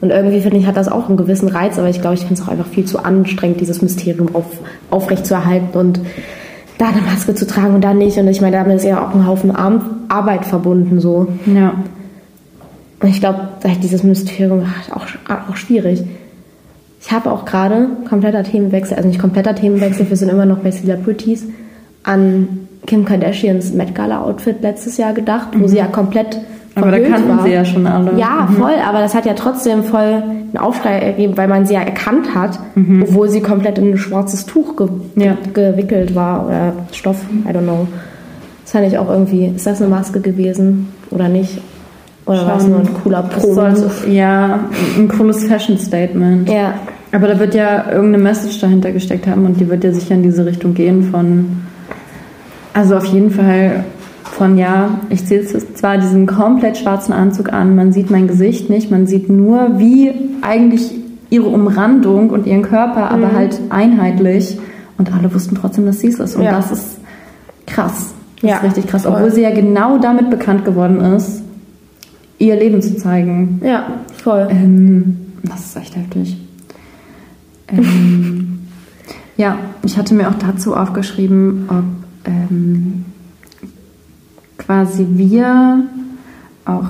Und 0.00 0.10
irgendwie 0.10 0.40
finde 0.40 0.58
ich, 0.58 0.66
hat 0.66 0.76
das 0.76 0.88
auch 0.88 1.08
einen 1.08 1.16
gewissen 1.16 1.48
Reiz, 1.48 1.78
aber 1.78 1.88
ich 1.88 2.00
glaube, 2.00 2.14
ich 2.14 2.20
finde 2.20 2.34
es 2.34 2.42
auch 2.42 2.48
einfach 2.48 2.66
viel 2.66 2.84
zu 2.84 2.98
anstrengend, 2.98 3.60
dieses 3.60 3.80
Mysterium 3.80 4.34
auf, 4.34 4.44
aufrechtzuerhalten 4.90 5.78
und 5.78 6.00
da 6.78 6.88
eine 6.88 7.00
Maske 7.00 7.34
zu 7.34 7.46
tragen 7.46 7.74
und 7.74 7.80
da 7.82 7.94
nicht. 7.94 8.18
Und 8.18 8.28
ich 8.28 8.42
meine, 8.42 8.56
damit 8.56 8.76
ist 8.76 8.84
ja 8.84 9.02
auch 9.02 9.14
ein 9.14 9.26
Haufen 9.26 9.50
Arbeit 10.08 10.44
verbunden, 10.44 11.00
so. 11.00 11.28
Ja. 11.46 11.74
Und 13.00 13.08
ich 13.08 13.20
glaube, 13.20 13.48
dieses 13.82 14.02
Mysterium 14.02 14.62
ist 14.80 14.92
auch, 14.92 15.06
auch 15.28 15.56
schwierig. 15.56 16.04
Ich 17.06 17.12
habe 17.12 17.30
auch 17.30 17.44
gerade 17.44 17.88
kompletter 18.08 18.42
Themenwechsel, 18.42 18.96
also 18.96 19.08
nicht 19.08 19.20
kompletter 19.20 19.54
Themenwechsel, 19.54 20.10
wir 20.10 20.16
sind 20.16 20.28
immer 20.28 20.44
noch 20.44 20.58
bei 20.58 20.72
Celebrities, 20.72 21.46
an 22.02 22.66
Kim 22.84 23.04
Kardashians 23.04 23.72
Met 23.72 23.94
Gala 23.94 24.22
Outfit 24.22 24.56
letztes 24.60 24.96
Jahr 24.96 25.12
gedacht, 25.12 25.50
wo 25.52 25.58
mhm. 25.58 25.68
sie 25.68 25.76
ja 25.76 25.86
komplett 25.86 26.40
aber 26.74 26.90
da 26.90 26.98
kannten 26.98 27.28
war. 27.28 27.44
sie 27.44 27.52
ja 27.52 27.64
schon 27.64 27.86
alle. 27.86 28.18
Ja, 28.18 28.48
mhm. 28.50 28.56
voll, 28.56 28.74
aber 28.84 28.98
das 28.98 29.14
hat 29.14 29.24
ja 29.24 29.34
trotzdem 29.34 29.84
voll 29.84 30.02
einen 30.02 30.56
Aufschrei 30.58 30.98
ergeben, 30.98 31.36
weil 31.36 31.46
man 31.46 31.64
sie 31.64 31.74
ja 31.74 31.80
erkannt 31.80 32.34
hat, 32.34 32.58
mhm. 32.74 33.04
obwohl 33.04 33.28
sie 33.28 33.40
komplett 33.40 33.78
in 33.78 33.92
ein 33.92 33.98
schwarzes 33.98 34.44
Tuch 34.44 34.76
ge 34.76 34.88
ja. 35.14 35.36
gewickelt 35.54 36.16
war 36.16 36.44
oder 36.46 36.72
Stoff, 36.92 37.18
I 37.48 37.52
don't 37.52 37.62
know. 37.62 37.86
Das 38.64 38.72
fand 38.72 38.84
ich 38.88 38.98
auch 38.98 39.08
irgendwie, 39.08 39.46
ist 39.54 39.64
das 39.64 39.80
eine 39.80 39.88
Maske 39.88 40.20
gewesen 40.20 40.88
oder 41.10 41.28
nicht? 41.28 41.60
Oder 42.26 42.44
war 42.46 42.56
es 42.56 42.66
nur 42.66 42.80
ein 42.80 42.94
cooler 43.04 43.22
Promo? 43.22 43.68
Ja, 44.10 44.58
ein 44.98 45.06
cooles 45.06 45.44
Fashion 45.44 45.78
Statement. 45.78 46.50
Ja. 46.50 46.74
Aber 47.16 47.28
da 47.28 47.38
wird 47.38 47.54
ja 47.54 47.90
irgendeine 47.90 48.22
Message 48.22 48.60
dahinter 48.60 48.92
gesteckt 48.92 49.26
haben 49.26 49.46
und 49.46 49.58
die 49.58 49.70
wird 49.70 49.82
ja 49.84 49.90
sicher 49.90 50.14
in 50.14 50.22
diese 50.22 50.44
Richtung 50.44 50.74
gehen 50.74 51.04
von, 51.04 51.62
also 52.74 52.94
auf 52.94 53.06
jeden 53.06 53.30
Fall 53.30 53.84
von 54.24 54.58
ja, 54.58 55.00
ich 55.08 55.24
ziehe 55.24 55.42
zwar 55.42 55.96
diesen 55.96 56.26
komplett 56.26 56.76
schwarzen 56.76 57.14
Anzug 57.14 57.54
an, 57.54 57.74
man 57.74 57.90
sieht 57.90 58.10
mein 58.10 58.28
Gesicht 58.28 58.68
nicht, 58.68 58.90
man 58.90 59.06
sieht 59.06 59.30
nur, 59.30 59.78
wie 59.78 60.12
eigentlich 60.42 60.92
ihre 61.30 61.46
Umrandung 61.48 62.28
und 62.28 62.46
ihren 62.46 62.60
Körper, 62.60 63.10
aber 63.10 63.28
mhm. 63.28 63.32
halt 63.34 63.60
einheitlich. 63.70 64.58
Und 64.98 65.10
alle 65.10 65.32
wussten 65.32 65.54
trotzdem, 65.54 65.86
dass 65.86 66.00
sie 66.00 66.08
es 66.08 66.20
ist. 66.20 66.36
Und 66.36 66.42
ja. 66.42 66.52
das 66.52 66.70
ist 66.70 66.98
krass. 67.66 68.12
Das 68.42 68.50
ja, 68.50 68.56
ist 68.58 68.64
richtig 68.64 68.88
krass. 68.88 69.04
Voll. 69.04 69.12
Obwohl 69.12 69.32
sie 69.32 69.40
ja 69.40 69.54
genau 69.54 69.96
damit 69.96 70.28
bekannt 70.28 70.66
geworden 70.66 71.00
ist, 71.00 71.42
ihr 72.38 72.56
Leben 72.56 72.82
zu 72.82 72.94
zeigen. 72.98 73.62
Ja, 73.64 73.86
voll. 74.22 74.48
Ähm, 74.50 75.16
das 75.44 75.60
ist 75.60 75.76
echt 75.76 75.96
heftig. 75.96 76.45
Ähm, 77.68 78.60
ja, 79.36 79.58
ich 79.84 79.96
hatte 79.98 80.14
mir 80.14 80.28
auch 80.28 80.38
dazu 80.38 80.74
aufgeschrieben, 80.74 81.68
ob 81.68 81.84
ähm, 82.24 83.04
quasi 84.58 85.06
wir, 85.10 85.84
auch 86.64 86.86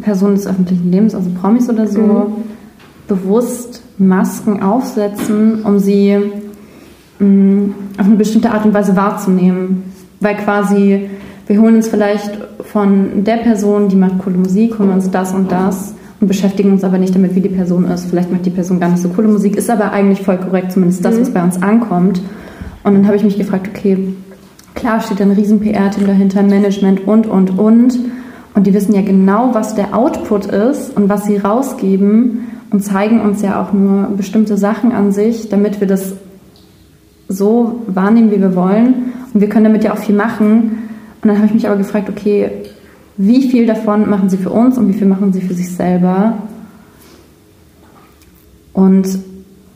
Personen 0.00 0.34
des 0.34 0.46
öffentlichen 0.46 0.90
Lebens, 0.90 1.14
also 1.14 1.30
Promis 1.30 1.68
oder 1.68 1.86
so, 1.86 2.00
mhm. 2.00 2.26
bewusst 3.06 3.82
Masken 3.98 4.62
aufsetzen, 4.62 5.62
um 5.62 5.78
sie 5.78 6.16
mh, 7.18 7.26
mm, 7.26 7.74
auf 7.98 8.06
eine 8.06 8.16
bestimmte 8.16 8.50
Art 8.50 8.64
und 8.64 8.74
Weise 8.74 8.96
wahrzunehmen. 8.96 9.84
Weil 10.20 10.36
quasi, 10.36 11.08
wir 11.46 11.60
holen 11.60 11.76
uns 11.76 11.88
vielleicht 11.88 12.38
von 12.60 13.24
der 13.24 13.38
Person, 13.38 13.88
die 13.88 13.96
macht 13.96 14.18
coole 14.18 14.36
Musik, 14.36 14.78
holen 14.78 14.90
uns 14.90 15.10
das 15.10 15.32
und 15.32 15.50
das 15.50 15.94
und 16.20 16.28
beschäftigen 16.28 16.72
uns 16.72 16.84
aber 16.84 16.98
nicht 16.98 17.14
damit, 17.14 17.34
wie 17.34 17.40
die 17.40 17.48
Person 17.48 17.84
ist. 17.84 18.06
Vielleicht 18.06 18.32
macht 18.32 18.46
die 18.46 18.50
Person 18.50 18.80
gar 18.80 18.88
nicht 18.88 19.02
so 19.02 19.08
coole 19.10 19.28
Musik, 19.28 19.56
ist 19.56 19.70
aber 19.70 19.92
eigentlich 19.92 20.22
voll 20.22 20.38
korrekt, 20.38 20.72
zumindest 20.72 21.04
das, 21.04 21.16
mhm. 21.16 21.20
was 21.20 21.30
bei 21.30 21.42
uns 21.42 21.62
ankommt. 21.62 22.20
Und 22.84 22.94
dann 22.94 23.06
habe 23.06 23.16
ich 23.16 23.24
mich 23.24 23.36
gefragt, 23.36 23.68
okay, 23.68 24.14
Klar 24.78 25.00
steht 25.00 25.20
ein 25.20 25.32
riesen 25.32 25.58
PR-Team 25.58 26.06
dahinter, 26.06 26.40
Management 26.44 27.04
und, 27.04 27.26
und, 27.26 27.58
und. 27.58 27.98
Und 28.54 28.66
die 28.68 28.72
wissen 28.72 28.94
ja 28.94 29.02
genau, 29.02 29.52
was 29.52 29.74
der 29.74 29.92
Output 29.92 30.46
ist 30.46 30.96
und 30.96 31.08
was 31.08 31.24
sie 31.24 31.36
rausgeben 31.36 32.46
und 32.70 32.84
zeigen 32.84 33.20
uns 33.20 33.42
ja 33.42 33.60
auch 33.60 33.72
nur 33.72 34.04
bestimmte 34.16 34.56
Sachen 34.56 34.92
an 34.92 35.10
sich, 35.10 35.48
damit 35.48 35.80
wir 35.80 35.88
das 35.88 36.12
so 37.28 37.82
wahrnehmen, 37.88 38.30
wie 38.30 38.40
wir 38.40 38.54
wollen. 38.54 39.12
Und 39.34 39.40
wir 39.40 39.48
können 39.48 39.64
damit 39.64 39.82
ja 39.82 39.94
auch 39.94 39.98
viel 39.98 40.14
machen. 40.14 40.78
Und 41.22 41.28
dann 41.28 41.38
habe 41.38 41.46
ich 41.46 41.54
mich 41.54 41.66
aber 41.66 41.76
gefragt, 41.76 42.08
okay, 42.08 42.48
wie 43.18 43.50
viel 43.50 43.66
davon 43.66 44.08
machen 44.08 44.30
sie 44.30 44.38
für 44.38 44.50
uns 44.50 44.78
und 44.78 44.88
wie 44.88 44.96
viel 44.96 45.06
machen 45.06 45.32
sie 45.32 45.40
für 45.40 45.54
sich 45.54 45.74
selber? 45.74 46.38
Und 48.72 49.18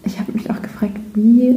ich 0.04 0.18
habe 0.18 0.32
mich 0.32 0.50
auch 0.50 0.62
gefragt, 0.62 0.98
wie 1.14 1.56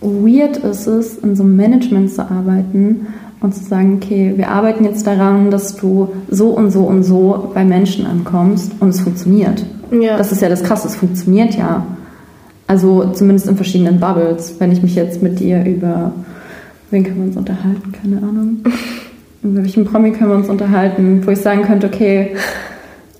weird 0.00 0.56
ist 0.56 0.86
es, 0.86 1.18
in 1.18 1.36
so 1.36 1.44
einem 1.44 1.56
Management 1.56 2.10
zu 2.10 2.22
arbeiten, 2.22 3.06
und 3.42 3.54
zu 3.54 3.64
sagen, 3.64 3.96
okay, 3.96 4.34
wir 4.36 4.50
arbeiten 4.50 4.84
jetzt 4.84 5.06
daran, 5.06 5.50
dass 5.50 5.76
du 5.76 6.08
so 6.30 6.50
und 6.50 6.70
so 6.70 6.84
und 6.84 7.02
so 7.02 7.50
bei 7.54 7.64
Menschen 7.64 8.06
ankommst 8.06 8.72
und 8.80 8.90
es 8.90 9.00
funktioniert. 9.00 9.64
Ja. 9.90 10.16
Das 10.16 10.32
ist 10.32 10.40
ja 10.40 10.48
das 10.48 10.62
Krasse, 10.62 10.88
es 10.88 10.94
funktioniert 10.94 11.56
ja. 11.56 11.84
Also 12.68 13.10
zumindest 13.12 13.48
in 13.48 13.56
verschiedenen 13.56 14.00
Bubbles. 14.00 14.54
Wenn 14.58 14.70
ich 14.72 14.82
mich 14.82 14.94
jetzt 14.94 15.22
mit 15.22 15.40
dir 15.40 15.64
über, 15.64 16.12
wen 16.90 17.02
können 17.02 17.16
wir 17.16 17.24
uns 17.24 17.36
unterhalten? 17.36 17.92
Keine 17.92 18.18
Ahnung. 18.18 18.58
über 19.42 19.62
welchen 19.62 19.84
Promi 19.84 20.12
können 20.12 20.30
wir 20.30 20.36
uns 20.36 20.48
unterhalten, 20.48 21.22
wo 21.26 21.30
ich 21.30 21.40
sagen 21.40 21.62
könnte, 21.62 21.88
okay, 21.88 22.36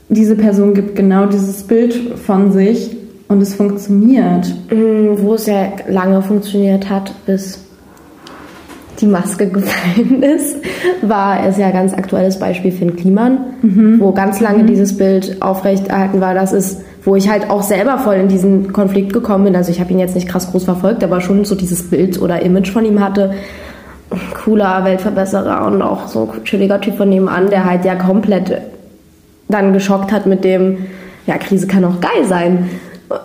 diese 0.09 0.37
Person 0.37 0.75
gibt 0.75 0.95
genau 0.95 1.27
dieses 1.27 1.63
Bild 1.65 1.95
von 2.25 2.53
sich 2.53 2.97
und 3.29 3.41
es 3.41 3.55
funktioniert. 3.55 4.55
Mhm, 4.71 5.19
wo 5.23 5.35
es 5.35 5.47
ja 5.47 5.73
lange 5.89 6.23
funktioniert 6.23 6.91
hat, 6.91 7.13
bis 7.27 7.61
die 9.01 9.07
Maske 9.07 9.49
gefallen 9.51 10.23
ist, 10.23 10.57
war 11.01 11.45
es 11.45 11.57
ja 11.57 11.67
ein 11.67 11.73
ganz 11.73 11.95
aktuelles 11.95 12.39
Beispiel 12.39 12.71
Finn 12.71 12.95
Kliman, 12.95 13.39
mhm. 13.63 14.01
wo 14.01 14.13
ganz 14.13 14.41
lange 14.41 14.63
mhm. 14.63 14.69
dieses 14.69 14.97
Bild 14.97 15.43
aufrechterhalten 15.43 16.21
war. 16.21 16.35
Das 16.35 16.53
ist, 16.53 16.83
wo 17.05 17.17
ich 17.17 17.29
halt 17.29 17.51
auch 17.51 17.63
selber 17.63 17.99
voll 17.99 18.17
in 18.17 18.29
diesen 18.29 18.73
Konflikt 18.73 19.13
gekommen 19.13 19.45
bin. 19.45 19.57
Also 19.57 19.73
ich 19.73 19.81
habe 19.81 19.91
ihn 19.91 19.99
jetzt 19.99 20.15
nicht 20.15 20.29
krass 20.29 20.51
groß 20.53 20.65
verfolgt, 20.65 21.03
aber 21.03 21.21
schon 21.21 21.45
so 21.45 21.57
dieses 21.57 21.91
Bild 21.91 22.21
oder 22.21 22.43
Image 22.43 22.71
von 22.71 22.85
ihm 22.85 23.01
hatte. 23.01 23.33
Cooler 24.35 24.85
Weltverbesserer 24.85 25.67
und 25.67 25.83
auch 25.83 26.09
so 26.09 26.31
ein 26.33 26.45
chilliger 26.45 26.81
Typ 26.81 26.97
von 26.97 27.09
nebenan, 27.09 27.51
der 27.51 27.65
halt 27.65 27.85
ja 27.85 27.95
komplett 27.95 28.57
dann 29.49 29.73
geschockt 29.73 30.13
hat 30.13 30.27
mit 30.27 30.45
dem, 30.45 30.79
ja, 31.27 31.37
Krise 31.39 31.67
kann 31.67 31.85
auch 31.85 32.01
geil 32.01 32.25
sein 32.27 32.69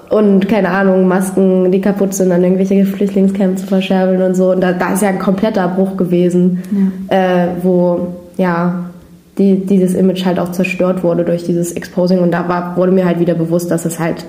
und 0.09 0.47
keine 0.47 0.69
Ahnung, 0.69 1.07
Masken, 1.07 1.71
die 1.71 1.81
kaputt 1.81 2.13
sind, 2.13 2.29
dann 2.29 2.43
irgendwelche 2.43 2.85
Flüchtlingscamps 2.85 3.61
zu 3.61 3.67
verscherbeln 3.67 4.21
und 4.21 4.35
so. 4.35 4.51
Und 4.51 4.61
da, 4.61 4.73
da 4.73 4.93
ist 4.93 5.01
ja 5.01 5.09
ein 5.09 5.19
kompletter 5.19 5.67
Bruch 5.67 5.97
gewesen, 5.97 6.63
ja. 7.09 7.43
äh, 7.43 7.47
wo 7.61 8.15
ja 8.37 8.89
die, 9.37 9.65
dieses 9.65 9.93
Image 9.93 10.25
halt 10.25 10.39
auch 10.39 10.51
zerstört 10.51 11.03
wurde 11.03 11.23
durch 11.23 11.43
dieses 11.43 11.71
Exposing. 11.71 12.19
Und 12.19 12.31
da 12.31 12.47
war, 12.47 12.75
wurde 12.77 12.91
mir 12.91 13.05
halt 13.05 13.19
wieder 13.19 13.35
bewusst, 13.35 13.71
dass 13.71 13.85
es 13.85 13.99
halt 13.99 14.25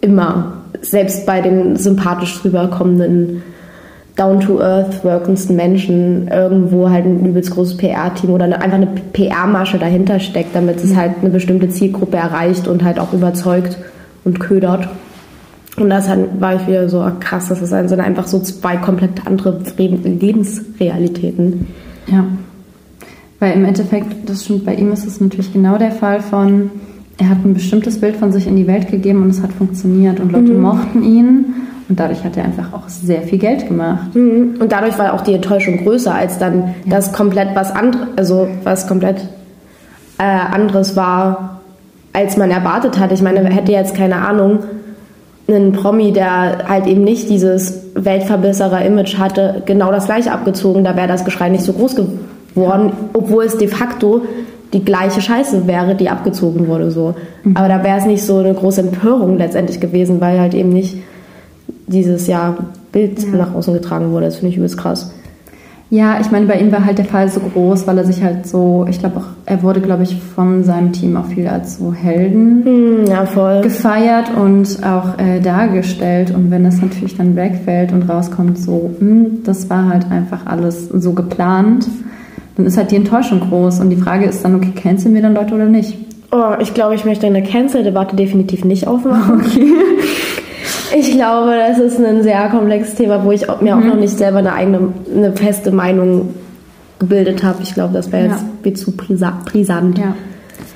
immer, 0.00 0.52
selbst 0.82 1.26
bei 1.26 1.40
den 1.40 1.76
sympathisch 1.76 2.44
rüberkommenden 2.44 3.42
down-to-earth 4.16 5.04
wirkendsten 5.04 5.56
Menschen 5.56 6.28
irgendwo 6.28 6.88
halt 6.88 7.04
ein 7.04 7.24
übelst 7.24 7.50
großes 7.50 7.76
PR-Team 7.76 8.30
oder 8.30 8.44
eine, 8.46 8.60
einfach 8.60 8.78
eine 8.78 8.88
PR-Masche 9.12 9.78
dahinter 9.78 10.18
steckt, 10.20 10.56
damit 10.56 10.82
es 10.82 10.96
halt 10.96 11.16
eine 11.20 11.30
bestimmte 11.30 11.68
Zielgruppe 11.68 12.16
erreicht 12.16 12.66
und 12.66 12.82
halt 12.82 12.98
auch 12.98 13.12
überzeugt 13.12 13.76
und 14.24 14.40
ködert. 14.40 14.88
Und 15.76 15.90
das 15.90 16.08
war 16.40 16.56
ich 16.56 16.66
wieder 16.66 16.88
so 16.88 17.06
krass, 17.20 17.48
das 17.48 17.60
sind 17.60 18.00
einfach 18.00 18.26
so 18.26 18.40
zwei 18.40 18.78
komplett 18.78 19.26
andere 19.26 19.60
Lebensrealitäten. 19.76 21.66
Ja. 22.06 22.24
Weil 23.38 23.52
im 23.52 23.66
Endeffekt, 23.66 24.28
das 24.28 24.44
stimmt, 24.44 24.64
bei 24.64 24.74
ihm 24.74 24.90
ist 24.92 25.06
es 25.06 25.20
natürlich 25.20 25.52
genau 25.52 25.76
der 25.76 25.92
Fall 25.92 26.22
von, 26.22 26.70
er 27.18 27.28
hat 27.28 27.44
ein 27.44 27.52
bestimmtes 27.52 28.00
Bild 28.00 28.16
von 28.16 28.32
sich 28.32 28.46
in 28.46 28.56
die 28.56 28.66
Welt 28.66 28.90
gegeben 28.90 29.22
und 29.22 29.28
es 29.28 29.42
hat 29.42 29.52
funktioniert 29.52 30.18
und 30.20 30.32
Leute 30.32 30.52
mhm. 30.52 30.62
mochten 30.62 31.02
ihn 31.02 31.44
und 31.88 32.00
dadurch 32.00 32.24
hat 32.24 32.36
er 32.36 32.44
einfach 32.44 32.72
auch 32.72 32.88
sehr 32.88 33.22
viel 33.22 33.38
Geld 33.38 33.68
gemacht. 33.68 34.14
Mhm. 34.14 34.56
Und 34.58 34.72
dadurch 34.72 34.98
war 34.98 35.14
auch 35.14 35.20
die 35.20 35.34
Enttäuschung 35.34 35.84
größer 35.84 36.14
als 36.14 36.38
dann 36.38 36.58
ja. 36.58 36.74
das 36.86 37.12
komplett 37.12 37.54
was 37.54 37.70
anderes, 37.70 38.08
also 38.16 38.48
was 38.64 38.88
komplett 38.88 39.20
äh, 40.18 40.22
anderes 40.22 40.96
war, 40.96 41.60
als 42.12 42.36
man 42.36 42.50
erwartet 42.50 42.98
hat. 42.98 43.12
Ich 43.12 43.22
meine, 43.22 43.44
hätte 43.44 43.72
jetzt 43.72 43.94
keine 43.94 44.16
Ahnung, 44.16 44.60
einen 45.48 45.72
Promi, 45.72 46.12
der 46.12 46.68
halt 46.68 46.86
eben 46.86 47.04
nicht 47.04 47.28
dieses 47.28 47.84
Weltverbesserer-Image 47.94 49.18
hatte, 49.18 49.62
genau 49.64 49.92
das 49.92 50.06
gleiche 50.06 50.32
abgezogen, 50.32 50.82
da 50.82 50.96
wäre 50.96 51.06
das 51.06 51.24
Geschrei 51.24 51.50
nicht 51.50 51.62
so 51.62 51.72
groß 51.72 51.94
geworden, 52.54 52.92
obwohl 53.12 53.44
es 53.44 53.56
de 53.56 53.68
facto 53.68 54.22
die 54.72 54.84
gleiche 54.84 55.20
Scheiße 55.20 55.68
wäre, 55.68 55.94
die 55.94 56.10
abgezogen 56.10 56.66
wurde. 56.66 56.90
So. 56.90 57.14
Mhm. 57.44 57.56
Aber 57.56 57.68
da 57.68 57.84
wäre 57.84 57.98
es 57.98 58.06
nicht 58.06 58.24
so 58.24 58.38
eine 58.38 58.54
große 58.54 58.80
Empörung 58.80 59.38
letztendlich 59.38 59.78
gewesen, 59.78 60.20
weil 60.20 60.40
halt 60.40 60.54
eben 60.54 60.70
nicht 60.70 60.96
dieses 61.86 62.26
ja, 62.26 62.56
Bild 62.92 63.22
ja. 63.22 63.38
nach 63.38 63.54
außen 63.54 63.74
getragen 63.74 64.10
wurde. 64.10 64.26
Das 64.26 64.36
finde 64.36 64.50
ich 64.50 64.56
übelst 64.56 64.78
krass. 64.78 65.12
Ja, 65.88 66.18
ich 66.20 66.32
meine, 66.32 66.46
bei 66.46 66.58
ihm 66.58 66.72
war 66.72 66.84
halt 66.84 66.98
der 66.98 67.04
Fall 67.04 67.28
so 67.28 67.38
groß, 67.38 67.86
weil 67.86 67.96
er 67.98 68.04
sich 68.04 68.20
halt 68.20 68.48
so, 68.48 68.84
ich 68.90 68.98
glaube 68.98 69.18
auch, 69.18 69.26
er 69.44 69.62
wurde, 69.62 69.80
glaube 69.80 70.02
ich, 70.02 70.16
von 70.34 70.64
seinem 70.64 70.90
Team 70.90 71.16
auch 71.16 71.26
viel 71.26 71.46
als 71.46 71.78
so 71.78 71.94
Helden 71.94 72.64
hm, 72.64 73.06
ja, 73.06 73.22
gefeiert 73.60 74.32
und 74.36 74.84
auch 74.84 75.16
äh, 75.18 75.38
dargestellt. 75.40 76.34
Und 76.34 76.50
wenn 76.50 76.64
das 76.64 76.82
natürlich 76.82 77.16
dann 77.16 77.36
wegfällt 77.36 77.92
und 77.92 78.08
rauskommt, 78.08 78.58
so, 78.58 78.90
mh, 78.98 79.10
hm, 79.10 79.26
das 79.44 79.70
war 79.70 79.88
halt 79.88 80.10
einfach 80.10 80.44
alles 80.46 80.88
so 80.88 81.12
geplant, 81.12 81.86
dann 82.56 82.66
ist 82.66 82.76
halt 82.76 82.90
die 82.90 82.96
Enttäuschung 82.96 83.38
groß. 83.38 83.78
Und 83.78 83.90
die 83.90 83.96
Frage 83.96 84.24
ist 84.24 84.44
dann, 84.44 84.56
okay, 84.56 84.72
canceln 84.74 85.14
wir 85.14 85.22
dann 85.22 85.34
Leute 85.34 85.54
oder 85.54 85.66
nicht? 85.66 85.96
Oh, 86.32 86.54
ich 86.58 86.74
glaube, 86.74 86.96
ich 86.96 87.04
möchte 87.04 87.28
eine 87.28 87.44
Cancel-Debatte 87.44 88.16
definitiv 88.16 88.64
nicht 88.64 88.88
aufmachen. 88.88 89.40
Okay. 89.40 89.72
Ich 90.98 91.12
glaube, 91.12 91.52
das 91.68 91.78
ist 91.78 92.00
ein 92.00 92.22
sehr 92.22 92.48
komplexes 92.48 92.94
Thema, 92.94 93.22
wo 93.22 93.30
ich 93.30 93.46
mir 93.60 93.76
auch 93.76 93.80
mhm. 93.80 93.88
noch 93.88 93.96
nicht 93.96 94.16
selber 94.16 94.38
eine 94.38 94.54
eigene, 94.54 94.92
eine 95.14 95.32
feste 95.32 95.70
Meinung 95.70 96.34
gebildet 96.98 97.44
habe. 97.44 97.58
Ich 97.62 97.74
glaube, 97.74 97.92
das 97.92 98.10
wäre 98.12 98.28
jetzt 98.28 98.40
ja. 98.40 98.48
wie 98.62 98.72
zu 98.72 98.92
brisant. 98.92 99.98
Ja. 99.98 100.14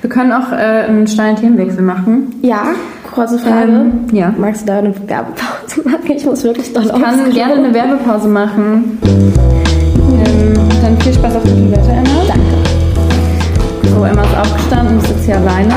Wir 0.01 0.09
können 0.09 0.31
auch 0.31 0.51
äh, 0.51 0.55
einen 0.55 1.07
steilen 1.07 1.37
Themenwechsel 1.37 1.81
machen. 1.81 2.35
Ja, 2.43 2.65
kurze 3.11 3.39
Frage. 3.39 3.71
Ähm, 3.71 4.07
ja. 4.11 4.33
Magst 4.37 4.63
du 4.63 4.67
da 4.67 4.77
eine 4.77 4.93
Werbepause 5.07 5.81
machen? 5.85 6.11
Ich 6.15 6.25
muss 6.25 6.43
wirklich 6.43 6.71
doch 6.71 6.83
Ich 6.83 6.89
kann 6.91 7.31
gerne 7.31 7.53
eine 7.55 7.73
Werbepause 7.73 8.27
machen. 8.27 8.99
Ähm, 9.03 10.53
dann 10.83 11.01
viel 11.01 11.13
Spaß 11.13 11.35
auf 11.35 11.43
der 11.43 11.53
Toilette, 11.53 11.89
Emma. 11.89 12.25
Danke. 12.27 13.89
So, 13.89 14.05
Emma 14.05 14.21
ist 14.21 14.37
aufgestanden, 14.37 14.97
ist 14.99 15.09
jetzt 15.09 15.25
hier 15.25 15.37
alleine. 15.37 15.73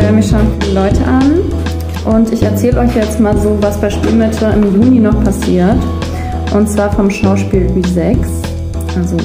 Äh, 0.00 0.12
mich 0.12 0.28
schauen 0.28 0.46
viele 0.60 0.74
Leute 0.74 1.04
an. 1.04 1.67
Und 2.04 2.32
ich 2.32 2.42
erzähle 2.42 2.80
euch 2.80 2.94
jetzt 2.94 3.20
mal 3.20 3.36
so, 3.36 3.56
was 3.60 3.80
bei 3.80 3.90
Spielmitte 3.90 4.46
im 4.54 4.74
Juni 4.74 5.00
noch 5.00 5.22
passiert. 5.22 5.76
Und 6.54 6.68
zwar 6.68 6.90
vom 6.92 7.10
Schauspiel 7.10 7.66
Ü6, 7.76 8.16
also 8.96 9.16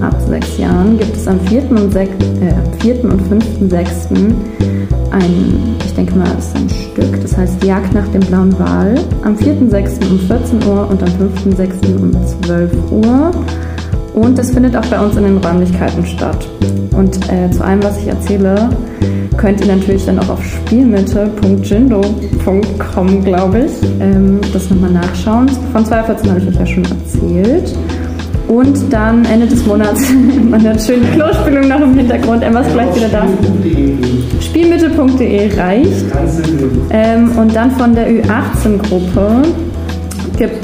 ab 0.00 0.16
sechs 0.28 0.58
Jahren, 0.58 0.98
gibt 0.98 1.14
es 1.14 1.28
am 1.28 1.38
4. 1.40 1.70
und, 1.70 1.92
6, 1.92 2.10
äh, 2.40 2.80
4. 2.80 3.04
und 3.04 3.22
5.6. 3.22 4.34
ein, 5.12 5.76
ich 5.84 5.94
denke 5.94 6.16
mal, 6.16 6.26
ist 6.36 6.56
ein 6.56 6.68
Stück, 6.68 7.22
das 7.22 7.36
heißt 7.36 7.62
Jagd 7.62 7.94
nach 7.94 8.08
dem 8.08 8.20
blauen 8.20 8.58
Wal. 8.58 8.96
Am 9.22 9.36
4.6. 9.36 10.10
um 10.10 10.18
14 10.18 10.64
Uhr 10.68 10.88
und 10.90 11.02
am 11.02 11.08
5.6. 11.08 11.96
um 11.96 12.12
12 12.42 12.72
Uhr. 12.90 13.30
Und 14.16 14.36
das 14.38 14.50
findet 14.50 14.74
auch 14.74 14.86
bei 14.86 14.98
uns 14.98 15.14
in 15.16 15.24
den 15.24 15.36
Räumlichkeiten 15.36 16.06
statt. 16.06 16.48
Und 16.92 17.18
äh, 17.30 17.50
zu 17.50 17.62
allem, 17.62 17.82
was 17.82 17.98
ich 17.98 18.06
erzähle, 18.08 18.70
könnt 19.36 19.60
ihr 19.60 19.66
natürlich 19.66 20.06
dann 20.06 20.18
auch 20.18 20.30
auf 20.30 20.42
spielmitte.jindo.com, 20.42 23.24
glaube 23.24 23.66
ich, 23.66 23.72
ähm, 24.00 24.40
das 24.54 24.70
nochmal 24.70 24.92
nachschauen. 24.92 25.50
Von 25.70 25.84
2014 25.84 26.30
habe 26.30 26.40
ich 26.40 26.48
euch 26.48 26.54
ja 26.54 26.66
schon 26.66 26.84
erzählt. 26.84 27.76
Und 28.48 28.90
dann 28.90 29.26
Ende 29.26 29.48
des 29.48 29.66
Monats 29.66 30.08
eine 30.52 30.78
schöne 30.78 31.04
Klospülung 31.14 31.68
noch 31.68 31.82
im 31.82 31.92
Hintergrund. 31.94 32.42
Emma 32.42 32.60
ist 32.60 32.72
gleich 32.72 32.96
wieder 32.96 33.08
da. 33.08 33.26
Spielmitte.de 34.40 35.58
reicht. 35.58 36.06
Ähm, 36.90 37.32
und 37.36 37.54
dann 37.54 37.70
von 37.72 37.94
der 37.94 38.08
Ü18-Gruppe 38.08 39.42
gibt 39.42 39.65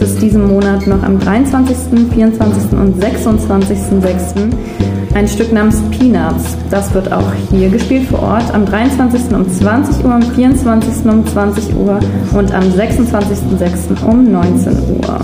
es 0.03 0.17
diesen 0.17 0.47
Monat 0.47 0.87
noch 0.87 1.03
am 1.03 1.19
23., 1.19 1.77
24. 2.13 2.73
und 2.73 3.03
26.06. 3.03 4.51
ein 5.15 5.29
Stück 5.29 5.53
namens 5.53 5.81
Peanuts. 5.91 6.57
Das 6.71 6.93
wird 6.93 7.13
auch 7.13 7.33
hier 7.51 7.69
gespielt 7.69 8.09
vor 8.09 8.23
Ort 8.23 8.53
am 8.53 8.67
23. 8.67 9.33
um 9.33 9.49
20 9.49 10.05
Uhr, 10.05 10.13
am 10.13 10.23
24. 10.23 11.05
um 11.07 11.27
20 11.27 11.77
Uhr 11.77 12.01
und 12.33 12.53
am 12.53 12.65
26.06. 12.65 14.05
um 14.05 14.31
19 14.31 14.73
Uhr. 14.73 15.21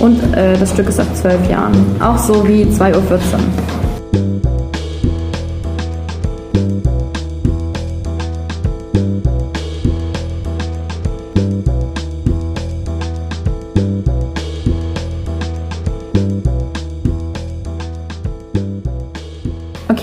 Und 0.00 0.22
äh, 0.36 0.56
das 0.58 0.70
Stück 0.72 0.88
ist 0.88 1.00
ab 1.00 1.08
12 1.14 1.50
Jahren. 1.50 1.74
Auch 2.00 2.18
so 2.18 2.46
wie 2.46 2.64
2.14 2.64 2.94
Uhr. 2.94 3.73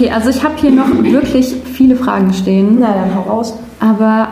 Okay, 0.01 0.09
also 0.09 0.31
ich 0.31 0.43
habe 0.43 0.55
hier 0.57 0.71
noch 0.71 0.87
wirklich 1.03 1.53
viele 1.75 1.95
Fragen 1.95 2.33
stehen. 2.33 2.77
Na, 2.79 2.91
dann 2.91 3.13
hau 3.13 3.21
raus. 3.21 3.53
Aber, 3.79 4.29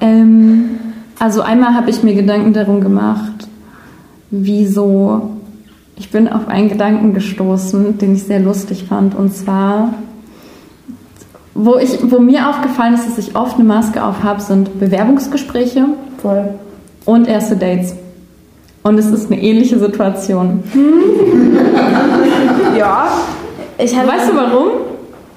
ähm, 0.00 0.70
also 1.18 1.42
einmal 1.42 1.74
habe 1.74 1.90
ich 1.90 2.02
mir 2.02 2.14
Gedanken 2.14 2.54
darum 2.54 2.80
gemacht, 2.80 3.46
wieso. 4.30 5.34
Ich 5.96 6.10
bin 6.10 6.28
auf 6.28 6.48
einen 6.48 6.70
Gedanken 6.70 7.12
gestoßen, 7.12 7.98
den 7.98 8.14
ich 8.14 8.22
sehr 8.22 8.40
lustig 8.40 8.84
fand. 8.88 9.14
Und 9.14 9.34
zwar, 9.34 9.92
wo, 11.54 11.76
ich, 11.76 11.98
wo 12.10 12.18
mir 12.18 12.48
aufgefallen 12.48 12.94
ist, 12.94 13.06
dass 13.06 13.18
ich 13.18 13.36
oft 13.36 13.56
eine 13.56 13.64
Maske 13.64 14.02
auf 14.02 14.22
habe, 14.22 14.40
sind 14.40 14.80
Bewerbungsgespräche 14.80 15.84
Voll. 16.22 16.54
und 17.04 17.28
erste 17.28 17.56
Dates. 17.56 17.94
Und 18.82 18.96
es 18.96 19.06
ist 19.06 19.30
eine 19.30 19.42
ähnliche 19.42 19.78
Situation. 19.78 20.62
ja. 22.78 23.08
Ich 23.78 23.96
hatte 23.96 24.08
weißt 24.08 24.30
du 24.30 24.36
warum? 24.36 24.68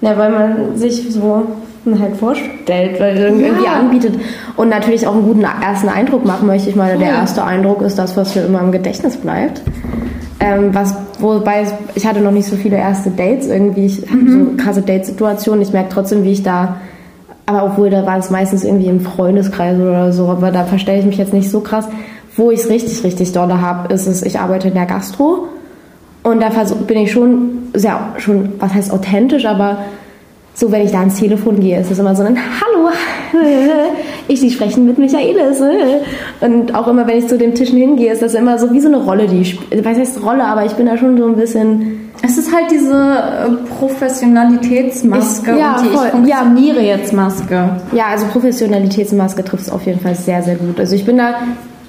Ja, 0.01 0.17
weil 0.17 0.31
man 0.31 0.77
sich 0.77 1.05
so 1.11 1.45
halt 1.85 2.15
vorstellt, 2.17 2.99
weil 2.99 3.17
irgendwie 3.17 3.63
ja. 3.63 3.73
anbietet 3.79 4.13
und 4.55 4.69
natürlich 4.69 5.07
auch 5.07 5.13
einen 5.13 5.25
guten 5.25 5.43
ersten 5.43 5.89
Eindruck 5.89 6.25
machen 6.25 6.47
möchte. 6.47 6.69
Ich 6.69 6.75
meine, 6.75 6.97
der 6.97 7.09
erste 7.09 7.43
Eindruck 7.43 7.81
ist 7.81 7.97
das, 7.97 8.15
was 8.17 8.35
mir 8.35 8.45
immer 8.45 8.61
im 8.61 8.71
Gedächtnis 8.71 9.17
bleibt. 9.17 9.61
Ähm, 10.39 10.73
was, 10.73 10.95
wobei 11.19 11.65
ich 11.93 12.05
hatte 12.05 12.19
noch 12.19 12.31
nicht 12.31 12.47
so 12.47 12.55
viele 12.55 12.77
erste 12.77 13.11
Dates 13.11 13.47
irgendwie, 13.47 13.85
ich 13.85 14.11
mhm. 14.11 14.55
so 14.57 14.63
krasse 14.63 14.81
Datesituationen. 14.81 15.61
Ich 15.61 15.71
merke 15.71 15.89
trotzdem, 15.89 16.23
wie 16.23 16.31
ich 16.31 16.43
da, 16.43 16.77
aber 17.45 17.63
obwohl 17.65 17.91
da 17.91 18.05
war 18.05 18.17
es 18.17 18.31
meistens 18.31 18.63
irgendwie 18.63 18.87
im 18.87 19.01
Freundeskreis 19.01 19.79
oder 19.79 20.11
so, 20.11 20.27
aber 20.29 20.51
da 20.51 20.63
verstelle 20.63 20.99
ich 20.99 21.05
mich 21.05 21.17
jetzt 21.17 21.33
nicht 21.33 21.49
so 21.49 21.61
krass. 21.61 21.87
Wo 22.37 22.49
ich 22.49 22.61
es 22.61 22.69
richtig, 22.69 23.03
richtig 23.03 23.33
dolle 23.33 23.61
habe, 23.61 23.93
ist 23.93 24.07
es, 24.07 24.23
ich 24.23 24.39
arbeite 24.39 24.69
in 24.69 24.73
der 24.73 24.85
Gastro 24.85 25.47
und 26.23 26.41
da 26.41 26.49
bin 26.87 26.97
ich 26.97 27.11
schon 27.11 27.69
sehr, 27.73 28.13
schon, 28.17 28.53
was 28.59 28.73
heißt 28.73 28.91
authentisch, 28.91 29.45
aber 29.45 29.79
so, 30.53 30.71
wenn 30.71 30.81
ich 30.85 30.91
da 30.91 30.99
ans 30.99 31.17
Telefon 31.17 31.59
gehe, 31.59 31.79
ist 31.79 31.89
es 31.89 31.97
immer 31.97 32.15
so 32.15 32.23
ein 32.23 32.37
Hallo, 32.37 32.89
ich 34.27 34.41
Sie 34.41 34.51
sprechen 34.51 34.85
mit 34.85 34.97
Michaelis. 34.97 35.61
Und 36.41 36.75
auch 36.75 36.87
immer, 36.87 37.07
wenn 37.07 37.17
ich 37.17 37.27
zu 37.27 37.37
den 37.37 37.55
Tischen 37.55 37.77
hingehe, 37.77 38.11
ist 38.11 38.21
das 38.21 38.33
immer 38.33 38.59
so 38.59 38.71
wie 38.71 38.81
so 38.81 38.89
eine 38.89 38.97
Rolle, 38.97 39.27
die 39.27 39.41
ich 39.41 39.51
spiele. 39.51 39.83
Was 39.85 39.97
heißt 39.97 40.23
Rolle, 40.23 40.43
aber 40.43 40.65
ich 40.65 40.73
bin 40.73 40.85
da 40.85 40.97
schon 40.97 41.17
so 41.17 41.25
ein 41.25 41.35
bisschen. 41.35 42.11
Es 42.21 42.37
ist 42.37 42.53
halt 42.53 42.69
diese 42.69 42.93
äh, 42.93 43.75
Professionalitätsmaske 43.79 45.53
ich, 45.53 45.57
ja, 45.57 45.77
und 45.77 45.85
die 45.85 45.89
voll. 45.89 46.05
ich 46.05 46.11
funktioniere 46.11 46.81
ja. 46.81 46.97
jetzt 46.97 47.13
Maske. 47.13 47.69
Ja, 47.93 48.07
also 48.11 48.25
Professionalitätsmaske 48.27 49.43
trifft 49.43 49.63
es 49.63 49.71
auf 49.71 49.85
jeden 49.85 50.01
Fall 50.01 50.15
sehr, 50.15 50.43
sehr 50.43 50.55
gut. 50.55 50.79
Also 50.79 50.95
ich 50.95 51.05
bin 51.05 51.17
da, 51.17 51.35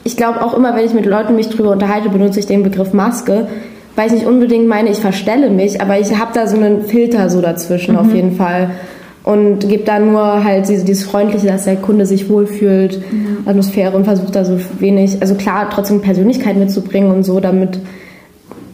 ich 0.04 0.16
glaube 0.16 0.40
auch 0.40 0.54
immer, 0.54 0.74
wenn 0.74 0.86
ich 0.86 0.94
mit 0.94 1.04
Leuten 1.04 1.34
mich 1.34 1.50
drüber 1.50 1.72
unterhalte, 1.72 2.08
benutze 2.08 2.38
ich 2.38 2.46
den 2.46 2.62
Begriff 2.62 2.94
Maske, 2.94 3.48
weil 3.96 4.06
ich 4.06 4.12
nicht 4.12 4.26
unbedingt 4.26 4.68
meine, 4.68 4.90
ich 4.90 4.98
verstelle 4.98 5.50
mich, 5.50 5.80
aber 5.80 5.98
ich 5.98 6.18
habe 6.18 6.32
da 6.34 6.46
so 6.46 6.56
einen 6.56 6.82
Filter 6.82 7.30
so 7.30 7.40
dazwischen 7.40 7.94
mhm. 7.94 8.00
auf 8.00 8.14
jeden 8.14 8.36
Fall 8.36 8.70
und 9.24 9.68
gebe 9.68 9.84
da 9.84 9.98
nur 9.98 10.44
halt 10.44 10.68
dieses, 10.68 10.84
dieses 10.84 11.04
Freundliche, 11.04 11.46
dass 11.46 11.64
der 11.64 11.76
Kunde 11.76 12.06
sich 12.06 12.28
wohlfühlt, 12.28 13.00
mhm. 13.12 13.38
Atmosphäre 13.46 13.96
und 13.96 14.04
versucht 14.04 14.34
da 14.34 14.44
so 14.44 14.58
wenig, 14.78 15.18
also 15.20 15.34
klar, 15.34 15.68
trotzdem 15.70 16.00
Persönlichkeit 16.00 16.56
mitzubringen 16.56 17.12
und 17.12 17.22
so, 17.22 17.38
damit 17.38 17.78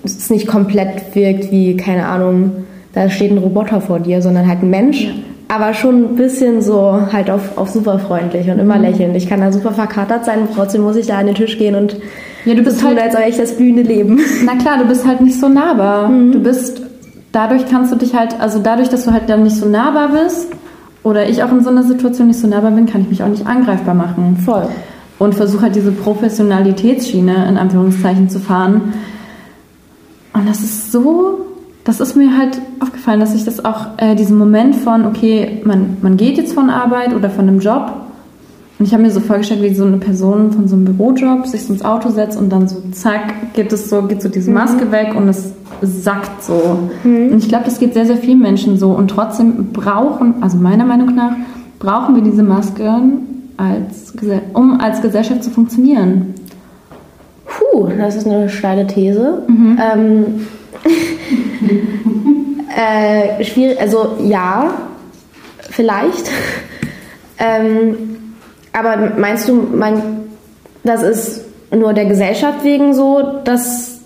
es 0.04 0.30
nicht 0.30 0.46
komplett 0.46 1.14
wirkt 1.14 1.50
wie, 1.50 1.76
keine 1.76 2.06
Ahnung, 2.06 2.64
da 2.94 3.10
steht 3.10 3.30
ein 3.30 3.38
Roboter 3.38 3.80
vor 3.80 4.00
dir, 4.00 4.22
sondern 4.22 4.48
halt 4.48 4.62
ein 4.62 4.70
Mensch. 4.70 5.04
Ja. 5.04 5.10
Aber 5.48 5.72
schon 5.72 6.12
ein 6.12 6.16
bisschen 6.16 6.60
so 6.60 7.00
halt 7.10 7.30
auf, 7.30 7.56
auf 7.56 7.70
super 7.70 7.98
freundlich 7.98 8.50
und 8.50 8.58
immer 8.58 8.76
mhm. 8.76 8.82
lächelnd. 8.82 9.16
Ich 9.16 9.28
kann 9.28 9.40
da 9.40 9.50
super 9.50 9.72
verkatert 9.72 10.24
sein, 10.24 10.48
trotzdem 10.54 10.82
muss 10.82 10.96
ich 10.96 11.06
da 11.06 11.18
an 11.18 11.26
den 11.26 11.34
Tisch 11.34 11.56
gehen 11.56 11.74
und 11.74 11.96
ja, 12.44 12.54
du 12.54 12.62
bist 12.62 12.78
so 12.78 12.88
tun, 12.88 12.98
halt, 12.98 13.16
als 13.16 13.28
ich 13.28 13.36
das 13.36 13.56
blühende 13.56 13.82
Leben. 13.82 14.20
Na 14.44 14.56
klar, 14.56 14.78
du 14.78 14.84
bist 14.84 15.06
halt 15.06 15.20
nicht 15.20 15.38
so 15.40 15.48
nahbar. 15.48 16.08
Mhm. 16.08 16.32
Du 16.32 16.40
bist, 16.40 16.82
dadurch 17.32 17.66
kannst 17.68 17.92
du 17.92 17.96
dich 17.96 18.14
halt, 18.14 18.38
also 18.40 18.58
dadurch, 18.58 18.88
dass 18.88 19.04
du 19.04 19.12
halt 19.12 19.28
dann 19.28 19.42
nicht 19.42 19.56
so 19.56 19.66
nahbar 19.66 20.10
bist 20.10 20.48
oder 21.02 21.28
ich 21.28 21.42
auch 21.42 21.50
in 21.50 21.62
so 21.62 21.70
einer 21.70 21.82
Situation 21.82 22.28
nicht 22.28 22.40
so 22.40 22.46
nahbar 22.46 22.70
bin, 22.70 22.86
kann 22.86 23.02
ich 23.02 23.08
mich 23.08 23.22
auch 23.22 23.28
nicht 23.28 23.46
angreifbar 23.46 23.94
machen. 23.94 24.36
Voll. 24.44 24.68
Und 25.18 25.34
versuche 25.34 25.62
halt 25.62 25.74
diese 25.74 25.90
Professionalitätsschiene 25.90 27.48
in 27.48 27.56
Anführungszeichen 27.56 28.28
zu 28.28 28.38
fahren. 28.38 28.92
Und 30.32 30.48
das 30.48 30.60
ist 30.60 30.92
so, 30.92 31.46
das 31.84 32.00
ist 32.00 32.16
mir 32.16 32.36
halt 32.38 32.60
aufgefallen, 33.08 33.20
dass 33.20 33.34
ich 33.34 33.44
das 33.44 33.64
auch, 33.64 33.86
äh, 33.96 34.14
diesen 34.14 34.36
Moment 34.36 34.76
von, 34.76 35.06
okay, 35.06 35.62
man, 35.64 35.96
man 36.02 36.16
geht 36.16 36.36
jetzt 36.36 36.52
von 36.52 36.70
Arbeit 36.70 37.14
oder 37.14 37.30
von 37.30 37.48
einem 37.48 37.60
Job 37.60 37.90
und 38.78 38.86
ich 38.86 38.92
habe 38.92 39.02
mir 39.02 39.10
so 39.10 39.20
vorgestellt, 39.20 39.62
wie 39.62 39.74
so 39.74 39.84
eine 39.84 39.96
Person 39.96 40.52
von 40.52 40.68
so 40.68 40.76
einem 40.76 40.84
Bürojob 40.84 41.46
sich 41.46 41.68
ins 41.68 41.84
Auto 41.84 42.10
setzt 42.10 42.38
und 42.38 42.50
dann 42.50 42.68
so 42.68 42.82
zack, 42.92 43.54
geht 43.54 43.72
es 43.72 43.88
so, 43.88 44.02
geht 44.02 44.22
so 44.22 44.28
diese 44.28 44.50
Maske 44.50 44.84
mhm. 44.84 44.92
weg 44.92 45.14
und 45.16 45.28
es 45.28 45.52
sackt 45.82 46.44
so. 46.44 46.78
Mhm. 47.02 47.32
Und 47.32 47.38
ich 47.38 47.48
glaube, 47.48 47.64
das 47.64 47.78
geht 47.78 47.94
sehr, 47.94 48.06
sehr 48.06 48.18
vielen 48.18 48.40
Menschen 48.40 48.78
so. 48.78 48.90
Und 48.90 49.08
trotzdem 49.08 49.72
brauchen, 49.72 50.34
also 50.42 50.58
meiner 50.58 50.84
Meinung 50.84 51.14
nach, 51.14 51.32
brauchen 51.78 52.14
wir 52.14 52.22
diese 52.22 52.42
Masken, 52.42 53.52
als, 53.56 54.14
um 54.52 54.80
als 54.80 55.02
Gesellschaft 55.02 55.42
zu 55.42 55.50
funktionieren. 55.50 56.34
Puh, 57.46 57.88
das 57.98 58.16
ist 58.16 58.26
eine 58.26 58.48
steile 58.48 58.86
These. 58.86 59.42
Mhm. 59.48 59.78
Ähm, 59.80 60.24
äh, 62.78 63.44
schwierig, 63.44 63.80
also 63.80 64.16
ja, 64.20 64.72
vielleicht. 65.70 66.30
ähm, 67.38 68.34
aber 68.72 69.14
meinst 69.18 69.48
du, 69.48 69.54
mein, 69.54 70.28
das 70.84 71.02
ist 71.02 71.40
nur 71.74 71.92
der 71.92 72.04
Gesellschaft 72.04 72.62
wegen 72.62 72.94
so, 72.94 73.40
dass 73.42 73.98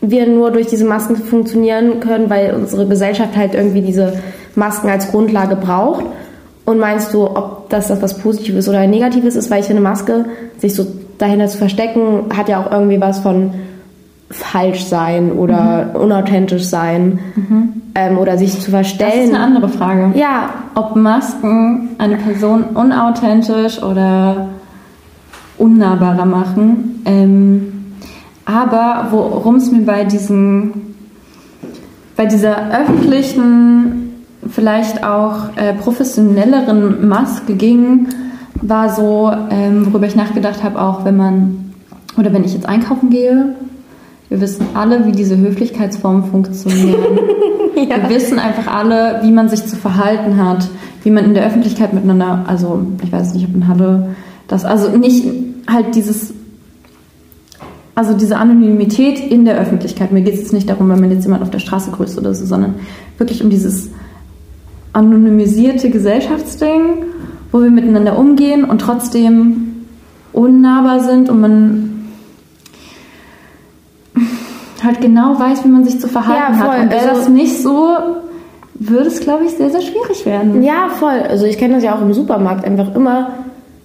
wir 0.00 0.26
nur 0.26 0.50
durch 0.50 0.66
diese 0.66 0.86
Masken 0.86 1.16
funktionieren 1.16 2.00
können, 2.00 2.30
weil 2.30 2.54
unsere 2.54 2.86
Gesellschaft 2.86 3.36
halt 3.36 3.54
irgendwie 3.54 3.82
diese 3.82 4.14
Masken 4.54 4.88
als 4.88 5.10
Grundlage 5.10 5.56
braucht? 5.56 6.06
Und 6.64 6.78
meinst 6.78 7.12
du, 7.12 7.26
ob 7.26 7.68
das, 7.68 7.88
das 7.88 8.00
was 8.00 8.18
Positives 8.18 8.70
oder 8.70 8.86
Negatives 8.86 9.36
ist, 9.36 9.50
weil 9.50 9.60
ich 9.60 9.68
eine 9.68 9.82
Maske, 9.82 10.24
sich 10.56 10.74
so 10.74 10.86
dahinter 11.18 11.46
zu 11.48 11.58
verstecken, 11.58 12.30
hat 12.34 12.48
ja 12.48 12.64
auch 12.64 12.72
irgendwie 12.72 13.00
was 13.02 13.18
von 13.18 13.52
falsch 14.30 14.84
sein 14.84 15.32
oder 15.32 15.90
mhm. 15.94 16.00
unauthentisch 16.00 16.64
sein 16.64 17.18
mhm. 17.36 17.82
ähm, 17.94 18.18
oder 18.18 18.38
sich 18.38 18.60
zu 18.60 18.70
verstellen. 18.70 19.12
Das 19.12 19.24
ist 19.28 19.34
eine 19.34 19.44
andere 19.44 19.68
Frage. 19.68 20.12
Ja. 20.18 20.50
Ob 20.74 20.96
Masken 20.96 21.90
eine 21.98 22.16
Person 22.16 22.64
unauthentisch 22.74 23.82
oder 23.82 24.48
unnahbarer 25.58 26.24
machen. 26.24 27.02
Ähm, 27.04 27.94
aber 28.44 29.08
worum 29.10 29.56
es 29.56 29.70
mir 29.70 29.82
bei 29.82 30.04
diesen, 30.04 30.96
bei 32.16 32.26
dieser 32.26 32.70
öffentlichen, 32.72 34.10
vielleicht 34.50 35.04
auch 35.04 35.56
äh, 35.56 35.72
professionelleren 35.74 37.08
Maske 37.08 37.54
ging, 37.54 38.08
war 38.60 38.90
so, 38.90 39.32
ähm, 39.50 39.86
worüber 39.86 40.06
ich 40.06 40.16
nachgedacht 40.16 40.62
habe, 40.62 40.80
auch 40.80 41.04
wenn 41.04 41.16
man 41.16 41.72
oder 42.16 42.32
wenn 42.32 42.44
ich 42.44 42.54
jetzt 42.54 42.66
einkaufen 42.66 43.10
gehe 43.10 43.54
wir 44.34 44.40
wissen 44.40 44.66
alle, 44.74 45.06
wie 45.06 45.12
diese 45.12 45.38
Höflichkeitsformen 45.38 46.24
funktionieren. 46.24 46.96
ja. 47.76 48.08
Wir 48.08 48.16
wissen 48.16 48.40
einfach 48.40 48.66
alle, 48.66 49.20
wie 49.22 49.30
man 49.30 49.48
sich 49.48 49.64
zu 49.64 49.76
verhalten 49.76 50.44
hat, 50.44 50.68
wie 51.04 51.10
man 51.10 51.24
in 51.24 51.34
der 51.34 51.46
Öffentlichkeit 51.46 51.92
miteinander, 51.92 52.44
also 52.48 52.84
ich 53.04 53.12
weiß 53.12 53.34
nicht, 53.34 53.46
ob 53.48 53.54
in 53.54 53.68
Halle 53.68 54.16
das, 54.48 54.64
also 54.64 54.96
nicht 54.96 55.24
halt 55.68 55.94
dieses, 55.94 56.34
also 57.94 58.14
diese 58.14 58.38
Anonymität 58.38 59.20
in 59.20 59.44
der 59.44 59.56
Öffentlichkeit. 59.56 60.10
Mir 60.10 60.22
geht 60.22 60.34
es 60.34 60.40
jetzt 60.40 60.52
nicht 60.52 60.68
darum, 60.68 60.88
wenn 60.88 60.98
man 60.98 61.12
jetzt 61.12 61.22
jemand 61.22 61.44
auf 61.44 61.50
der 61.50 61.60
Straße 61.60 61.92
grüßt 61.92 62.18
oder 62.18 62.34
so, 62.34 62.44
sondern 62.44 62.74
wirklich 63.18 63.40
um 63.40 63.50
dieses 63.50 63.90
anonymisierte 64.94 65.90
Gesellschaftsding, 65.90 67.04
wo 67.52 67.62
wir 67.62 67.70
miteinander 67.70 68.18
umgehen 68.18 68.64
und 68.64 68.80
trotzdem 68.80 69.84
unnahbar 70.32 71.04
sind 71.04 71.30
und 71.30 71.40
man 71.40 71.93
halt 74.84 75.00
genau 75.00 75.38
weiß, 75.38 75.64
wie 75.64 75.68
man 75.68 75.84
sich 75.84 76.00
zu 76.00 76.08
verhalten 76.08 76.58
ja, 76.58 76.58
hat. 76.58 76.80
Und 76.80 76.90
wäre 76.90 77.08
also, 77.08 77.20
das 77.20 77.28
nicht 77.28 77.62
so, 77.62 77.96
würde 78.74 79.06
es, 79.06 79.20
glaube 79.20 79.44
ich, 79.44 79.52
sehr, 79.52 79.70
sehr 79.70 79.80
schwierig 79.80 80.26
werden. 80.26 80.62
Ja, 80.62 80.88
voll. 80.88 81.20
Also 81.28 81.46
ich 81.46 81.58
kenne 81.58 81.74
das 81.74 81.84
ja 81.84 81.94
auch 81.94 82.02
im 82.02 82.12
Supermarkt 82.12 82.64
einfach 82.64 82.94
immer. 82.94 83.30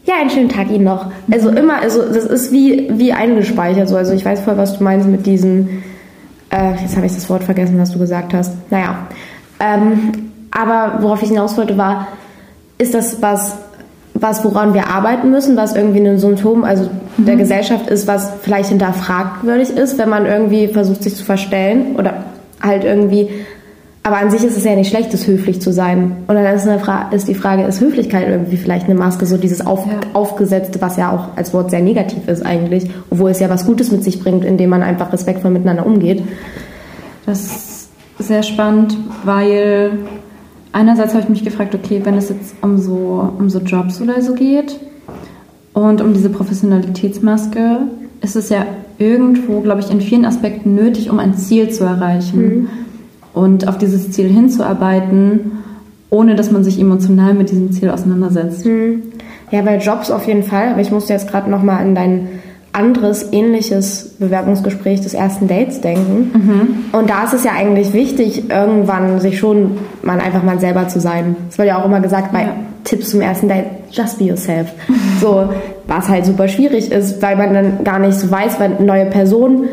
Ja, 0.06 0.16
einen 0.20 0.30
schönen 0.30 0.50
Tag 0.50 0.72
Ihnen 0.72 0.86
noch. 0.86 1.08
Also 1.32 1.50
immer, 1.50 1.80
also 1.82 2.02
das 2.02 2.26
ist 2.26 2.52
wie, 2.52 2.88
wie 2.91 3.14
eingespeichert. 3.14 3.89
So. 3.89 3.95
Also 3.95 4.14
ich 4.14 4.26
weiß 4.26 4.41
voll, 4.41 4.58
was 4.58 4.78
du 4.78 4.84
meinst 4.84 5.08
mit 5.08 5.26
diesen, 5.26 5.84
äh, 6.50 6.72
jetzt 6.82 6.95
habe 6.95 7.06
ich 7.06 7.14
das 7.14 7.30
Wort 7.30 7.43
vergessen, 7.43 7.80
was 7.80 7.91
du 7.91 8.00
gesagt 8.00 8.34
hast. 8.34 8.54
Naja. 8.72 9.08
Ähm, 9.60 10.32
aber 10.52 11.04
worauf 11.04 11.22
ich 11.22 11.30
hinaus 11.30 11.58
wollte, 11.58 11.78
war, 11.78 12.08
ist 12.78 12.93
das 12.93 13.22
was 13.22 13.58
was, 14.22 14.44
woran 14.44 14.74
wir 14.74 14.88
arbeiten 14.88 15.32
müssen, 15.32 15.56
was 15.58 15.76
irgendwie 15.76 16.06
ein 16.06 16.20
Symptom 16.20 16.64
also 16.64 16.90
mhm. 17.18 17.26
der 17.26 17.36
Gesellschaft 17.36 17.90
ist, 17.90 18.08
was 18.08 18.32
vielleicht 18.42 18.70
hinterfragwürdig 18.70 19.72
ist, 19.72 19.98
wenn 19.98 20.10
man 20.10 20.26
irgendwie 20.26 20.68
versucht, 20.68 21.04
sich 21.04 21.16
zu 21.16 21.24
verstellen 21.24 21.96
oder 21.98 22.26
halt 22.62 22.84
irgendwie. 22.84 23.30
Aber 24.02 24.18
an 24.18 24.32
sich 24.32 24.44
ist 24.44 24.58
es 24.58 24.64
ja 24.64 24.76
nicht 24.76 24.90
schlecht, 24.90 25.14
es 25.14 25.28
höflich 25.28 25.62
zu 25.62 25.72
sein. 25.72 26.18
Und 26.28 26.36
dann 26.36 26.46
ist, 26.56 26.68
Fra 26.82 27.10
ist 27.12 27.28
die 27.28 27.36
Frage, 27.36 27.64
ist 27.64 27.82
Höflichkeit 27.82 28.28
irgendwie 28.28 28.58
vielleicht 28.58 28.86
eine 28.86 28.96
Maske, 28.96 29.26
so 29.26 29.38
dieses 29.38 29.66
Auf 29.66 29.86
ja. 29.86 30.00
Aufgesetzte, 30.14 30.82
was 30.82 30.98
ja 30.98 31.12
auch 31.12 31.38
als 31.38 31.54
Wort 31.54 31.70
sehr 31.70 31.82
negativ 31.82 32.28
ist 32.28 32.46
eigentlich, 32.46 32.90
obwohl 33.10 33.32
es 33.32 33.40
ja 33.40 33.50
was 33.50 33.66
Gutes 33.66 33.92
mit 33.92 34.04
sich 34.04 34.22
bringt, 34.22 34.46
indem 34.46 34.70
man 34.70 34.84
einfach 34.84 35.12
respektvoll 35.12 35.52
miteinander 35.52 35.86
umgeht. 35.86 36.24
Das 37.26 37.42
ist 37.42 37.90
sehr 38.20 38.42
spannend, 38.42 38.98
weil 39.26 39.92
einerseits 40.72 41.14
habe 41.14 41.24
ich 41.24 41.30
mich 41.30 41.44
gefragt, 41.44 41.76
okay, 41.76 42.02
wenn 42.04 42.16
es 42.16 42.30
jetzt 42.30 42.56
um 42.62 42.78
so, 42.78 43.34
um 43.38 43.50
so 43.50 43.60
Jobs 43.60 44.02
oder 44.02 44.22
so 44.22 44.34
geht 44.34 44.80
und 45.74 46.02
um 46.02 46.14
diese 46.14 46.30
Professionalitätsmaske, 46.30 47.80
ist 48.22 48.36
es 48.36 48.50
ja 48.50 48.66
irgendwo, 48.98 49.62
glaube 49.62 49.82
ich, 49.82 49.90
in 49.90 50.02
vielen 50.02 50.26
Aspekten 50.26 50.76
nötig, 50.76 51.10
um 51.10 51.20
ein 51.20 51.36
Ziel 51.36 51.70
zu 51.70 51.86
erreichen 51.86 52.42
mhm. 52.42 52.70
und 53.34 53.68
auf 53.68 53.78
dieses 53.78 54.12
Ziel 54.12 54.28
hinzuarbeiten, 54.28 55.52
ohne 56.10 56.36
dass 56.36 56.52
man 56.52 56.64
sich 56.64 56.80
emotional 56.80 57.34
mit 57.34 57.50
diesem 57.50 57.72
Ziel 57.72 57.90
auseinandersetzt. 57.90 58.66
Mhm. 58.66 59.04
Ja, 59.52 59.62
bei 59.62 59.78
Jobs 59.78 60.12
auf 60.12 60.28
jeden 60.28 60.44
Fall. 60.44 60.70
Aber 60.70 60.82
ich 60.82 60.92
musste 60.92 61.14
jetzt 61.14 61.30
gerade 61.30 61.50
noch 61.50 61.64
mal 61.64 61.78
an 61.78 61.96
deinen 61.96 62.28
anderes, 62.80 63.28
ähnliches 63.34 64.16
Bewerbungsgespräch 64.20 65.02
des 65.02 65.14
ersten 65.14 65.48
Dates 65.48 65.82
denken. 65.82 66.32
Mhm. 66.34 66.98
Und 66.98 67.10
da 67.10 67.26
ist 67.26 67.34
es 67.34 67.44
ja 67.44 67.52
eigentlich 67.52 67.94
wichtig, 67.94 68.50
irgendwann 68.50 69.20
sich 69.20 69.38
schon 69.38 69.78
mal 70.02 70.20
einfach 70.20 70.44
mal 70.44 70.60
selber 70.60 70.88
zu 70.88 71.00
sein. 71.00 71.36
Es 71.50 71.58
wird 71.58 71.68
ja 71.68 71.80
auch 71.80 71.86
immer 71.86 72.00
gesagt 72.00 72.32
bei 72.32 72.44
ja. 72.44 72.56
Tipps 72.86 73.10
zum 73.10 73.22
ersten 73.22 73.50
Date, 73.50 73.66
just 73.92 74.18
be 74.18 74.26
yourself. 74.26 74.72
So, 75.20 75.50
was 75.88 76.08
halt 76.08 76.26
super 76.26 76.48
schwierig 76.48 76.92
ist, 76.92 77.22
weil 77.22 77.36
man 77.36 77.54
dann 77.54 77.84
gar 77.84 78.00
nicht 78.00 78.18
so 78.18 78.32
weiß, 78.32 78.58
weil 78.60 78.78
eine 78.78 78.86
neue 78.86 79.06
Person, 79.06 79.66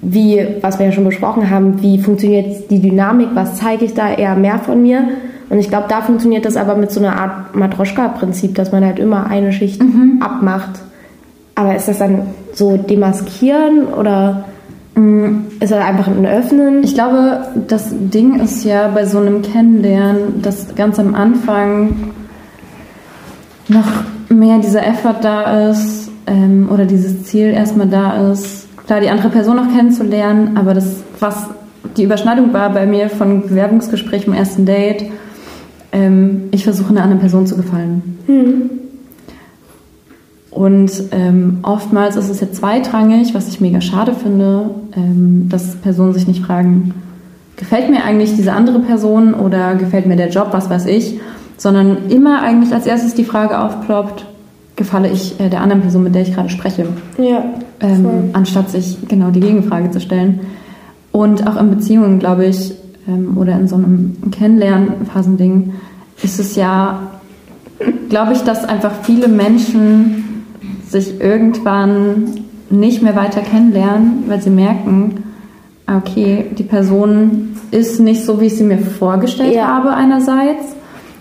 wie, 0.00 0.46
was 0.62 0.78
wir 0.78 0.86
ja 0.86 0.92
schon 0.92 1.04
besprochen 1.04 1.50
haben, 1.50 1.82
wie 1.82 1.98
funktioniert 1.98 2.70
die 2.70 2.80
Dynamik, 2.80 3.28
was 3.34 3.56
zeige 3.56 3.84
ich 3.84 3.92
da 3.92 4.10
eher 4.14 4.34
mehr 4.34 4.58
von 4.60 4.80
mir. 4.80 5.08
Und 5.50 5.58
ich 5.58 5.68
glaube, 5.68 5.86
da 5.88 6.00
funktioniert 6.00 6.46
das 6.46 6.56
aber 6.56 6.74
mit 6.74 6.90
so 6.90 7.00
einer 7.00 7.20
Art 7.20 7.54
Matroschka-Prinzip, 7.54 8.54
dass 8.54 8.72
man 8.72 8.84
halt 8.84 8.98
immer 8.98 9.26
eine 9.26 9.52
Schicht 9.52 9.82
mhm. 9.82 10.22
abmacht 10.22 10.80
aber 11.58 11.74
ist 11.74 11.88
das 11.88 11.98
dann 11.98 12.22
so 12.54 12.76
demaskieren 12.76 13.88
oder 13.88 14.44
mm, 14.94 15.46
ist 15.58 15.72
das 15.72 15.84
einfach 15.84 16.06
ein 16.06 16.24
Öffnen? 16.24 16.84
Ich 16.84 16.94
glaube, 16.94 17.48
das 17.66 17.88
Ding 17.90 18.38
ist 18.38 18.64
ja 18.64 18.86
bei 18.86 19.04
so 19.04 19.18
einem 19.18 19.42
Kennenlernen, 19.42 20.40
dass 20.40 20.76
ganz 20.76 21.00
am 21.00 21.16
Anfang 21.16 22.12
noch 23.66 23.86
mehr 24.28 24.58
dieser 24.60 24.86
Effort 24.86 25.16
da 25.20 25.70
ist 25.70 26.12
ähm, 26.28 26.68
oder 26.72 26.84
dieses 26.84 27.24
Ziel 27.24 27.48
erstmal 27.48 27.88
da 27.88 28.30
ist, 28.30 28.68
klar 28.86 29.00
die 29.00 29.10
andere 29.10 29.30
Person 29.30 29.56
noch 29.56 29.74
kennenzulernen, 29.74 30.56
aber 30.56 30.74
das, 30.74 31.02
was 31.18 31.48
die 31.96 32.04
Überschneidung 32.04 32.52
war 32.52 32.72
bei 32.72 32.86
mir 32.86 33.10
von 33.10 33.42
Bewerbungsgespräch 33.42 34.28
im 34.28 34.32
ersten 34.32 34.64
Date, 34.64 35.06
ähm, 35.90 36.50
ich 36.52 36.62
versuche 36.62 36.90
einer 36.90 37.02
anderen 37.02 37.20
Person 37.20 37.48
zu 37.48 37.56
gefallen. 37.56 38.20
Mhm. 38.28 38.87
Und 40.50 40.90
ähm, 41.12 41.58
oftmals 41.62 42.16
ist 42.16 42.30
es 42.30 42.40
ja 42.40 42.50
zweitrangig, 42.50 43.34
was 43.34 43.48
ich 43.48 43.60
mega 43.60 43.80
schade 43.80 44.14
finde, 44.14 44.70
ähm, 44.96 45.48
dass 45.50 45.76
Personen 45.76 46.14
sich 46.14 46.26
nicht 46.26 46.42
fragen, 46.42 46.94
gefällt 47.56 47.90
mir 47.90 48.04
eigentlich 48.04 48.34
diese 48.34 48.52
andere 48.52 48.78
Person 48.78 49.34
oder 49.34 49.74
gefällt 49.74 50.06
mir 50.06 50.16
der 50.16 50.30
Job, 50.30 50.48
was 50.52 50.70
weiß 50.70 50.86
ich, 50.86 51.20
sondern 51.58 52.08
immer 52.08 52.40
eigentlich 52.40 52.72
als 52.72 52.86
erstes 52.86 53.14
die 53.14 53.24
Frage 53.24 53.58
aufploppt, 53.58 54.24
gefalle 54.76 55.10
ich 55.10 55.38
äh, 55.38 55.50
der 55.50 55.60
anderen 55.60 55.82
Person, 55.82 56.04
mit 56.04 56.14
der 56.14 56.22
ich 56.22 56.32
gerade 56.32 56.48
spreche. 56.48 56.86
Ja. 57.18 57.44
Ähm, 57.80 58.30
anstatt 58.32 58.70
sich 58.70 58.96
genau 59.06 59.30
die 59.30 59.40
Gegenfrage 59.40 59.90
zu 59.90 60.00
stellen. 60.00 60.40
Und 61.12 61.46
auch 61.46 61.56
in 61.60 61.70
Beziehungen, 61.70 62.18
glaube 62.18 62.46
ich, 62.46 62.74
ähm, 63.06 63.36
oder 63.36 63.52
in 63.58 63.68
so 63.68 63.76
einem 63.76 64.16
Kennenlernen-Phasending 64.30 65.74
ist 66.22 66.38
es 66.38 66.56
ja, 66.56 67.00
glaube 68.08 68.32
ich, 68.32 68.40
dass 68.42 68.64
einfach 68.64 68.92
viele 69.02 69.28
Menschen 69.28 70.27
sich 70.88 71.20
irgendwann 71.20 72.44
nicht 72.70 73.02
mehr 73.02 73.16
weiter 73.16 73.40
kennenlernen, 73.40 74.24
weil 74.26 74.40
sie 74.40 74.50
merken, 74.50 75.24
ah, 75.86 75.98
okay, 75.98 76.46
die 76.56 76.62
Person 76.62 77.56
ist 77.70 78.00
nicht 78.00 78.24
so, 78.24 78.40
wie 78.40 78.46
ich 78.46 78.56
sie 78.56 78.64
mir 78.64 78.78
vorgestellt 78.78 79.54
ja. 79.54 79.66
habe 79.66 79.90
einerseits 79.90 80.74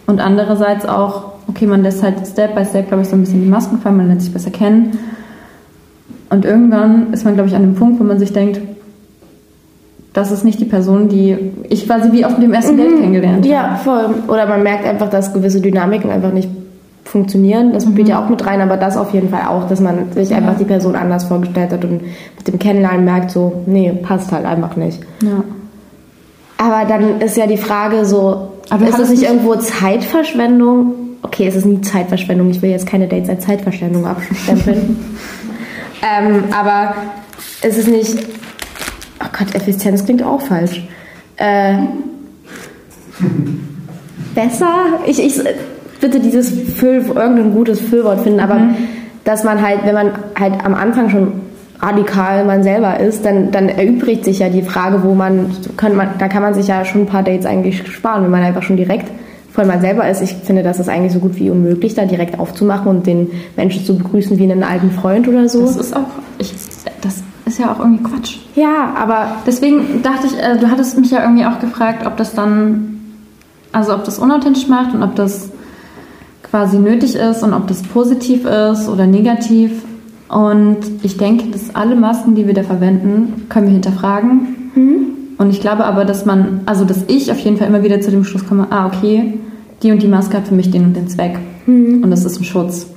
und 0.06 0.20
andererseits 0.20 0.86
auch, 0.86 1.34
okay, 1.48 1.68
man 1.68 1.84
lässt 1.84 2.04
halt 2.04 2.26
Step 2.28 2.56
by 2.56 2.66
Step, 2.66 2.88
glaube 2.88 3.04
ich, 3.04 3.10
so 3.10 3.16
ein 3.16 3.22
bisschen 3.22 3.42
die 3.42 3.50
Masken 3.50 3.80
fallen, 3.80 3.98
man 3.98 4.08
lernt 4.08 4.22
sich 4.22 4.34
besser 4.34 4.52
kennen 4.52 4.98
und 6.30 6.46
irgendwann 6.46 7.14
ist 7.14 7.26
man, 7.26 7.36
glaube 7.36 7.50
ich, 7.50 7.56
an 7.56 7.62
dem 7.62 7.76
Punkt, 7.76 8.00
wo 8.00 8.04
man 8.04 8.20
sich 8.20 8.34
denkt, 8.34 8.60
das 10.14 10.32
ist 10.32 10.44
nicht 10.44 10.60
die 10.60 10.66
Person, 10.66 11.10
die 11.10 11.38
ich 11.70 11.86
quasi 11.86 12.12
wie 12.12 12.26
auf 12.26 12.40
dem 12.40 12.52
ersten 12.52 12.74
mhm. 12.74 12.78
Date 12.78 13.00
kennengelernt 13.00 13.38
habe. 13.38 13.48
Ja, 13.48 13.76
voll. 13.84 14.16
Oder 14.28 14.48
man 14.48 14.64
merkt 14.64 14.86
einfach, 14.86 15.10
dass 15.10 15.32
gewisse 15.32 15.62
Dynamiken 15.62 16.10
einfach 16.10 16.34
nicht 16.34 16.50
funktionieren. 17.08 17.74
Das 17.74 17.84
spielt 17.84 18.08
mhm. 18.08 18.08
ja 18.08 18.24
auch 18.24 18.30
mit 18.30 18.46
rein, 18.46 18.62
aber 18.62 18.78
das 18.78 18.98
auf 18.98 19.14
jeden 19.14 19.30
Fall 19.30 19.48
auch, 19.48 19.68
dass 19.68 19.80
man 19.80 20.12
sich 20.12 20.30
ja. 20.30 20.38
einfach 20.38 20.58
die 20.58 20.66
Person 20.66 20.96
anders 20.96 21.26
vorgestellt 21.26 21.72
hat 21.72 21.84
und 21.84 22.02
mit 22.02 22.48
dem 22.48 22.60
Kennenlernen 22.60 23.06
merkt, 23.06 23.32
so, 23.32 23.64
nee, 23.66 23.92
passt 23.92 24.32
halt 24.32 24.46
einfach 24.46 24.76
nicht. 24.76 25.00
Ja. 25.22 25.44
Aber 26.58 26.86
dann 26.88 27.22
ist 27.22 27.38
ja 27.38 27.48
die 27.48 27.58
Frage 27.58 28.06
so, 28.06 28.50
aber 28.70 28.88
ist 28.88 29.00
das 29.00 29.10
nicht 29.10 29.24
irgendwo 29.24 29.56
Zeitverschwendung? 29.56 30.94
Okay, 31.22 31.48
es 31.48 31.56
ist 31.56 31.66
nie 31.66 31.82
Zeitverschwendung. 31.82 32.50
Ich 32.50 32.62
will 32.62 32.70
jetzt 32.70 32.88
keine 32.88 33.08
Dates 33.08 33.30
als 33.30 33.46
Zeitverschwendung 33.46 34.06
abstempeln. 34.06 34.98
ähm, 36.02 36.44
aber 36.52 36.96
ist 37.62 37.78
es 37.78 37.88
nicht. 37.88 38.18
Oh 39.20 39.28
Gott, 39.38 39.56
Effizienz 39.56 40.06
klingt 40.06 40.24
auch 40.24 40.42
falsch. 40.42 40.88
Äh, 41.38 41.78
besser? 44.36 45.00
Ich, 45.06 45.20
ich, 45.20 45.40
bitte 46.08 46.20
dieses 46.20 46.50
Füll, 46.50 47.06
irgendein 47.08 47.54
gutes 47.54 47.80
Füllwort 47.80 48.22
finden, 48.22 48.40
aber 48.40 48.56
mhm. 48.56 48.76
dass 49.24 49.44
man 49.44 49.62
halt, 49.62 49.80
wenn 49.84 49.94
man 49.94 50.12
halt 50.40 50.54
am 50.66 50.74
Anfang 50.74 51.10
schon 51.10 51.34
radikal 51.80 52.46
man 52.46 52.64
selber 52.64 53.00
ist, 53.00 53.26
dann, 53.26 53.52
dann 53.52 53.70
erübrigt 53.70 54.26
sich 54.26 54.40
ja 54.40 54.50
die 54.50 54.64
Frage, 54.64 55.04
wo 55.04 55.14
man, 55.14 55.52
kann 55.76 55.96
man, 55.96 56.10
da 56.18 56.28
kann 56.28 56.42
man 56.42 56.54
sich 56.54 56.68
ja 56.68 56.86
schon 56.86 57.02
ein 57.02 57.08
paar 57.08 57.24
Dates 57.24 57.46
eigentlich 57.46 57.88
sparen, 57.88 58.24
wenn 58.24 58.32
man 58.32 58.44
einfach 58.44 58.64
schon 58.64 58.78
direkt 58.78 59.12
voll 59.52 59.66
man 59.66 59.82
selber 59.82 60.08
ist. 60.08 60.22
Ich 60.22 60.36
finde, 60.44 60.62
das 60.64 60.80
ist 60.80 60.88
eigentlich 60.88 61.14
so 61.14 61.20
gut 61.20 61.36
wie 61.38 61.50
unmöglich, 61.50 61.96
da 61.96 62.06
direkt 62.06 62.40
aufzumachen 62.40 62.88
und 62.88 63.08
den 63.08 63.32
Menschen 63.56 63.84
zu 63.84 63.98
begrüßen 63.98 64.38
wie 64.38 64.44
einen 64.44 64.64
alten 64.64 64.92
Freund 64.92 65.28
oder 65.28 65.50
so. 65.50 65.66
Das 65.66 65.78
ist 65.78 65.96
auch, 65.96 66.06
ich, 66.38 66.54
das 67.02 67.24
ist 67.46 67.60
ja 67.60 67.72
auch 67.72 67.80
irgendwie 67.80 68.04
Quatsch. 68.04 68.38
Ja, 68.56 68.94
aber 68.96 69.38
deswegen 69.46 70.04
dachte 70.04 70.28
ich, 70.28 70.38
äh, 70.38 70.58
du 70.58 70.70
hattest 70.70 71.00
mich 71.00 71.12
ja 71.12 71.24
irgendwie 71.24 71.46
auch 71.46 71.60
gefragt, 71.60 72.06
ob 72.06 72.18
das 72.18 72.34
dann, 72.34 73.00
also 73.72 73.94
ob 73.94 74.04
das 74.04 74.20
unauthentisch 74.20 74.68
macht 74.68 74.94
und 74.94 75.02
ob 75.02 75.16
das 75.16 75.50
quasi 76.50 76.78
nötig 76.78 77.16
ist 77.16 77.44
und 77.44 77.54
ob 77.54 77.68
das 77.68 77.84
positiv 77.84 78.46
ist 78.46 78.88
oder 78.88 79.06
negativ. 79.06 79.72
Und 80.30 80.78
ich 81.04 81.18
denke, 81.18 81.50
dass 81.50 81.76
alle 81.76 81.96
Masken, 81.96 82.36
die 82.36 82.48
wir 82.48 82.54
da 82.54 82.64
verwenden, 82.64 83.46
können 83.50 83.68
wir 83.68 83.74
hinterfragen. 83.74 84.72
Mhm. 84.76 85.08
Und 85.38 85.50
ich 85.52 85.62
glaube 85.62 85.86
aber, 85.86 86.04
dass 86.04 86.26
man, 86.26 86.62
also 86.66 86.84
dass 86.84 87.04
ich 87.08 87.32
auf 87.32 87.40
jeden 87.40 87.58
Fall 87.58 87.68
immer 87.68 87.84
wieder 87.84 88.02
zu 88.02 88.12
dem 88.12 88.24
Schluss 88.24 88.46
komme, 88.46 88.68
ah, 88.72 88.88
okay, 88.88 89.36
die 89.84 89.92
und 89.92 90.02
die 90.02 90.08
Maske 90.08 90.38
hat 90.38 90.48
für 90.48 90.56
mich 90.56 90.72
den 90.72 90.86
und 90.86 90.96
den 90.96 91.08
Zweck. 91.08 91.38
Mhm. 91.66 92.04
Und 92.04 92.12
das 92.12 92.26
ist 92.26 92.40
ein 92.40 92.44
Schutz. 92.44 92.88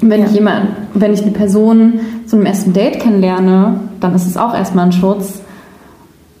Und 0.00 0.10
wenn 0.10 0.20
ja. 0.20 0.26
ich 0.26 0.32
jemand, 0.32 0.68
wenn 0.94 1.12
ich 1.12 1.22
eine 1.22 1.32
Person 1.32 2.00
zu 2.26 2.36
einem 2.36 2.46
ersten 2.46 2.72
Date 2.72 3.00
kennenlerne, 3.00 3.80
dann 4.00 4.14
ist 4.14 4.26
es 4.26 4.36
auch 4.36 4.54
erstmal 4.54 4.86
ein 4.86 4.92
Schutz 4.92 5.40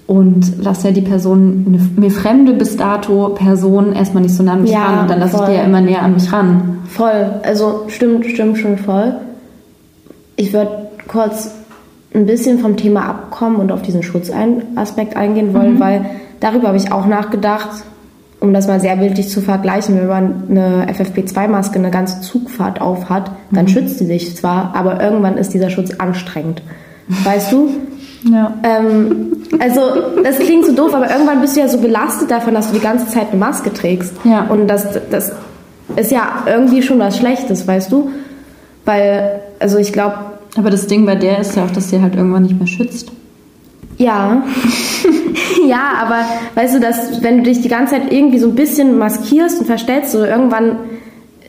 und 0.06 0.54
lass 0.58 0.82
ja 0.82 0.90
die 0.90 1.00
Person, 1.00 1.64
eine 1.66 2.00
mir 2.00 2.10
fremde 2.10 2.52
bis 2.52 2.76
dato 2.76 3.30
Person 3.30 3.92
erstmal 3.92 4.22
nicht 4.22 4.34
so 4.34 4.42
nah 4.42 4.54
an 4.54 4.62
mich 4.62 4.72
ja, 4.72 4.84
ran 4.84 5.00
und 5.00 5.10
dann 5.10 5.20
lasse 5.20 5.36
ich 5.36 5.42
die 5.44 5.52
ja 5.52 5.62
immer 5.62 5.80
näher 5.80 6.02
an 6.02 6.14
mich 6.14 6.32
ran. 6.32 6.78
Voll, 6.88 7.40
also 7.42 7.84
stimmt, 7.88 8.26
stimmt 8.26 8.58
schon 8.58 8.78
voll. 8.78 9.14
Ich 10.36 10.52
würde 10.52 10.90
kurz 11.08 11.52
ein 12.14 12.26
bisschen 12.26 12.58
vom 12.58 12.76
Thema 12.76 13.06
abkommen 13.06 13.56
und 13.56 13.72
auf 13.72 13.82
diesen 13.82 14.02
Schutzaspekt 14.02 15.16
eingehen 15.16 15.54
wollen, 15.54 15.74
mhm. 15.74 15.80
weil 15.80 16.06
darüber 16.40 16.68
habe 16.68 16.76
ich 16.76 16.92
auch 16.92 17.06
nachgedacht, 17.06 17.70
um 18.40 18.52
das 18.52 18.66
mal 18.66 18.80
sehr 18.80 18.96
bildlich 18.96 19.28
zu 19.28 19.40
vergleichen. 19.40 19.96
Wenn 19.96 20.08
man 20.08 20.34
eine 20.50 20.86
FFP2-Maske 20.92 21.78
eine 21.78 21.90
ganze 21.90 22.20
Zugfahrt 22.20 22.80
auf 22.80 23.08
hat, 23.08 23.30
dann 23.50 23.66
mhm. 23.66 23.68
schützt 23.68 23.98
sie 23.98 24.06
sich 24.06 24.36
zwar, 24.36 24.74
aber 24.74 25.00
irgendwann 25.00 25.38
ist 25.38 25.54
dieser 25.54 25.70
Schutz 25.70 25.92
anstrengend. 25.98 26.62
Weißt 27.08 27.52
du? 27.52 27.70
Ja. 28.24 28.54
Ähm, 28.62 29.32
also, 29.58 29.80
das 30.22 30.38
klingt 30.38 30.64
so 30.64 30.72
doof, 30.72 30.94
aber 30.94 31.10
irgendwann 31.10 31.40
bist 31.40 31.56
du 31.56 31.60
ja 31.60 31.68
so 31.68 31.78
belastet 31.78 32.30
davon, 32.30 32.54
dass 32.54 32.68
du 32.68 32.74
die 32.74 32.82
ganze 32.82 33.06
Zeit 33.08 33.28
eine 33.30 33.38
Maske 33.38 33.72
trägst. 33.72 34.14
Ja. 34.24 34.46
Und 34.48 34.68
das, 34.68 34.86
das 35.10 35.32
ist 35.96 36.10
ja 36.12 36.44
irgendwie 36.46 36.82
schon 36.82 36.98
was 36.98 37.16
Schlechtes, 37.16 37.66
weißt 37.66 37.90
du? 37.90 38.10
Weil, 38.84 39.40
also 39.58 39.78
ich 39.78 39.92
glaube. 39.92 40.16
Aber 40.56 40.70
das 40.70 40.86
Ding 40.86 41.06
bei 41.06 41.14
der 41.14 41.40
ist 41.40 41.56
ja 41.56 41.64
auch, 41.64 41.70
dass 41.70 41.90
sie 41.90 42.00
halt 42.00 42.14
irgendwann 42.14 42.42
nicht 42.42 42.58
mehr 42.58 42.66
schützt. 42.66 43.10
Ja. 43.96 44.42
ja, 45.66 45.92
aber 46.00 46.24
weißt 46.54 46.74
du, 46.74 46.80
dass 46.80 47.22
wenn 47.22 47.38
du 47.38 47.42
dich 47.44 47.60
die 47.60 47.68
ganze 47.68 47.94
Zeit 47.94 48.12
irgendwie 48.12 48.38
so 48.38 48.48
ein 48.48 48.54
bisschen 48.54 48.98
maskierst 48.98 49.60
und 49.60 49.66
verstellst, 49.66 50.12
so 50.12 50.24
irgendwann 50.24 50.76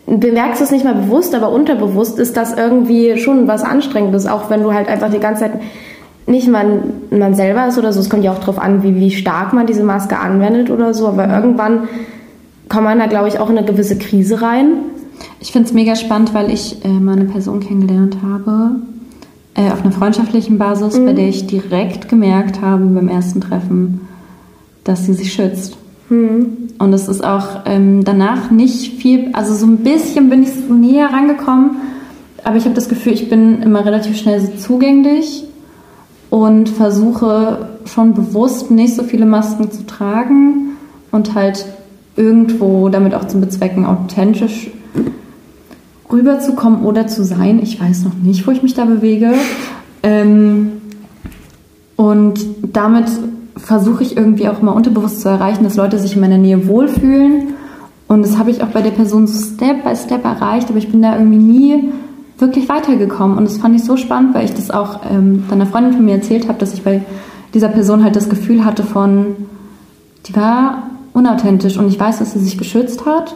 bemerkst 0.05 0.59
du 0.59 0.65
es 0.65 0.71
nicht 0.71 0.85
mal 0.85 0.95
bewusst, 0.95 1.33
aber 1.33 1.49
unterbewusst 1.49 2.19
ist 2.19 2.35
das 2.37 2.53
irgendwie 2.53 3.17
schon 3.17 3.47
was 3.47 3.63
Anstrengendes, 3.63 4.27
auch 4.27 4.49
wenn 4.49 4.63
du 4.63 4.73
halt 4.73 4.87
einfach 4.87 5.09
die 5.09 5.19
ganze 5.19 5.41
Zeit 5.41 5.53
nicht 6.25 6.47
man, 6.47 6.79
man 7.11 7.35
selber 7.35 7.67
ist 7.67 7.77
oder 7.77 7.91
so. 7.91 7.99
Es 7.99 8.09
kommt 8.09 8.23
ja 8.23 8.31
auch 8.31 8.39
darauf 8.39 8.59
an, 8.59 8.83
wie, 8.83 8.95
wie 8.95 9.11
stark 9.11 9.53
man 9.53 9.67
diese 9.67 9.83
Maske 9.83 10.17
anwendet 10.17 10.69
oder 10.69 10.93
so. 10.93 11.07
Aber 11.07 11.27
irgendwann 11.27 11.87
kommt 12.69 12.85
man 12.85 12.99
da, 12.99 13.07
glaube 13.07 13.27
ich, 13.27 13.39
auch 13.39 13.49
in 13.49 13.57
eine 13.57 13.67
gewisse 13.67 13.97
Krise 13.97 14.41
rein. 14.41 14.73
Ich 15.39 15.51
finde 15.51 15.67
es 15.67 15.73
mega 15.73 15.95
spannend, 15.95 16.33
weil 16.33 16.51
ich 16.51 16.83
äh, 16.85 16.87
mal 16.87 17.13
eine 17.13 17.25
Person 17.25 17.59
kennengelernt 17.59 18.17
habe, 18.23 18.77
äh, 19.53 19.69
auf 19.71 19.83
einer 19.83 19.91
freundschaftlichen 19.91 20.57
Basis, 20.57 20.97
mhm. 20.97 21.05
bei 21.05 21.13
der 21.13 21.27
ich 21.27 21.47
direkt 21.47 22.09
gemerkt 22.09 22.61
habe 22.61 22.85
beim 22.85 23.09
ersten 23.09 23.41
Treffen, 23.41 24.01
dass 24.83 25.05
sie 25.05 25.13
sich 25.13 25.33
schützt. 25.33 25.77
Mhm. 26.09 26.57
Und 26.79 26.93
es 26.93 27.07
ist 27.07 27.23
auch 27.23 27.61
ähm, 27.65 28.03
danach 28.03 28.49
nicht 28.49 28.93
viel, 29.01 29.29
also 29.33 29.53
so 29.53 29.65
ein 29.65 29.77
bisschen 29.77 30.29
bin 30.29 30.43
ich 30.43 30.49
so 30.51 30.73
näher 30.73 31.09
rangekommen, 31.11 31.77
aber 32.43 32.57
ich 32.57 32.65
habe 32.65 32.75
das 32.75 32.89
Gefühl, 32.89 33.13
ich 33.13 33.29
bin 33.29 33.61
immer 33.61 33.85
relativ 33.85 34.17
schnell 34.17 34.41
so 34.41 34.51
zugänglich 34.57 35.45
und 36.33 36.67
versuche 36.67 37.69
schon 37.85 38.15
bewusst 38.15 38.71
nicht 38.71 38.95
so 38.95 39.03
viele 39.03 39.27
Masken 39.27 39.71
zu 39.71 39.85
tragen 39.85 40.77
und 41.11 41.35
halt 41.35 41.63
irgendwo 42.15 42.89
damit 42.89 43.13
auch 43.13 43.27
zu 43.27 43.39
bezwecken, 43.39 43.85
authentisch 43.85 44.71
rüberzukommen 46.11 46.85
oder 46.85 47.05
zu 47.05 47.23
sein. 47.23 47.59
Ich 47.61 47.79
weiß 47.79 48.05
noch 48.05 48.15
nicht, 48.15 48.47
wo 48.47 48.51
ich 48.51 48.63
mich 48.63 48.73
da 48.73 48.85
bewege. 48.85 49.33
Ähm, 50.01 50.71
und 51.97 52.39
damit 52.63 53.11
versuche 53.55 54.01
ich 54.01 54.17
irgendwie 54.17 54.49
auch 54.49 54.59
mal 54.63 54.71
unterbewusst 54.71 55.21
zu 55.21 55.29
erreichen, 55.29 55.63
dass 55.63 55.75
Leute 55.75 55.99
sich 55.99 56.15
in 56.15 56.21
meiner 56.21 56.39
Nähe 56.39 56.67
wohlfühlen. 56.67 57.53
Und 58.07 58.23
das 58.23 58.39
habe 58.39 58.49
ich 58.49 58.63
auch 58.63 58.69
bei 58.69 58.81
der 58.81 58.89
Person 58.89 59.27
so 59.27 59.39
Step 59.39 59.83
by 59.83 59.95
Step 59.95 60.25
erreicht, 60.25 60.69
aber 60.69 60.79
ich 60.79 60.89
bin 60.89 61.03
da 61.03 61.15
irgendwie 61.15 61.37
nie 61.37 61.91
wirklich 62.37 62.69
weitergekommen. 62.69 63.37
Und 63.37 63.45
das 63.45 63.57
fand 63.57 63.75
ich 63.75 63.83
so 63.83 63.97
spannend, 63.97 64.33
weil 64.33 64.45
ich 64.45 64.53
das 64.53 64.71
auch 64.71 65.01
ähm, 65.09 65.45
einer 65.51 65.65
Freundin 65.65 65.93
von 65.93 66.05
mir 66.05 66.15
erzählt 66.15 66.47
habe, 66.47 66.59
dass 66.59 66.73
ich 66.73 66.83
bei 66.83 67.01
dieser 67.53 67.69
Person 67.69 68.03
halt 68.03 68.15
das 68.15 68.29
Gefühl 68.29 68.65
hatte 68.65 68.83
von, 68.83 69.35
die 70.25 70.35
war 70.35 70.89
unauthentisch 71.13 71.77
und 71.77 71.87
ich 71.87 71.99
weiß, 71.99 72.19
dass 72.19 72.33
sie 72.33 72.39
sich 72.39 72.57
geschützt 72.57 73.05
hat, 73.05 73.35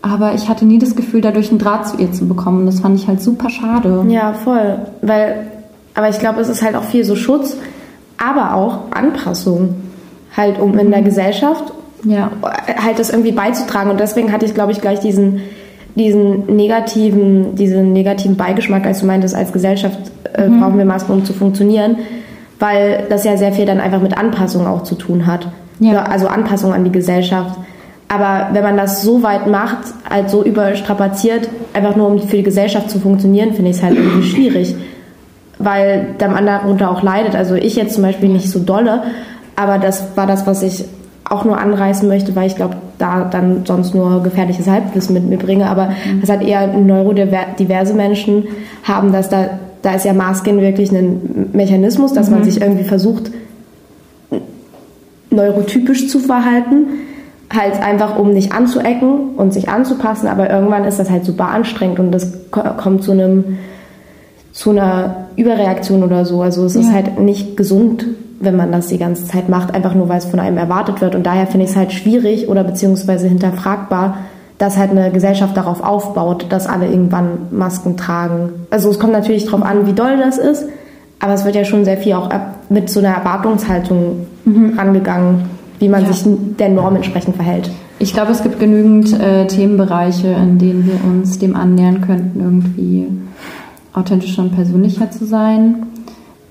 aber 0.00 0.34
ich 0.34 0.48
hatte 0.48 0.64
nie 0.64 0.78
das 0.78 0.96
Gefühl, 0.96 1.20
dadurch 1.20 1.50
einen 1.50 1.58
Draht 1.58 1.88
zu 1.88 1.96
ihr 1.96 2.12
zu 2.12 2.28
bekommen. 2.28 2.60
Und 2.60 2.66
das 2.66 2.80
fand 2.80 3.00
ich 3.00 3.08
halt 3.08 3.22
super 3.22 3.48
schade. 3.48 4.04
Ja, 4.08 4.34
voll. 4.34 4.78
Weil, 5.00 5.46
aber 5.94 6.10
ich 6.10 6.18
glaube, 6.18 6.40
es 6.40 6.48
ist 6.48 6.62
halt 6.62 6.76
auch 6.76 6.84
viel 6.84 7.04
so 7.04 7.16
Schutz, 7.16 7.56
aber 8.18 8.54
auch 8.54 8.92
Anpassung. 8.92 9.76
Halt, 10.36 10.60
um 10.60 10.78
in 10.78 10.90
der 10.90 11.00
mhm. 11.00 11.06
Gesellschaft 11.06 11.72
ja. 12.04 12.30
halt 12.82 12.98
das 12.98 13.10
irgendwie 13.10 13.32
beizutragen. 13.32 13.90
Und 13.90 13.98
deswegen 13.98 14.30
hatte 14.30 14.44
ich, 14.44 14.52
glaube 14.52 14.72
ich, 14.72 14.80
gleich 14.80 15.00
diesen, 15.00 15.40
diesen 15.94 16.46
negativen, 16.46 17.54
diesen 17.54 17.92
negativen 17.92 18.36
Beigeschmack, 18.36 18.84
als 18.86 19.00
du 19.00 19.06
meintest, 19.06 19.34
als 19.34 19.52
Gesellschaft 19.52 19.98
äh, 20.34 20.48
mhm. 20.48 20.60
brauchen 20.60 20.78
wir 20.78 20.84
Masken, 20.84 21.12
um 21.12 21.24
zu 21.24 21.32
funktionieren, 21.32 21.96
weil 22.58 23.04
das 23.08 23.24
ja 23.24 23.36
sehr 23.36 23.52
viel 23.52 23.66
dann 23.66 23.80
einfach 23.80 24.00
mit 24.00 24.16
Anpassung 24.16 24.66
auch 24.66 24.82
zu 24.82 24.96
tun 24.96 25.26
hat. 25.26 25.48
Ja. 25.80 26.04
Also 26.04 26.26
Anpassung 26.26 26.72
an 26.72 26.84
die 26.84 26.92
Gesellschaft. 26.92 27.58
Aber 28.08 28.50
wenn 28.52 28.62
man 28.62 28.76
das 28.76 29.02
so 29.02 29.22
weit 29.22 29.46
macht, 29.46 29.78
halt 30.08 30.30
so 30.30 30.44
überstrapaziert, 30.44 31.48
einfach 31.72 31.96
nur 31.96 32.08
um 32.08 32.20
für 32.20 32.36
die 32.36 32.42
Gesellschaft 32.42 32.90
zu 32.90 33.00
funktionieren, 33.00 33.54
finde 33.54 33.70
ich 33.70 33.78
es 33.78 33.82
halt 33.82 33.96
irgendwie 33.96 34.28
schwierig. 34.28 34.74
Weil 35.58 36.08
der 36.20 36.28
Mann 36.28 36.46
darunter 36.46 36.90
auch 36.90 37.02
leidet. 37.02 37.34
Also 37.34 37.54
ich 37.54 37.76
jetzt 37.76 37.94
zum 37.94 38.02
Beispiel 38.02 38.28
nicht 38.28 38.50
so 38.50 38.58
dolle, 38.58 39.04
aber 39.56 39.78
das 39.78 40.16
war 40.16 40.26
das, 40.26 40.46
was 40.46 40.62
ich 40.62 40.84
auch 41.28 41.44
nur 41.44 41.58
anreißen 41.58 42.08
möchte, 42.08 42.36
weil 42.36 42.46
ich 42.46 42.56
glaube, 42.56 42.76
da 42.98 43.24
dann 43.24 43.64
sonst 43.64 43.94
nur 43.94 44.22
gefährliches 44.22 44.68
Halbwissen 44.68 45.14
mit 45.14 45.28
mir 45.28 45.38
bringe. 45.38 45.68
Aber 45.68 45.86
mhm. 45.86 46.20
das 46.20 46.30
hat 46.30 46.42
eher 46.42 46.66
neurodiverse 46.66 47.94
Menschen 47.94 48.44
haben, 48.82 49.12
dass 49.12 49.30
da, 49.30 49.50
da 49.82 49.94
ist 49.94 50.04
ja 50.04 50.12
Masken 50.12 50.60
wirklich 50.60 50.92
ein 50.92 51.50
Mechanismus, 51.52 52.12
dass 52.12 52.28
mhm. 52.28 52.36
man 52.36 52.44
sich 52.44 52.60
irgendwie 52.60 52.84
versucht, 52.84 53.30
neurotypisch 55.30 56.08
zu 56.08 56.18
verhalten. 56.18 56.86
Halt 57.54 57.80
einfach, 57.82 58.18
um 58.18 58.32
nicht 58.32 58.52
anzuecken 58.52 59.34
und 59.36 59.52
sich 59.52 59.68
anzupassen, 59.68 60.28
aber 60.28 60.50
irgendwann 60.50 60.84
ist 60.84 60.98
das 60.98 61.10
halt 61.10 61.24
super 61.24 61.48
anstrengend 61.48 62.00
und 62.00 62.10
das 62.10 62.32
kommt 62.50 63.04
zu 63.04 63.12
einem 63.12 63.58
zu 64.50 64.70
einer 64.70 65.26
Überreaktion 65.36 66.02
oder 66.04 66.24
so. 66.24 66.40
Also 66.40 66.64
es 66.64 66.74
ja. 66.74 66.80
ist 66.80 66.92
halt 66.92 67.18
nicht 67.18 67.56
gesund 67.56 68.06
wenn 68.44 68.56
man 68.56 68.72
das 68.72 68.88
die 68.88 68.98
ganze 68.98 69.26
Zeit 69.26 69.48
macht, 69.48 69.74
einfach 69.74 69.94
nur 69.94 70.08
weil 70.08 70.18
es 70.18 70.24
von 70.24 70.40
einem 70.40 70.58
erwartet 70.58 71.00
wird. 71.00 71.14
Und 71.14 71.24
daher 71.24 71.46
finde 71.46 71.64
ich 71.64 71.70
es 71.70 71.76
halt 71.76 71.92
schwierig 71.92 72.48
oder 72.48 72.64
beziehungsweise 72.64 73.28
hinterfragbar, 73.28 74.18
dass 74.58 74.76
halt 74.76 74.90
eine 74.90 75.10
Gesellschaft 75.10 75.56
darauf 75.56 75.82
aufbaut, 75.82 76.46
dass 76.48 76.66
alle 76.66 76.86
irgendwann 76.86 77.48
Masken 77.50 77.96
tragen. 77.96 78.50
Also 78.70 78.90
es 78.90 78.98
kommt 78.98 79.12
natürlich 79.12 79.46
darauf 79.46 79.62
an, 79.62 79.86
wie 79.86 79.92
doll 79.92 80.16
das 80.16 80.38
ist, 80.38 80.66
aber 81.18 81.34
es 81.34 81.44
wird 81.44 81.56
ja 81.56 81.64
schon 81.64 81.84
sehr 81.84 81.96
viel 81.96 82.14
auch 82.14 82.28
mit 82.68 82.88
so 82.88 83.00
einer 83.00 83.10
Erwartungshaltung 83.10 84.26
mhm. 84.44 84.78
rangegangen, 84.78 85.44
wie 85.78 85.88
man 85.88 86.02
ja. 86.02 86.12
sich 86.12 86.24
der 86.58 86.68
Norm 86.68 86.96
entsprechend 86.96 87.36
verhält. 87.36 87.70
Ich 87.98 88.12
glaube, 88.12 88.32
es 88.32 88.42
gibt 88.42 88.60
genügend 88.60 89.18
äh, 89.18 89.46
Themenbereiche, 89.46 90.28
in 90.28 90.58
denen 90.58 90.86
wir 90.86 91.04
uns 91.04 91.38
dem 91.38 91.56
annähern 91.56 92.00
könnten, 92.00 92.40
irgendwie 92.40 93.08
authentischer 93.92 94.42
und 94.42 94.54
persönlicher 94.54 95.10
zu 95.10 95.24
sein. 95.24 95.86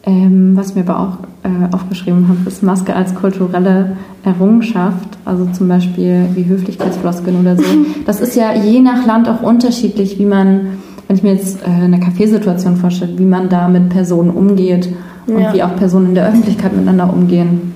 Ähm, 0.06 0.56
was 0.56 0.76
mir 0.76 0.82
aber 0.82 1.00
auch 1.00 1.18
äh, 1.44 1.74
aufgeschrieben 1.74 2.28
habe, 2.30 2.40
ist 2.48 2.64
Maske 2.64 2.96
als 2.96 3.16
kulturelle 3.16 3.98
Errungenschaft, 4.24 5.18
also 5.26 5.46
zum 5.48 5.68
Beispiel 5.68 6.28
wie 6.36 6.46
Höflichkeitsfloskeln 6.46 7.42
oder 7.42 7.58
so. 7.58 7.64
Das 8.06 8.22
ist 8.22 8.36
ja 8.36 8.54
je 8.54 8.80
nach 8.80 9.06
Land 9.06 9.28
auch 9.28 9.42
unterschiedlich, 9.42 10.18
wie 10.20 10.26
man, 10.26 10.78
wenn 11.08 11.18
ich 11.18 11.24
mir 11.24 11.34
jetzt 11.34 11.62
äh, 11.62 11.70
eine 11.70 12.00
Kaffeesituation 12.00 12.78
vorstelle, 12.78 13.18
wie 13.18 13.26
man 13.26 13.50
da 13.50 13.68
mit 13.68 13.90
Personen 13.90 14.30
umgeht 14.30 14.88
und 15.28 15.40
ja. 15.40 15.54
wie 15.54 15.64
auch 15.64 15.76
Personen 15.76 16.08
in 16.08 16.16
der 16.16 16.30
Öffentlichkeit 16.30 16.72
miteinander 16.74 17.12
umgehen. 17.12 17.76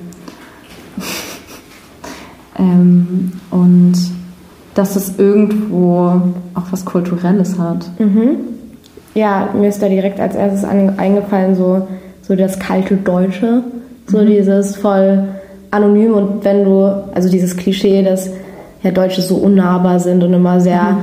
ähm, 2.57 3.34
und 3.51 3.95
dass 4.76 4.95
es 4.95 5.18
irgendwo 5.18 6.22
auch 6.53 6.72
was 6.72 6.86
Kulturelles 6.86 7.59
hat. 7.59 7.89
Mhm. 7.99 8.38
Ja, 9.13 9.49
mir 9.53 9.70
ist 9.70 9.82
da 9.82 9.89
direkt 9.89 10.20
als 10.20 10.36
erstes 10.36 10.63
eingefallen, 10.63 11.55
so 11.55 11.88
so 12.28 12.36
das 12.36 12.60
kalte 12.60 12.96
Deutsche, 12.98 13.64
so 14.08 14.20
mhm. 14.20 14.28
dieses 14.28 14.76
voll 14.76 15.24
anonym 15.72 16.14
und 16.14 16.44
wenn 16.44 16.64
du, 16.64 16.86
also 17.14 17.30
dieses 17.30 17.56
Klischee, 17.56 18.04
dass 18.04 18.30
ja 18.84 18.92
Deutsche 18.92 19.22
so 19.22 19.36
unnahbar 19.36 20.00
sind 20.00 20.24
und 20.24 20.34
immer 20.34 20.60
sehr, 20.60 20.82
mhm. 20.84 20.98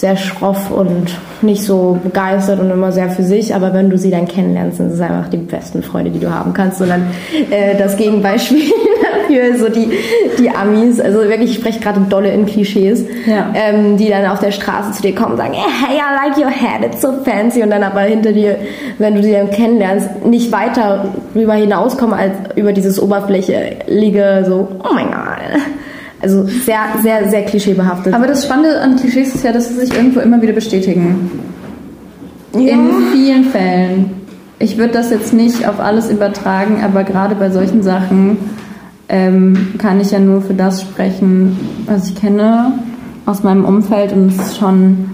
Sehr 0.00 0.16
schroff 0.16 0.70
und 0.70 1.08
nicht 1.42 1.62
so 1.62 1.98
begeistert 2.02 2.58
und 2.58 2.70
immer 2.70 2.90
sehr 2.90 3.10
für 3.10 3.22
sich, 3.22 3.54
aber 3.54 3.74
wenn 3.74 3.90
du 3.90 3.98
sie 3.98 4.10
dann 4.10 4.26
kennenlernst, 4.26 4.78
sind 4.78 4.92
es 4.92 5.00
einfach 5.00 5.28
die 5.28 5.36
besten 5.36 5.82
Freunde, 5.82 6.10
die 6.10 6.18
du 6.18 6.32
haben 6.32 6.54
kannst. 6.54 6.80
Und 6.80 6.88
dann 6.88 7.06
äh, 7.50 7.76
das 7.76 7.98
Gegenbeispiel 7.98 8.62
dafür 9.30 9.58
so 9.58 9.68
die, 9.68 9.90
die 10.38 10.48
Amis, 10.48 11.00
also 11.00 11.20
wirklich, 11.20 11.50
ich 11.50 11.56
spreche 11.56 11.80
gerade 11.80 12.00
dolle 12.08 12.30
in 12.30 12.46
Klischees, 12.46 13.04
ja. 13.26 13.52
ähm, 13.54 13.98
die 13.98 14.08
dann 14.08 14.24
auf 14.24 14.40
der 14.40 14.52
Straße 14.52 14.92
zu 14.92 15.02
dir 15.02 15.14
kommen 15.14 15.32
und 15.32 15.36
sagen, 15.36 15.52
hey, 15.52 15.98
I 15.98 16.28
like 16.28 16.38
your 16.38 16.50
head, 16.50 16.82
it's 16.82 17.02
so 17.02 17.12
fancy 17.22 17.62
und 17.62 17.68
dann 17.68 17.82
aber 17.82 18.00
hinter 18.00 18.32
dir, 18.32 18.56
wenn 18.96 19.14
du 19.14 19.22
sie 19.22 19.32
dann 19.32 19.50
kennenlernst, 19.50 20.24
nicht 20.24 20.50
weiter 20.50 21.12
rüber 21.34 21.54
hinauskommen 21.54 22.14
als 22.18 22.32
über 22.56 22.72
dieses 22.72 23.00
Oberflächliche, 23.00 24.44
so, 24.46 24.66
oh 24.82 24.94
mein 24.94 25.08
Gott. 25.08 25.60
Also 26.22 26.44
sehr, 26.46 26.80
sehr, 27.02 27.30
sehr 27.30 27.44
klischeebehaftet. 27.44 28.12
Aber 28.12 28.26
das 28.26 28.44
Spannende 28.44 28.80
an 28.80 28.96
Klischees 28.96 29.34
ist 29.34 29.44
ja, 29.44 29.52
dass 29.52 29.68
sie 29.68 29.74
sich 29.74 29.94
irgendwo 29.94 30.20
immer 30.20 30.42
wieder 30.42 30.52
bestätigen. 30.52 31.30
Ja. 32.54 32.60
In 32.60 32.90
vielen 33.12 33.44
Fällen. 33.44 34.10
Ich 34.58 34.76
würde 34.76 34.92
das 34.92 35.10
jetzt 35.10 35.32
nicht 35.32 35.66
auf 35.66 35.80
alles 35.80 36.10
übertragen, 36.10 36.82
aber 36.84 37.04
gerade 37.04 37.34
bei 37.34 37.50
solchen 37.50 37.82
Sachen 37.82 38.36
ähm, 39.08 39.74
kann 39.78 40.00
ich 40.00 40.10
ja 40.10 40.18
nur 40.18 40.42
für 40.42 40.52
das 40.52 40.82
sprechen, 40.82 41.56
was 41.86 42.10
ich 42.10 42.14
kenne 42.14 42.72
aus 43.24 43.42
meinem 43.42 43.64
Umfeld 43.64 44.12
und 44.12 44.28
es 44.28 44.36
ist 44.36 44.58
schon 44.58 45.10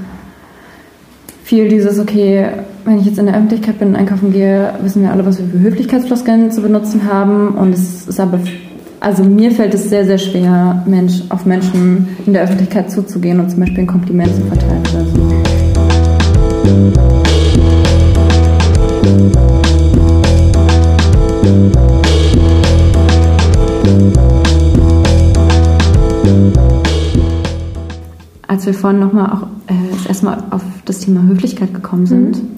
viel 1.45 1.69
dieses, 1.69 2.01
okay, 2.01 2.49
wenn 2.85 2.99
ich 2.99 3.07
jetzt 3.07 3.19
in 3.19 3.27
der 3.27 3.37
Öffentlichkeit 3.37 3.79
bin 3.79 3.89
und 3.89 3.97
einkaufen 3.97 4.33
gehe, 4.33 4.75
wissen 4.83 5.03
wir 5.03 5.13
alle, 5.13 5.25
was 5.25 5.39
wir 5.39 5.47
für 5.47 5.61
Höflichkeitsfloskeln 5.61 6.51
zu 6.51 6.61
benutzen 6.61 7.03
haben 7.11 7.51
und 7.51 7.73
es 7.73 8.07
ist 8.07 8.19
aber, 8.19 8.41
also 9.01 9.23
mir 9.25 9.51
fällt 9.51 9.75
es 9.75 9.89
sehr, 9.89 10.05
sehr 10.05 10.19
schwer, 10.19 10.83
Mensch, 10.87 11.23
auf 11.29 11.45
Menschen 11.45 12.17
in 12.27 12.33
der 12.33 12.43
Öffentlichkeit 12.43 12.91
zuzugehen 12.91 13.41
und 13.41 13.51
zum 13.51 13.61
Beispiel 13.61 13.81
ein 13.81 13.87
Kompliment 13.87 14.35
zu 14.35 14.43
verteilen 14.43 14.83
oder 14.93 15.05
so. 15.05 15.43
Als 28.49 28.65
wir 28.65 28.75
vorhin 28.75 29.01
nochmal 29.01 29.31
auch 29.33 29.43
äh, 29.69 30.09
erstmal 30.09 30.43
auf 30.51 30.63
das 30.87 31.01
Thema 31.01 31.23
Höflichkeit 31.25 31.75
gekommen 31.75 32.07
sind, 32.07 32.43
mhm. 32.43 32.49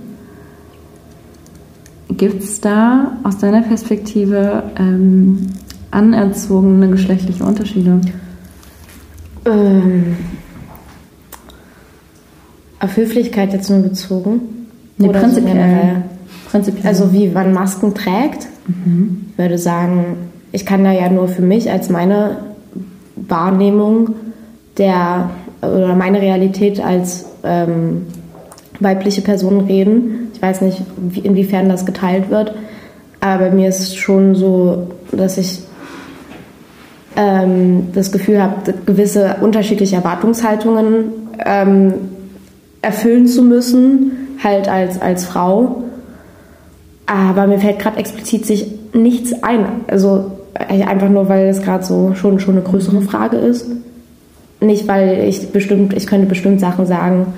gibt 2.16 2.42
es 2.44 2.60
da 2.60 3.18
aus 3.24 3.38
deiner 3.38 3.62
Perspektive 3.62 4.62
ähm, 4.78 5.48
anerzogene 5.90 6.88
geschlechtliche 6.88 7.44
Unterschiede? 7.44 8.00
Ähm, 9.44 10.16
auf 12.80 12.96
Höflichkeit 12.96 13.52
jetzt 13.52 13.70
nur 13.70 13.80
bezogen? 13.80 14.40
Nee, 14.98 15.08
Oder 15.08 15.20
prinzipiell. 15.20 16.02
So 16.26 16.50
prinzipiell. 16.50 16.86
Also 16.86 17.12
wie 17.12 17.28
man 17.28 17.52
Masken 17.52 17.94
trägt. 17.94 18.48
Mhm. 18.66 19.26
Ich 19.32 19.38
würde 19.38 19.58
sagen, 19.58 20.16
ich 20.52 20.66
kann 20.66 20.84
da 20.84 20.92
ja 20.92 21.08
nur 21.08 21.28
für 21.28 21.42
mich 21.42 21.70
als 21.70 21.88
meine 21.88 22.38
Wahrnehmung 23.16 24.14
der 24.76 25.30
oder 25.60 25.96
meine 25.96 26.20
Realität 26.20 26.80
als 26.80 27.26
ähm, 27.42 28.06
weibliche 28.80 29.22
Person 29.22 29.62
reden. 29.62 30.28
Ich 30.32 30.40
weiß 30.40 30.60
nicht, 30.60 30.82
wie, 30.96 31.20
inwiefern 31.20 31.68
das 31.68 31.84
geteilt 31.84 32.30
wird, 32.30 32.54
aber 33.20 33.46
bei 33.46 33.50
mir 33.50 33.68
ist 33.68 33.80
es 33.80 33.96
schon 33.96 34.36
so, 34.36 34.88
dass 35.10 35.36
ich 35.36 35.62
ähm, 37.18 37.88
das 37.94 38.12
Gefühl 38.12 38.40
habe, 38.40 38.72
gewisse 38.86 39.36
unterschiedliche 39.40 39.96
Erwartungshaltungen 39.96 41.12
ähm, 41.44 41.94
erfüllen 42.80 43.26
zu 43.26 43.42
müssen, 43.42 44.12
halt 44.42 44.68
als, 44.68 45.02
als 45.02 45.24
Frau. 45.24 45.82
Aber 47.06 47.48
mir 47.48 47.58
fällt 47.58 47.80
gerade 47.80 47.98
explizit 47.98 48.46
sich 48.46 48.70
nichts 48.92 49.42
ein. 49.42 49.66
Also 49.88 50.30
äh, 50.54 50.84
einfach 50.84 51.08
nur, 51.08 51.28
weil 51.28 51.48
es 51.48 51.60
gerade 51.60 51.84
so 51.84 52.14
schon, 52.14 52.38
schon 52.38 52.54
eine 52.54 52.62
größere 52.62 53.00
Frage 53.00 53.36
ist. 53.36 53.66
Nicht, 54.60 54.86
weil 54.86 55.24
ich 55.28 55.50
bestimmt, 55.50 55.94
ich 55.94 56.06
könnte 56.06 56.26
bestimmt 56.28 56.60
Sachen 56.60 56.86
sagen, 56.86 57.34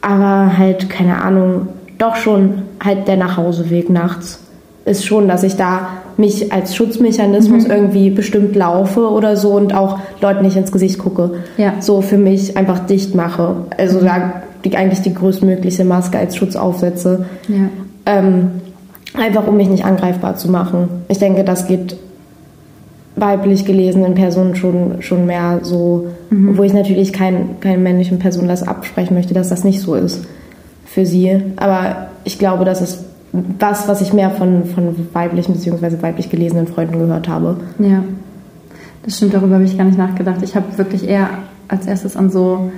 aber 0.00 0.58
halt, 0.58 0.90
keine 0.90 1.22
Ahnung, 1.22 1.68
doch 1.98 2.16
schon 2.16 2.62
halt 2.82 3.06
der 3.06 3.16
Nachhauseweg 3.16 3.90
nachts 3.90 4.43
ist 4.84 5.06
schon, 5.06 5.28
dass 5.28 5.42
ich 5.42 5.56
da 5.56 5.88
mich 6.16 6.52
als 6.52 6.76
Schutzmechanismus 6.76 7.64
mhm. 7.64 7.70
irgendwie 7.70 8.10
bestimmt 8.10 8.54
laufe 8.54 9.10
oder 9.10 9.36
so 9.36 9.52
und 9.52 9.74
auch 9.74 9.98
Leuten 10.20 10.42
nicht 10.42 10.56
ins 10.56 10.72
Gesicht 10.72 10.98
gucke. 10.98 11.36
Ja. 11.56 11.74
So 11.80 12.02
für 12.02 12.18
mich 12.18 12.56
einfach 12.56 12.80
dicht 12.80 13.14
mache. 13.14 13.56
Also 13.76 14.00
mhm. 14.00 14.04
da 14.04 14.32
die, 14.64 14.76
eigentlich 14.76 15.00
die 15.00 15.14
größtmögliche 15.14 15.84
Maske 15.84 16.18
als 16.18 16.36
Schutz 16.36 16.56
aufsetze. 16.56 17.26
Ja. 17.48 17.68
Ähm, 18.06 18.50
einfach 19.14 19.46
um 19.46 19.56
mich 19.56 19.68
nicht 19.68 19.84
angreifbar 19.84 20.36
zu 20.36 20.50
machen. 20.50 20.88
Ich 21.08 21.18
denke, 21.18 21.44
das 21.44 21.66
geht 21.66 21.96
weiblich 23.16 23.64
gelesenen 23.64 24.14
Personen 24.14 24.56
schon, 24.56 25.00
schon 25.00 25.24
mehr 25.24 25.60
so, 25.62 26.08
mhm. 26.30 26.58
wo 26.58 26.62
ich 26.62 26.72
natürlich 26.72 27.12
kein, 27.12 27.60
keinen 27.60 27.82
männlichen 27.82 28.18
Personen 28.18 28.48
das 28.48 28.66
absprechen 28.66 29.14
möchte, 29.14 29.34
dass 29.34 29.48
das 29.48 29.64
nicht 29.64 29.80
so 29.80 29.94
ist 29.94 30.24
für 30.84 31.06
sie. 31.06 31.40
Aber 31.56 32.08
ich 32.24 32.38
glaube, 32.38 32.64
das 32.64 32.82
ist 32.82 33.04
was, 33.58 33.88
was 33.88 34.00
ich 34.00 34.12
mehr 34.12 34.30
von, 34.30 34.64
von 34.64 34.94
weiblichen 35.12 35.54
bzw. 35.54 36.02
weiblich 36.02 36.30
gelesenen 36.30 36.66
Freunden 36.66 36.98
gehört 36.98 37.28
habe. 37.28 37.56
Ja, 37.78 38.04
das 39.04 39.16
stimmt, 39.16 39.34
darüber 39.34 39.54
habe 39.54 39.64
ich 39.64 39.76
gar 39.76 39.84
nicht 39.84 39.98
nachgedacht. 39.98 40.38
Ich 40.42 40.54
habe 40.54 40.78
wirklich 40.78 41.08
eher 41.08 41.28
als 41.68 41.86
erstes 41.86 42.16
an 42.16 42.30
so 42.30 42.70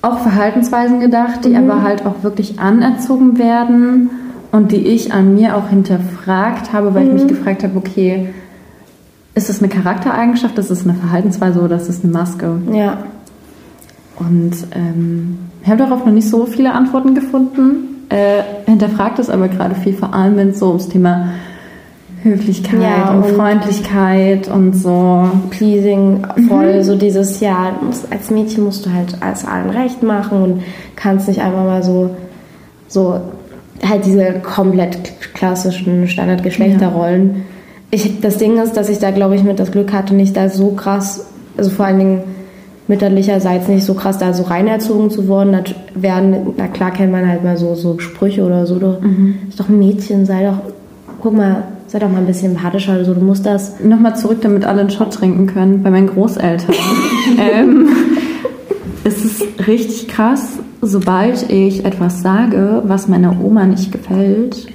auch 0.00 0.18
Verhaltensweisen 0.20 1.00
gedacht, 1.00 1.44
die 1.44 1.50
mhm. 1.50 1.70
aber 1.70 1.82
halt 1.82 2.06
auch 2.06 2.22
wirklich 2.22 2.58
anerzogen 2.58 3.38
werden 3.38 4.10
und 4.52 4.72
die 4.72 4.86
ich 4.86 5.12
an 5.12 5.34
mir 5.34 5.56
auch 5.56 5.68
hinterfragt 5.68 6.72
habe, 6.72 6.94
weil 6.94 7.04
mhm. 7.04 7.08
ich 7.08 7.14
mich 7.14 7.24
mhm. 7.24 7.36
gefragt 7.36 7.62
habe, 7.62 7.76
okay, 7.76 8.30
ist 9.34 9.50
es 9.50 9.60
eine 9.60 9.68
Charaktereigenschaft, 9.68 10.58
ist 10.58 10.70
es 10.70 10.84
eine 10.84 10.94
Verhaltensweise 10.94 11.60
oder 11.60 11.76
ist 11.76 11.88
es 11.88 12.02
eine 12.02 12.12
Maske? 12.12 12.60
Ja. 12.72 12.98
Und 14.16 14.54
ähm, 14.72 15.38
ich 15.62 15.68
habe 15.68 15.78
darauf 15.78 16.04
noch 16.04 16.12
nicht 16.12 16.28
so 16.28 16.46
viele 16.46 16.72
Antworten 16.72 17.14
gefunden. 17.14 17.97
Äh, 18.08 18.42
hinterfragt 18.66 19.18
es 19.18 19.28
aber 19.28 19.48
gerade 19.48 19.74
viel, 19.74 19.94
vor 19.94 20.14
allem 20.14 20.36
wenn 20.36 20.50
es 20.50 20.58
so 20.58 20.68
ums 20.68 20.88
Thema 20.88 21.30
Höflichkeit 22.22 22.80
ja, 22.80 23.10
und, 23.10 23.24
und, 23.24 23.36
Freundlichkeit 23.36 24.48
und 24.48 24.72
so. 24.74 25.28
Pleasing, 25.50 26.26
voll 26.48 26.78
mhm. 26.78 26.82
so 26.82 26.96
dieses, 26.96 27.40
ja, 27.40 27.78
als 28.10 28.30
Mädchen 28.30 28.64
musst 28.64 28.86
du 28.86 28.92
halt 28.92 29.16
alles 29.20 29.44
allen 29.44 29.70
recht 29.70 30.02
machen 30.02 30.42
und 30.42 30.62
kannst 30.96 31.28
nicht 31.28 31.40
einfach 31.40 31.64
mal 31.64 31.82
so, 31.82 32.16
so 32.88 33.20
halt 33.86 34.04
diese 34.04 34.40
komplett 34.40 35.12
klassischen 35.34 36.08
Standardgeschlechterrollen. 36.08 37.34
Ja 37.34 37.40
ich, 37.90 38.20
das 38.20 38.36
Ding 38.38 38.58
ist, 38.58 38.76
dass 38.76 38.88
ich 38.88 38.98
da, 38.98 39.10
glaube 39.10 39.34
ich, 39.34 39.44
mit 39.44 39.58
das 39.58 39.72
Glück 39.72 39.92
hatte, 39.92 40.14
nicht 40.14 40.36
da 40.36 40.48
so 40.48 40.72
krass, 40.72 41.26
also 41.56 41.70
vor 41.70 41.86
allen 41.86 41.98
Dingen 41.98 42.22
mütterlicherseits 42.88 43.68
nicht 43.68 43.84
so 43.84 43.94
krass 43.94 44.18
da 44.18 44.32
so 44.32 44.42
reinerzogen 44.44 45.10
zu 45.10 45.28
worden. 45.28 45.52
Das 45.52 45.74
werden, 45.94 46.54
na 46.56 46.66
klar 46.66 46.90
kennt 46.90 47.12
man 47.12 47.28
halt 47.28 47.44
mal 47.44 47.56
so, 47.56 47.74
so 47.74 47.98
Sprüche 47.98 48.44
oder 48.44 48.66
so, 48.66 48.78
du 48.78 48.98
mhm. 49.00 49.34
ist 49.48 49.60
doch 49.60 49.68
ein 49.68 49.78
Mädchen, 49.78 50.26
sei 50.26 50.44
doch, 50.44 50.58
guck 51.20 51.36
mal, 51.36 51.64
sei 51.86 51.98
doch 51.98 52.10
mal 52.10 52.18
ein 52.18 52.26
bisschen 52.26 52.52
empathischer 52.52 52.94
oder 52.94 53.04
so, 53.04 53.14
du 53.14 53.20
musst 53.20 53.46
das. 53.46 53.80
Nochmal 53.80 54.16
zurück, 54.16 54.38
damit 54.40 54.64
alle 54.64 54.80
einen 54.80 54.90
Shot 54.90 55.12
trinken 55.12 55.46
können, 55.46 55.82
bei 55.82 55.90
meinen 55.90 56.08
Großeltern. 56.08 56.74
ähm, 57.38 57.88
es 59.04 59.24
ist 59.24 59.44
richtig 59.66 60.08
krass, 60.08 60.58
sobald 60.80 61.50
ich 61.50 61.84
etwas 61.84 62.22
sage, 62.22 62.82
was 62.84 63.08
meiner 63.08 63.36
Oma 63.42 63.66
nicht 63.66 63.92
gefällt, 63.92 64.66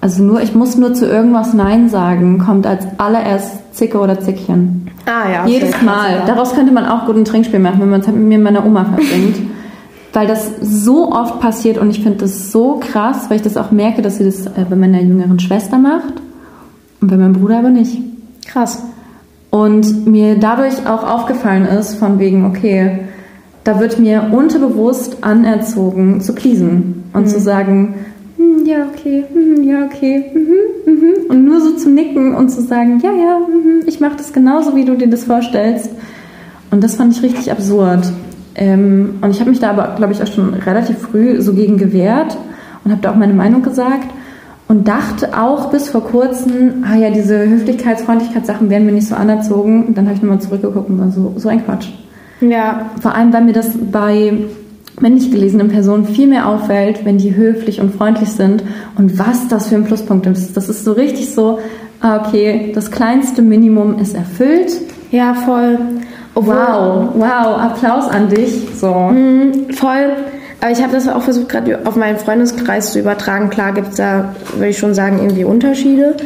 also 0.00 0.22
nur, 0.22 0.40
ich 0.40 0.54
muss 0.54 0.76
nur 0.76 0.94
zu 0.94 1.06
irgendwas 1.06 1.52
Nein 1.52 1.88
sagen, 1.88 2.38
kommt 2.38 2.66
als 2.66 2.86
allererst 2.98 3.74
Zicke 3.74 3.98
oder 3.98 4.20
Zickchen. 4.20 4.90
Ah 5.06 5.30
ja. 5.30 5.42
Okay. 5.42 5.52
Jedes 5.52 5.82
Mal. 5.82 6.22
Daraus 6.26 6.54
könnte 6.54 6.72
man 6.72 6.86
auch 6.86 7.06
gut 7.06 7.16
ein 7.16 7.24
Trinkspiel 7.24 7.58
machen, 7.58 7.80
wenn 7.80 7.90
man 7.90 8.00
es 8.00 8.06
halt 8.06 8.16
mit 8.16 8.26
mir 8.26 8.38
und 8.38 8.44
meiner 8.44 8.64
Oma 8.64 8.84
verbringt. 8.84 9.36
weil 10.12 10.26
das 10.26 10.50
so 10.60 11.12
oft 11.12 11.40
passiert 11.40 11.78
und 11.78 11.90
ich 11.90 12.02
finde 12.02 12.18
das 12.18 12.50
so 12.50 12.80
krass, 12.80 13.26
weil 13.28 13.36
ich 13.36 13.42
das 13.42 13.56
auch 13.56 13.70
merke, 13.70 14.02
dass 14.02 14.18
sie 14.18 14.24
das 14.24 14.46
äh, 14.46 14.64
bei 14.68 14.76
meiner 14.76 15.00
jüngeren 15.00 15.38
Schwester 15.38 15.78
macht 15.78 16.14
und 17.00 17.08
bei 17.08 17.16
meinem 17.16 17.34
Bruder 17.34 17.58
aber 17.58 17.70
nicht. 17.70 17.98
Krass. 18.46 18.82
Und 19.50 20.06
mir 20.06 20.36
dadurch 20.36 20.86
auch 20.86 21.08
aufgefallen 21.08 21.64
ist, 21.64 21.96
von 21.96 22.18
wegen, 22.18 22.44
okay, 22.44 23.00
da 23.64 23.78
wird 23.78 23.98
mir 23.98 24.30
unterbewusst 24.32 25.22
anerzogen 25.22 26.20
zu 26.20 26.34
pleasen 26.34 27.04
und 27.12 27.22
mhm. 27.22 27.28
zu 27.28 27.40
sagen, 27.40 27.94
hm, 28.40 28.64
ja, 28.64 28.86
okay, 28.86 29.24
hm, 29.30 29.62
ja, 29.64 29.84
okay, 29.84 30.24
mhm, 30.32 30.92
mhm. 30.92 31.12
und 31.28 31.44
nur 31.44 31.60
so 31.60 31.72
zu 31.72 31.90
nicken 31.90 32.34
und 32.34 32.48
zu 32.48 32.62
sagen, 32.62 32.98
ja, 33.02 33.12
ja, 33.12 33.38
mhm, 33.38 33.82
ich 33.86 34.00
mache 34.00 34.16
das 34.16 34.32
genauso, 34.32 34.74
wie 34.74 34.86
du 34.86 34.96
dir 34.96 35.08
das 35.08 35.24
vorstellst. 35.24 35.90
Und 36.70 36.82
das 36.82 36.94
fand 36.94 37.14
ich 37.14 37.22
richtig 37.22 37.52
absurd. 37.52 38.10
Ähm, 38.54 39.18
und 39.20 39.30
ich 39.30 39.40
habe 39.40 39.50
mich 39.50 39.60
da 39.60 39.70
aber, 39.70 39.94
glaube 39.96 40.14
ich, 40.14 40.22
auch 40.22 40.26
schon 40.26 40.54
relativ 40.54 40.98
früh 40.98 41.42
so 41.42 41.52
gegen 41.52 41.76
gewehrt 41.76 42.38
und 42.84 42.92
habe 42.92 43.02
da 43.02 43.10
auch 43.10 43.16
meine 43.16 43.34
Meinung 43.34 43.62
gesagt 43.62 44.08
und 44.68 44.88
dachte 44.88 45.38
auch 45.38 45.70
bis 45.70 45.90
vor 45.90 46.02
kurzem, 46.02 46.84
ah 46.88 46.96
ja, 46.96 47.10
diese 47.10 47.44
Höflichkeits-, 47.44 48.04
Freundlichkeitssachen 48.04 48.70
werden 48.70 48.86
mir 48.86 48.92
nicht 48.92 49.08
so 49.08 49.16
anerzogen. 49.16 49.84
Und 49.84 49.98
dann 49.98 50.06
habe 50.06 50.16
ich 50.16 50.22
nochmal 50.22 50.40
zurückgeguckt 50.40 50.88
und 50.88 50.98
war 50.98 51.10
so, 51.10 51.34
so 51.36 51.50
ein 51.50 51.64
Quatsch. 51.64 51.88
Ja. 52.40 52.90
Vor 53.00 53.14
allem, 53.14 53.32
weil 53.32 53.44
mir 53.44 53.52
das 53.52 53.72
bei 53.76 54.32
männlich 55.00 55.30
gelesenen 55.30 55.68
Personen 55.68 56.06
viel 56.06 56.26
mehr 56.26 56.48
auffällt, 56.48 57.04
wenn 57.04 57.18
die 57.18 57.34
höflich 57.34 57.80
und 57.80 57.94
freundlich 57.94 58.30
sind 58.30 58.62
und 58.96 59.18
was 59.18 59.48
das 59.48 59.68
für 59.68 59.76
ein 59.76 59.84
Pluspunkt 59.84 60.26
ist. 60.26 60.56
Das 60.56 60.68
ist 60.68 60.84
so 60.84 60.92
richtig 60.92 61.34
so, 61.34 61.58
ah, 62.00 62.24
okay, 62.24 62.72
das 62.74 62.90
kleinste 62.90 63.42
Minimum 63.42 63.98
ist 63.98 64.14
erfüllt. 64.14 64.72
Ja, 65.10 65.34
voll. 65.34 65.78
Obwohl, 66.34 66.54
wow, 66.54 67.08
wow, 67.14 67.58
Applaus 67.58 68.08
an 68.08 68.28
dich. 68.28 68.68
So. 68.76 68.94
Mhm, 68.94 69.72
voll. 69.72 70.12
Aber 70.60 70.70
ich 70.70 70.82
habe 70.82 70.92
das 70.92 71.08
auch 71.08 71.22
versucht, 71.22 71.48
gerade 71.48 71.80
auf 71.84 71.96
meinen 71.96 72.18
Freundeskreis 72.18 72.92
zu 72.92 72.98
übertragen. 73.00 73.50
Klar 73.50 73.72
gibt 73.72 73.88
es 73.88 73.96
da, 73.96 74.34
würde 74.54 74.68
ich 74.68 74.78
schon 74.78 74.94
sagen, 74.94 75.18
irgendwie 75.18 75.44
Unterschiede. 75.44 76.16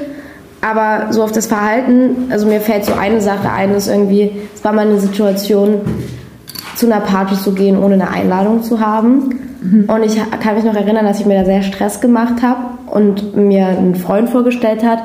Aber 0.61 1.13
so 1.13 1.23
auf 1.23 1.33
das 1.33 1.47
Verhalten, 1.47 2.31
also 2.31 2.47
mir 2.47 2.61
fällt 2.61 2.85
so 2.85 2.95
eine 2.95 3.21
Sache 3.21 3.51
ein, 3.51 3.75
ist 3.75 3.87
irgendwie, 3.87 4.33
es 4.55 4.65
war 4.65 4.73
mal 4.73 4.87
eine 4.87 4.99
Situation, 4.99 5.83
zu 6.77 6.87
einer 6.87 7.01
Party 7.01 7.37
zu 7.37 7.53
gehen, 7.53 7.79
ohne 7.79 7.95
eine 7.95 8.11
Einladung 8.11 8.63
zu 8.63 8.81
haben. 8.81 9.41
Mhm. 9.63 9.85
Und 9.89 10.03
ich 10.05 10.17
kann 10.41 10.57
mich 10.57 10.65
noch 10.65 10.75
erinnern, 10.75 11.05
dass 11.05 11.21
ich 11.21 11.27
mir 11.27 11.39
da 11.39 11.45
sehr 11.45 11.63
Stress 11.63 12.01
gemacht 12.01 12.43
habe 12.43 12.61
und 12.87 13.37
mir 13.37 13.67
einen 13.67 13.95
Freund 13.95 14.31
vorgestellt 14.31 14.85
hat, 14.85 14.99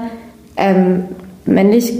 ähm, 0.58 1.06
männlich 1.46 1.94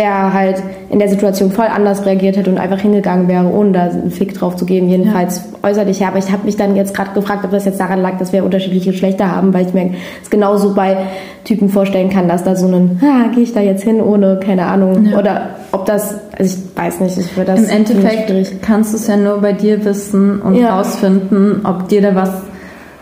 der 0.00 0.32
halt 0.32 0.62
in 0.88 0.98
der 0.98 1.10
Situation 1.10 1.52
voll 1.52 1.66
anders 1.66 2.06
reagiert 2.06 2.38
hätte 2.38 2.48
und 2.48 2.56
einfach 2.56 2.80
hingegangen 2.80 3.28
wäre, 3.28 3.44
ohne 3.44 3.72
da 3.72 3.82
einen 3.82 4.10
Fick 4.10 4.32
drauf 4.32 4.56
zu 4.56 4.64
geben, 4.64 4.88
jedenfalls 4.88 5.44
ja. 5.62 5.68
äußerlich. 5.68 6.00
Ja, 6.00 6.08
aber 6.08 6.18
ich 6.18 6.32
habe 6.32 6.46
mich 6.46 6.56
dann 6.56 6.74
jetzt 6.74 6.94
gerade 6.94 7.10
gefragt, 7.12 7.44
ob 7.44 7.50
das 7.50 7.66
jetzt 7.66 7.78
daran 7.78 8.00
lag, 8.00 8.16
dass 8.16 8.32
wir 8.32 8.42
unterschiedliche 8.42 8.92
Geschlechter 8.92 9.30
haben, 9.30 9.52
weil 9.52 9.66
ich 9.66 9.74
mir 9.74 9.90
es 10.22 10.30
genauso 10.30 10.74
bei 10.74 10.96
Typen 11.44 11.68
vorstellen 11.68 12.08
kann, 12.08 12.28
dass 12.28 12.44
da 12.44 12.56
so 12.56 12.66
ein, 12.66 12.98
ah, 13.02 13.28
gehe 13.34 13.42
ich 13.42 13.52
da 13.52 13.60
jetzt 13.60 13.84
hin 13.84 14.00
ohne, 14.00 14.40
keine 14.42 14.66
Ahnung, 14.66 15.04
ja. 15.04 15.18
oder 15.18 15.50
ob 15.70 15.84
das, 15.84 16.14
also 16.38 16.56
ich 16.56 16.78
weiß 16.78 17.00
nicht, 17.00 17.18
ich 17.18 17.36
würde 17.36 17.52
das. 17.52 17.64
Im 17.64 17.68
Endeffekt 17.68 18.62
kannst 18.62 18.94
du 18.94 18.96
es 18.96 19.06
ja 19.06 19.18
nur 19.18 19.38
bei 19.42 19.52
dir 19.52 19.84
wissen 19.84 20.40
und 20.40 20.54
ja. 20.54 20.78
rausfinden, 20.78 21.60
ob 21.64 21.88
dir 21.88 22.00
da 22.00 22.14
was 22.14 22.30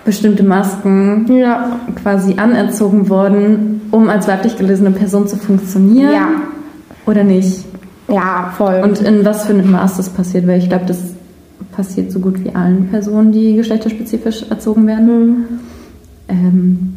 bestimmte 0.04 0.42
Masken 0.42 1.26
ja. 1.38 1.76
quasi 2.02 2.34
anerzogen 2.38 3.08
wurden, 3.08 3.82
um 3.92 4.08
als 4.08 4.26
weiblich 4.26 4.56
gelesene 4.56 4.90
Person 4.90 5.28
zu 5.28 5.36
funktionieren. 5.36 6.12
Ja 6.12 6.28
oder 7.08 7.24
nicht? 7.24 7.64
Ja, 8.08 8.52
voll. 8.56 8.80
Und 8.82 9.00
in 9.00 9.24
was 9.24 9.44
für 9.44 9.52
einem 9.52 9.70
Maß 9.70 9.96
das 9.96 10.08
passiert, 10.08 10.46
weil 10.46 10.58
ich 10.58 10.68
glaube, 10.68 10.86
das 10.86 10.98
passiert 11.72 12.10
so 12.10 12.20
gut 12.20 12.42
wie 12.44 12.54
allen 12.54 12.88
Personen, 12.88 13.32
die 13.32 13.56
geschlechterspezifisch 13.56 14.44
erzogen 14.48 14.86
werden. 14.86 15.28
Mhm. 15.28 15.44
Ähm, 16.28 16.96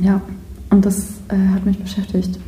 ja, 0.00 0.20
und 0.70 0.84
das 0.84 1.06
äh, 1.28 1.54
hat 1.54 1.64
mich 1.64 1.78
beschäftigt. 1.78 2.38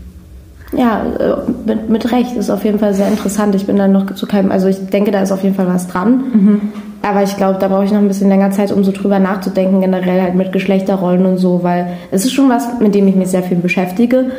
Ja, 0.77 1.03
äh, 1.19 1.37
mit, 1.67 1.89
mit 1.89 2.13
Recht 2.13 2.37
ist 2.37 2.51
auf 2.51 2.65
jeden 2.65 2.79
Fall 2.79 2.95
sehr 2.95 3.09
interessant. 3.09 3.55
Ich 3.55 3.67
bin 3.67 3.77
dann 3.77 3.93
noch 3.93 4.13
zu 4.15 4.27
keinem, 4.27 4.53
also 4.53 4.69
ich 4.69 4.87
denke, 4.87 5.11
da 5.11 5.23
ist 5.23 5.33
auf 5.33 5.43
jeden 5.43 5.55
Fall 5.55 5.67
was 5.67 5.89
dran. 5.89 6.23
Mhm. 6.33 6.61
Aber 7.03 7.23
ich 7.23 7.37
glaube, 7.37 7.59
da 7.59 7.69
brauche 7.69 7.85
ich 7.85 7.93
noch 7.93 7.99
ein 7.99 8.09
bisschen 8.09 8.29
länger 8.29 8.51
Zeit, 8.51 8.73
um 8.73 8.85
so 8.85 8.93
drüber 8.93 9.19
nachzudenken, 9.19 9.81
generell 9.81 10.21
halt 10.21 10.35
mit 10.35 10.53
Geschlechterrollen 10.53 11.25
und 11.25 11.39
so, 11.39 11.63
weil 11.63 11.95
es 12.11 12.25
ist 12.25 12.33
schon 12.33 12.51
was, 12.51 12.79
mit 12.79 12.95
dem 12.95 13.09
ich 13.09 13.17
mich 13.17 13.29
sehr 13.29 13.43
viel 13.43 13.57
beschäftige, 13.57 14.33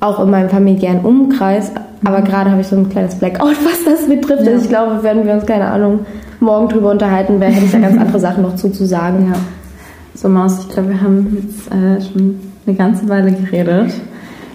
auch 0.00 0.20
in 0.20 0.30
meinem 0.30 0.48
familiären 0.48 1.00
Umkreis. 1.00 1.72
Aber 2.04 2.22
gerade 2.22 2.50
habe 2.50 2.60
ich 2.60 2.66
so 2.66 2.76
ein 2.76 2.88
kleines 2.88 3.16
Blackout, 3.16 3.56
was 3.64 3.84
das 3.84 4.08
betrifft. 4.08 4.44
Ja. 4.44 4.52
Also 4.52 4.64
ich 4.64 4.68
glaube, 4.68 5.02
wenn 5.02 5.26
wir 5.26 5.34
uns, 5.34 5.46
keine 5.46 5.66
Ahnung, 5.66 6.00
morgen 6.40 6.68
drüber 6.68 6.90
unterhalten, 6.90 7.40
wäre, 7.40 7.50
hätte 7.50 7.66
ich 7.66 7.72
da 7.72 7.78
ganz 7.78 7.98
andere 7.98 8.20
Sachen 8.20 8.42
noch 8.42 8.56
zuzusagen. 8.56 9.32
Ja. 9.32 9.38
So, 10.14 10.28
Maus, 10.28 10.60
ich 10.60 10.68
glaube, 10.68 10.90
wir 10.90 11.00
haben 11.00 11.36
jetzt 11.42 11.72
äh, 11.72 12.00
schon 12.00 12.40
eine 12.66 12.76
ganze 12.76 13.08
Weile 13.08 13.32
geredet. 13.32 13.92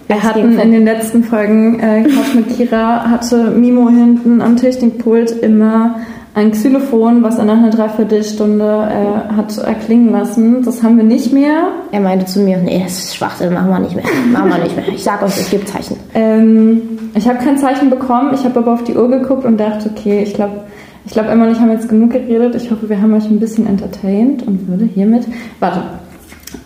Wir 0.08 0.24
hatten 0.24 0.60
in 0.60 0.72
den 0.72 0.84
letzten 0.84 1.24
Folgen, 1.24 1.80
äh, 1.80 2.04
Couch 2.04 2.36
mit 2.36 2.50
Kira, 2.50 3.10
hatte 3.10 3.52
Mimo 3.52 3.88
hinten 3.90 4.42
am 4.42 4.58
Technikpult 4.58 5.32
immer 5.32 5.96
ein 6.34 6.52
Xylophon, 6.52 7.24
was 7.24 7.38
er 7.38 7.46
nach 7.46 7.58
einer 7.58 7.72
Dreiviertelstunde 7.72 8.64
äh, 8.64 9.34
hat 9.34 9.58
erklingen 9.58 10.12
lassen. 10.12 10.64
Das 10.64 10.82
haben 10.82 10.98
wir 10.98 11.04
nicht 11.04 11.34
mehr. 11.34 11.70
Er 11.92 12.00
meinte 12.00 12.26
zu 12.26 12.40
mir, 12.40 12.58
nee, 12.58 12.82
das 12.84 12.98
ist 13.00 13.16
Schwachsinn, 13.16 13.54
machen 13.54 13.70
wir 13.70 13.80
nicht 13.80 13.96
mehr. 13.96 14.06
Machen 14.32 14.50
wir 14.50 14.58
nicht 14.60 14.76
mehr. 14.76 14.88
Ich 14.88 15.04
sag 15.04 15.22
euch, 15.22 15.38
es 15.38 15.50
gibt 15.50 15.68
Zeichen. 15.68 15.98
Ähm, 16.14 16.82
ich 17.16 17.28
habe 17.28 17.40
kein 17.40 17.58
Zeichen 17.58 17.90
bekommen. 17.90 18.34
Ich 18.34 18.46
habe 18.46 18.60
aber 18.60 18.74
auf 18.74 18.84
die 18.84 18.96
Uhr 18.96 19.10
geguckt 19.10 19.44
und 19.46 19.58
dachte, 19.58 19.90
okay, 19.90 20.24
ich 20.24 20.34
glaube, 20.34 20.62
Ich 21.04 21.14
glaube, 21.14 21.30
Emma 21.30 21.46
und 21.46 21.52
ich 21.52 21.60
haben 21.60 21.72
jetzt 21.72 21.90
genug 21.90 22.12
geredet. 22.12 22.54
Ich 22.56 22.70
hoffe, 22.70 22.88
wir 22.88 23.02
haben 23.02 23.14
euch 23.14 23.26
ein 23.26 23.40
bisschen 23.40 23.66
entertained 23.68 24.44
und 24.48 24.68
würde 24.68 24.86
hiermit. 24.86 25.26
Warte. 25.60 25.82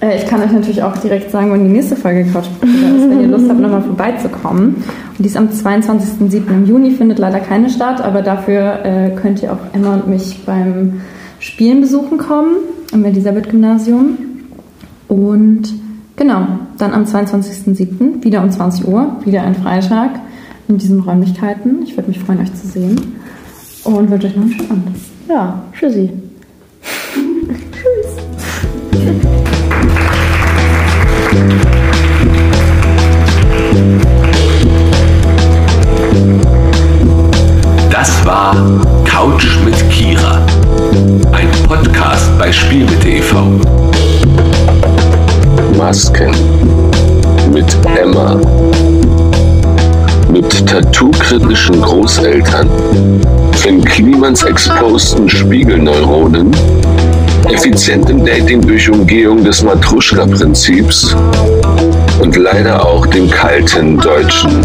Äh, 0.01 0.17
ich 0.17 0.25
kann 0.25 0.41
euch 0.41 0.51
natürlich 0.51 0.83
auch 0.83 0.97
direkt 0.97 1.31
sagen, 1.31 1.51
wann 1.51 1.63
die 1.63 1.71
nächste 1.71 1.95
Folge 1.95 2.25
Couch 2.31 2.45
ist, 2.45 2.61
wenn 2.61 3.21
ihr 3.21 3.27
Lust 3.27 3.49
habt, 3.49 3.59
nochmal 3.59 3.81
vorbeizukommen. 3.81 4.75
Und 4.75 5.19
die 5.19 5.27
ist 5.27 5.37
am 5.37 5.47
22.07. 5.47 6.49
im 6.49 6.65
Juni, 6.65 6.91
findet 6.91 7.19
leider 7.19 7.39
keine 7.39 7.69
statt, 7.69 8.01
aber 8.01 8.21
dafür 8.21 8.85
äh, 8.85 9.11
könnt 9.11 9.41
ihr 9.41 9.53
auch 9.53 9.59
Emma 9.73 9.95
und 9.95 10.07
mich 10.07 10.43
beim 10.45 11.01
Spielen 11.39 11.81
besuchen 11.81 12.17
kommen 12.17 12.55
im 12.91 13.05
Elisabeth-Gymnasium. 13.05 14.17
Und 15.07 15.73
genau, 16.15 16.47
dann 16.77 16.93
am 16.93 17.03
22.07. 17.03 18.23
wieder 18.23 18.43
um 18.43 18.49
20 18.49 18.87
Uhr, 18.87 19.17
wieder 19.23 19.43
ein 19.43 19.55
Freitag 19.55 20.11
in 20.67 20.77
diesen 20.77 21.01
Räumlichkeiten. 21.01 21.83
Ich 21.83 21.95
würde 21.95 22.09
mich 22.09 22.19
freuen, 22.19 22.41
euch 22.41 22.53
zu 22.55 22.67
sehen. 22.67 23.15
Und 23.83 24.09
wünsche 24.09 24.27
euch 24.27 24.35
noch 24.35 24.43
einen 24.43 24.51
schönen 24.51 24.71
Abend. 24.71 24.87
Ja, 25.29 25.63
tschüssi. 25.73 26.09
Das 38.05 38.23
war 38.23 38.55
Couch 39.03 39.57
mit 39.65 39.73
Kira. 39.89 40.39
Ein 41.31 41.49
Podcast 41.67 42.37
bei 42.37 42.51
Spiel 42.51 42.85
mit 42.85 43.01
TV. 43.01 43.59
Masken 45.75 46.29
mit 47.51 47.65
Emma. 47.99 48.39
Mit 50.31 50.67
tattoo-kritischen 50.67 51.81
Großeltern. 51.81 52.69
Finn 53.53 53.83
Klimans 53.83 54.43
exposten 54.43 55.27
Spiegelneuronen. 55.27 56.55
Effizientem 57.49 58.23
Dating 58.23 58.61
durch 58.61 58.87
Umgehung 58.87 59.43
des 59.43 59.63
Matruschka-Prinzips 59.63 61.15
und 62.21 62.35
leider 62.35 62.85
auch 62.85 63.07
dem 63.07 63.27
kalten 63.31 63.97
Deutschen. 63.97 64.61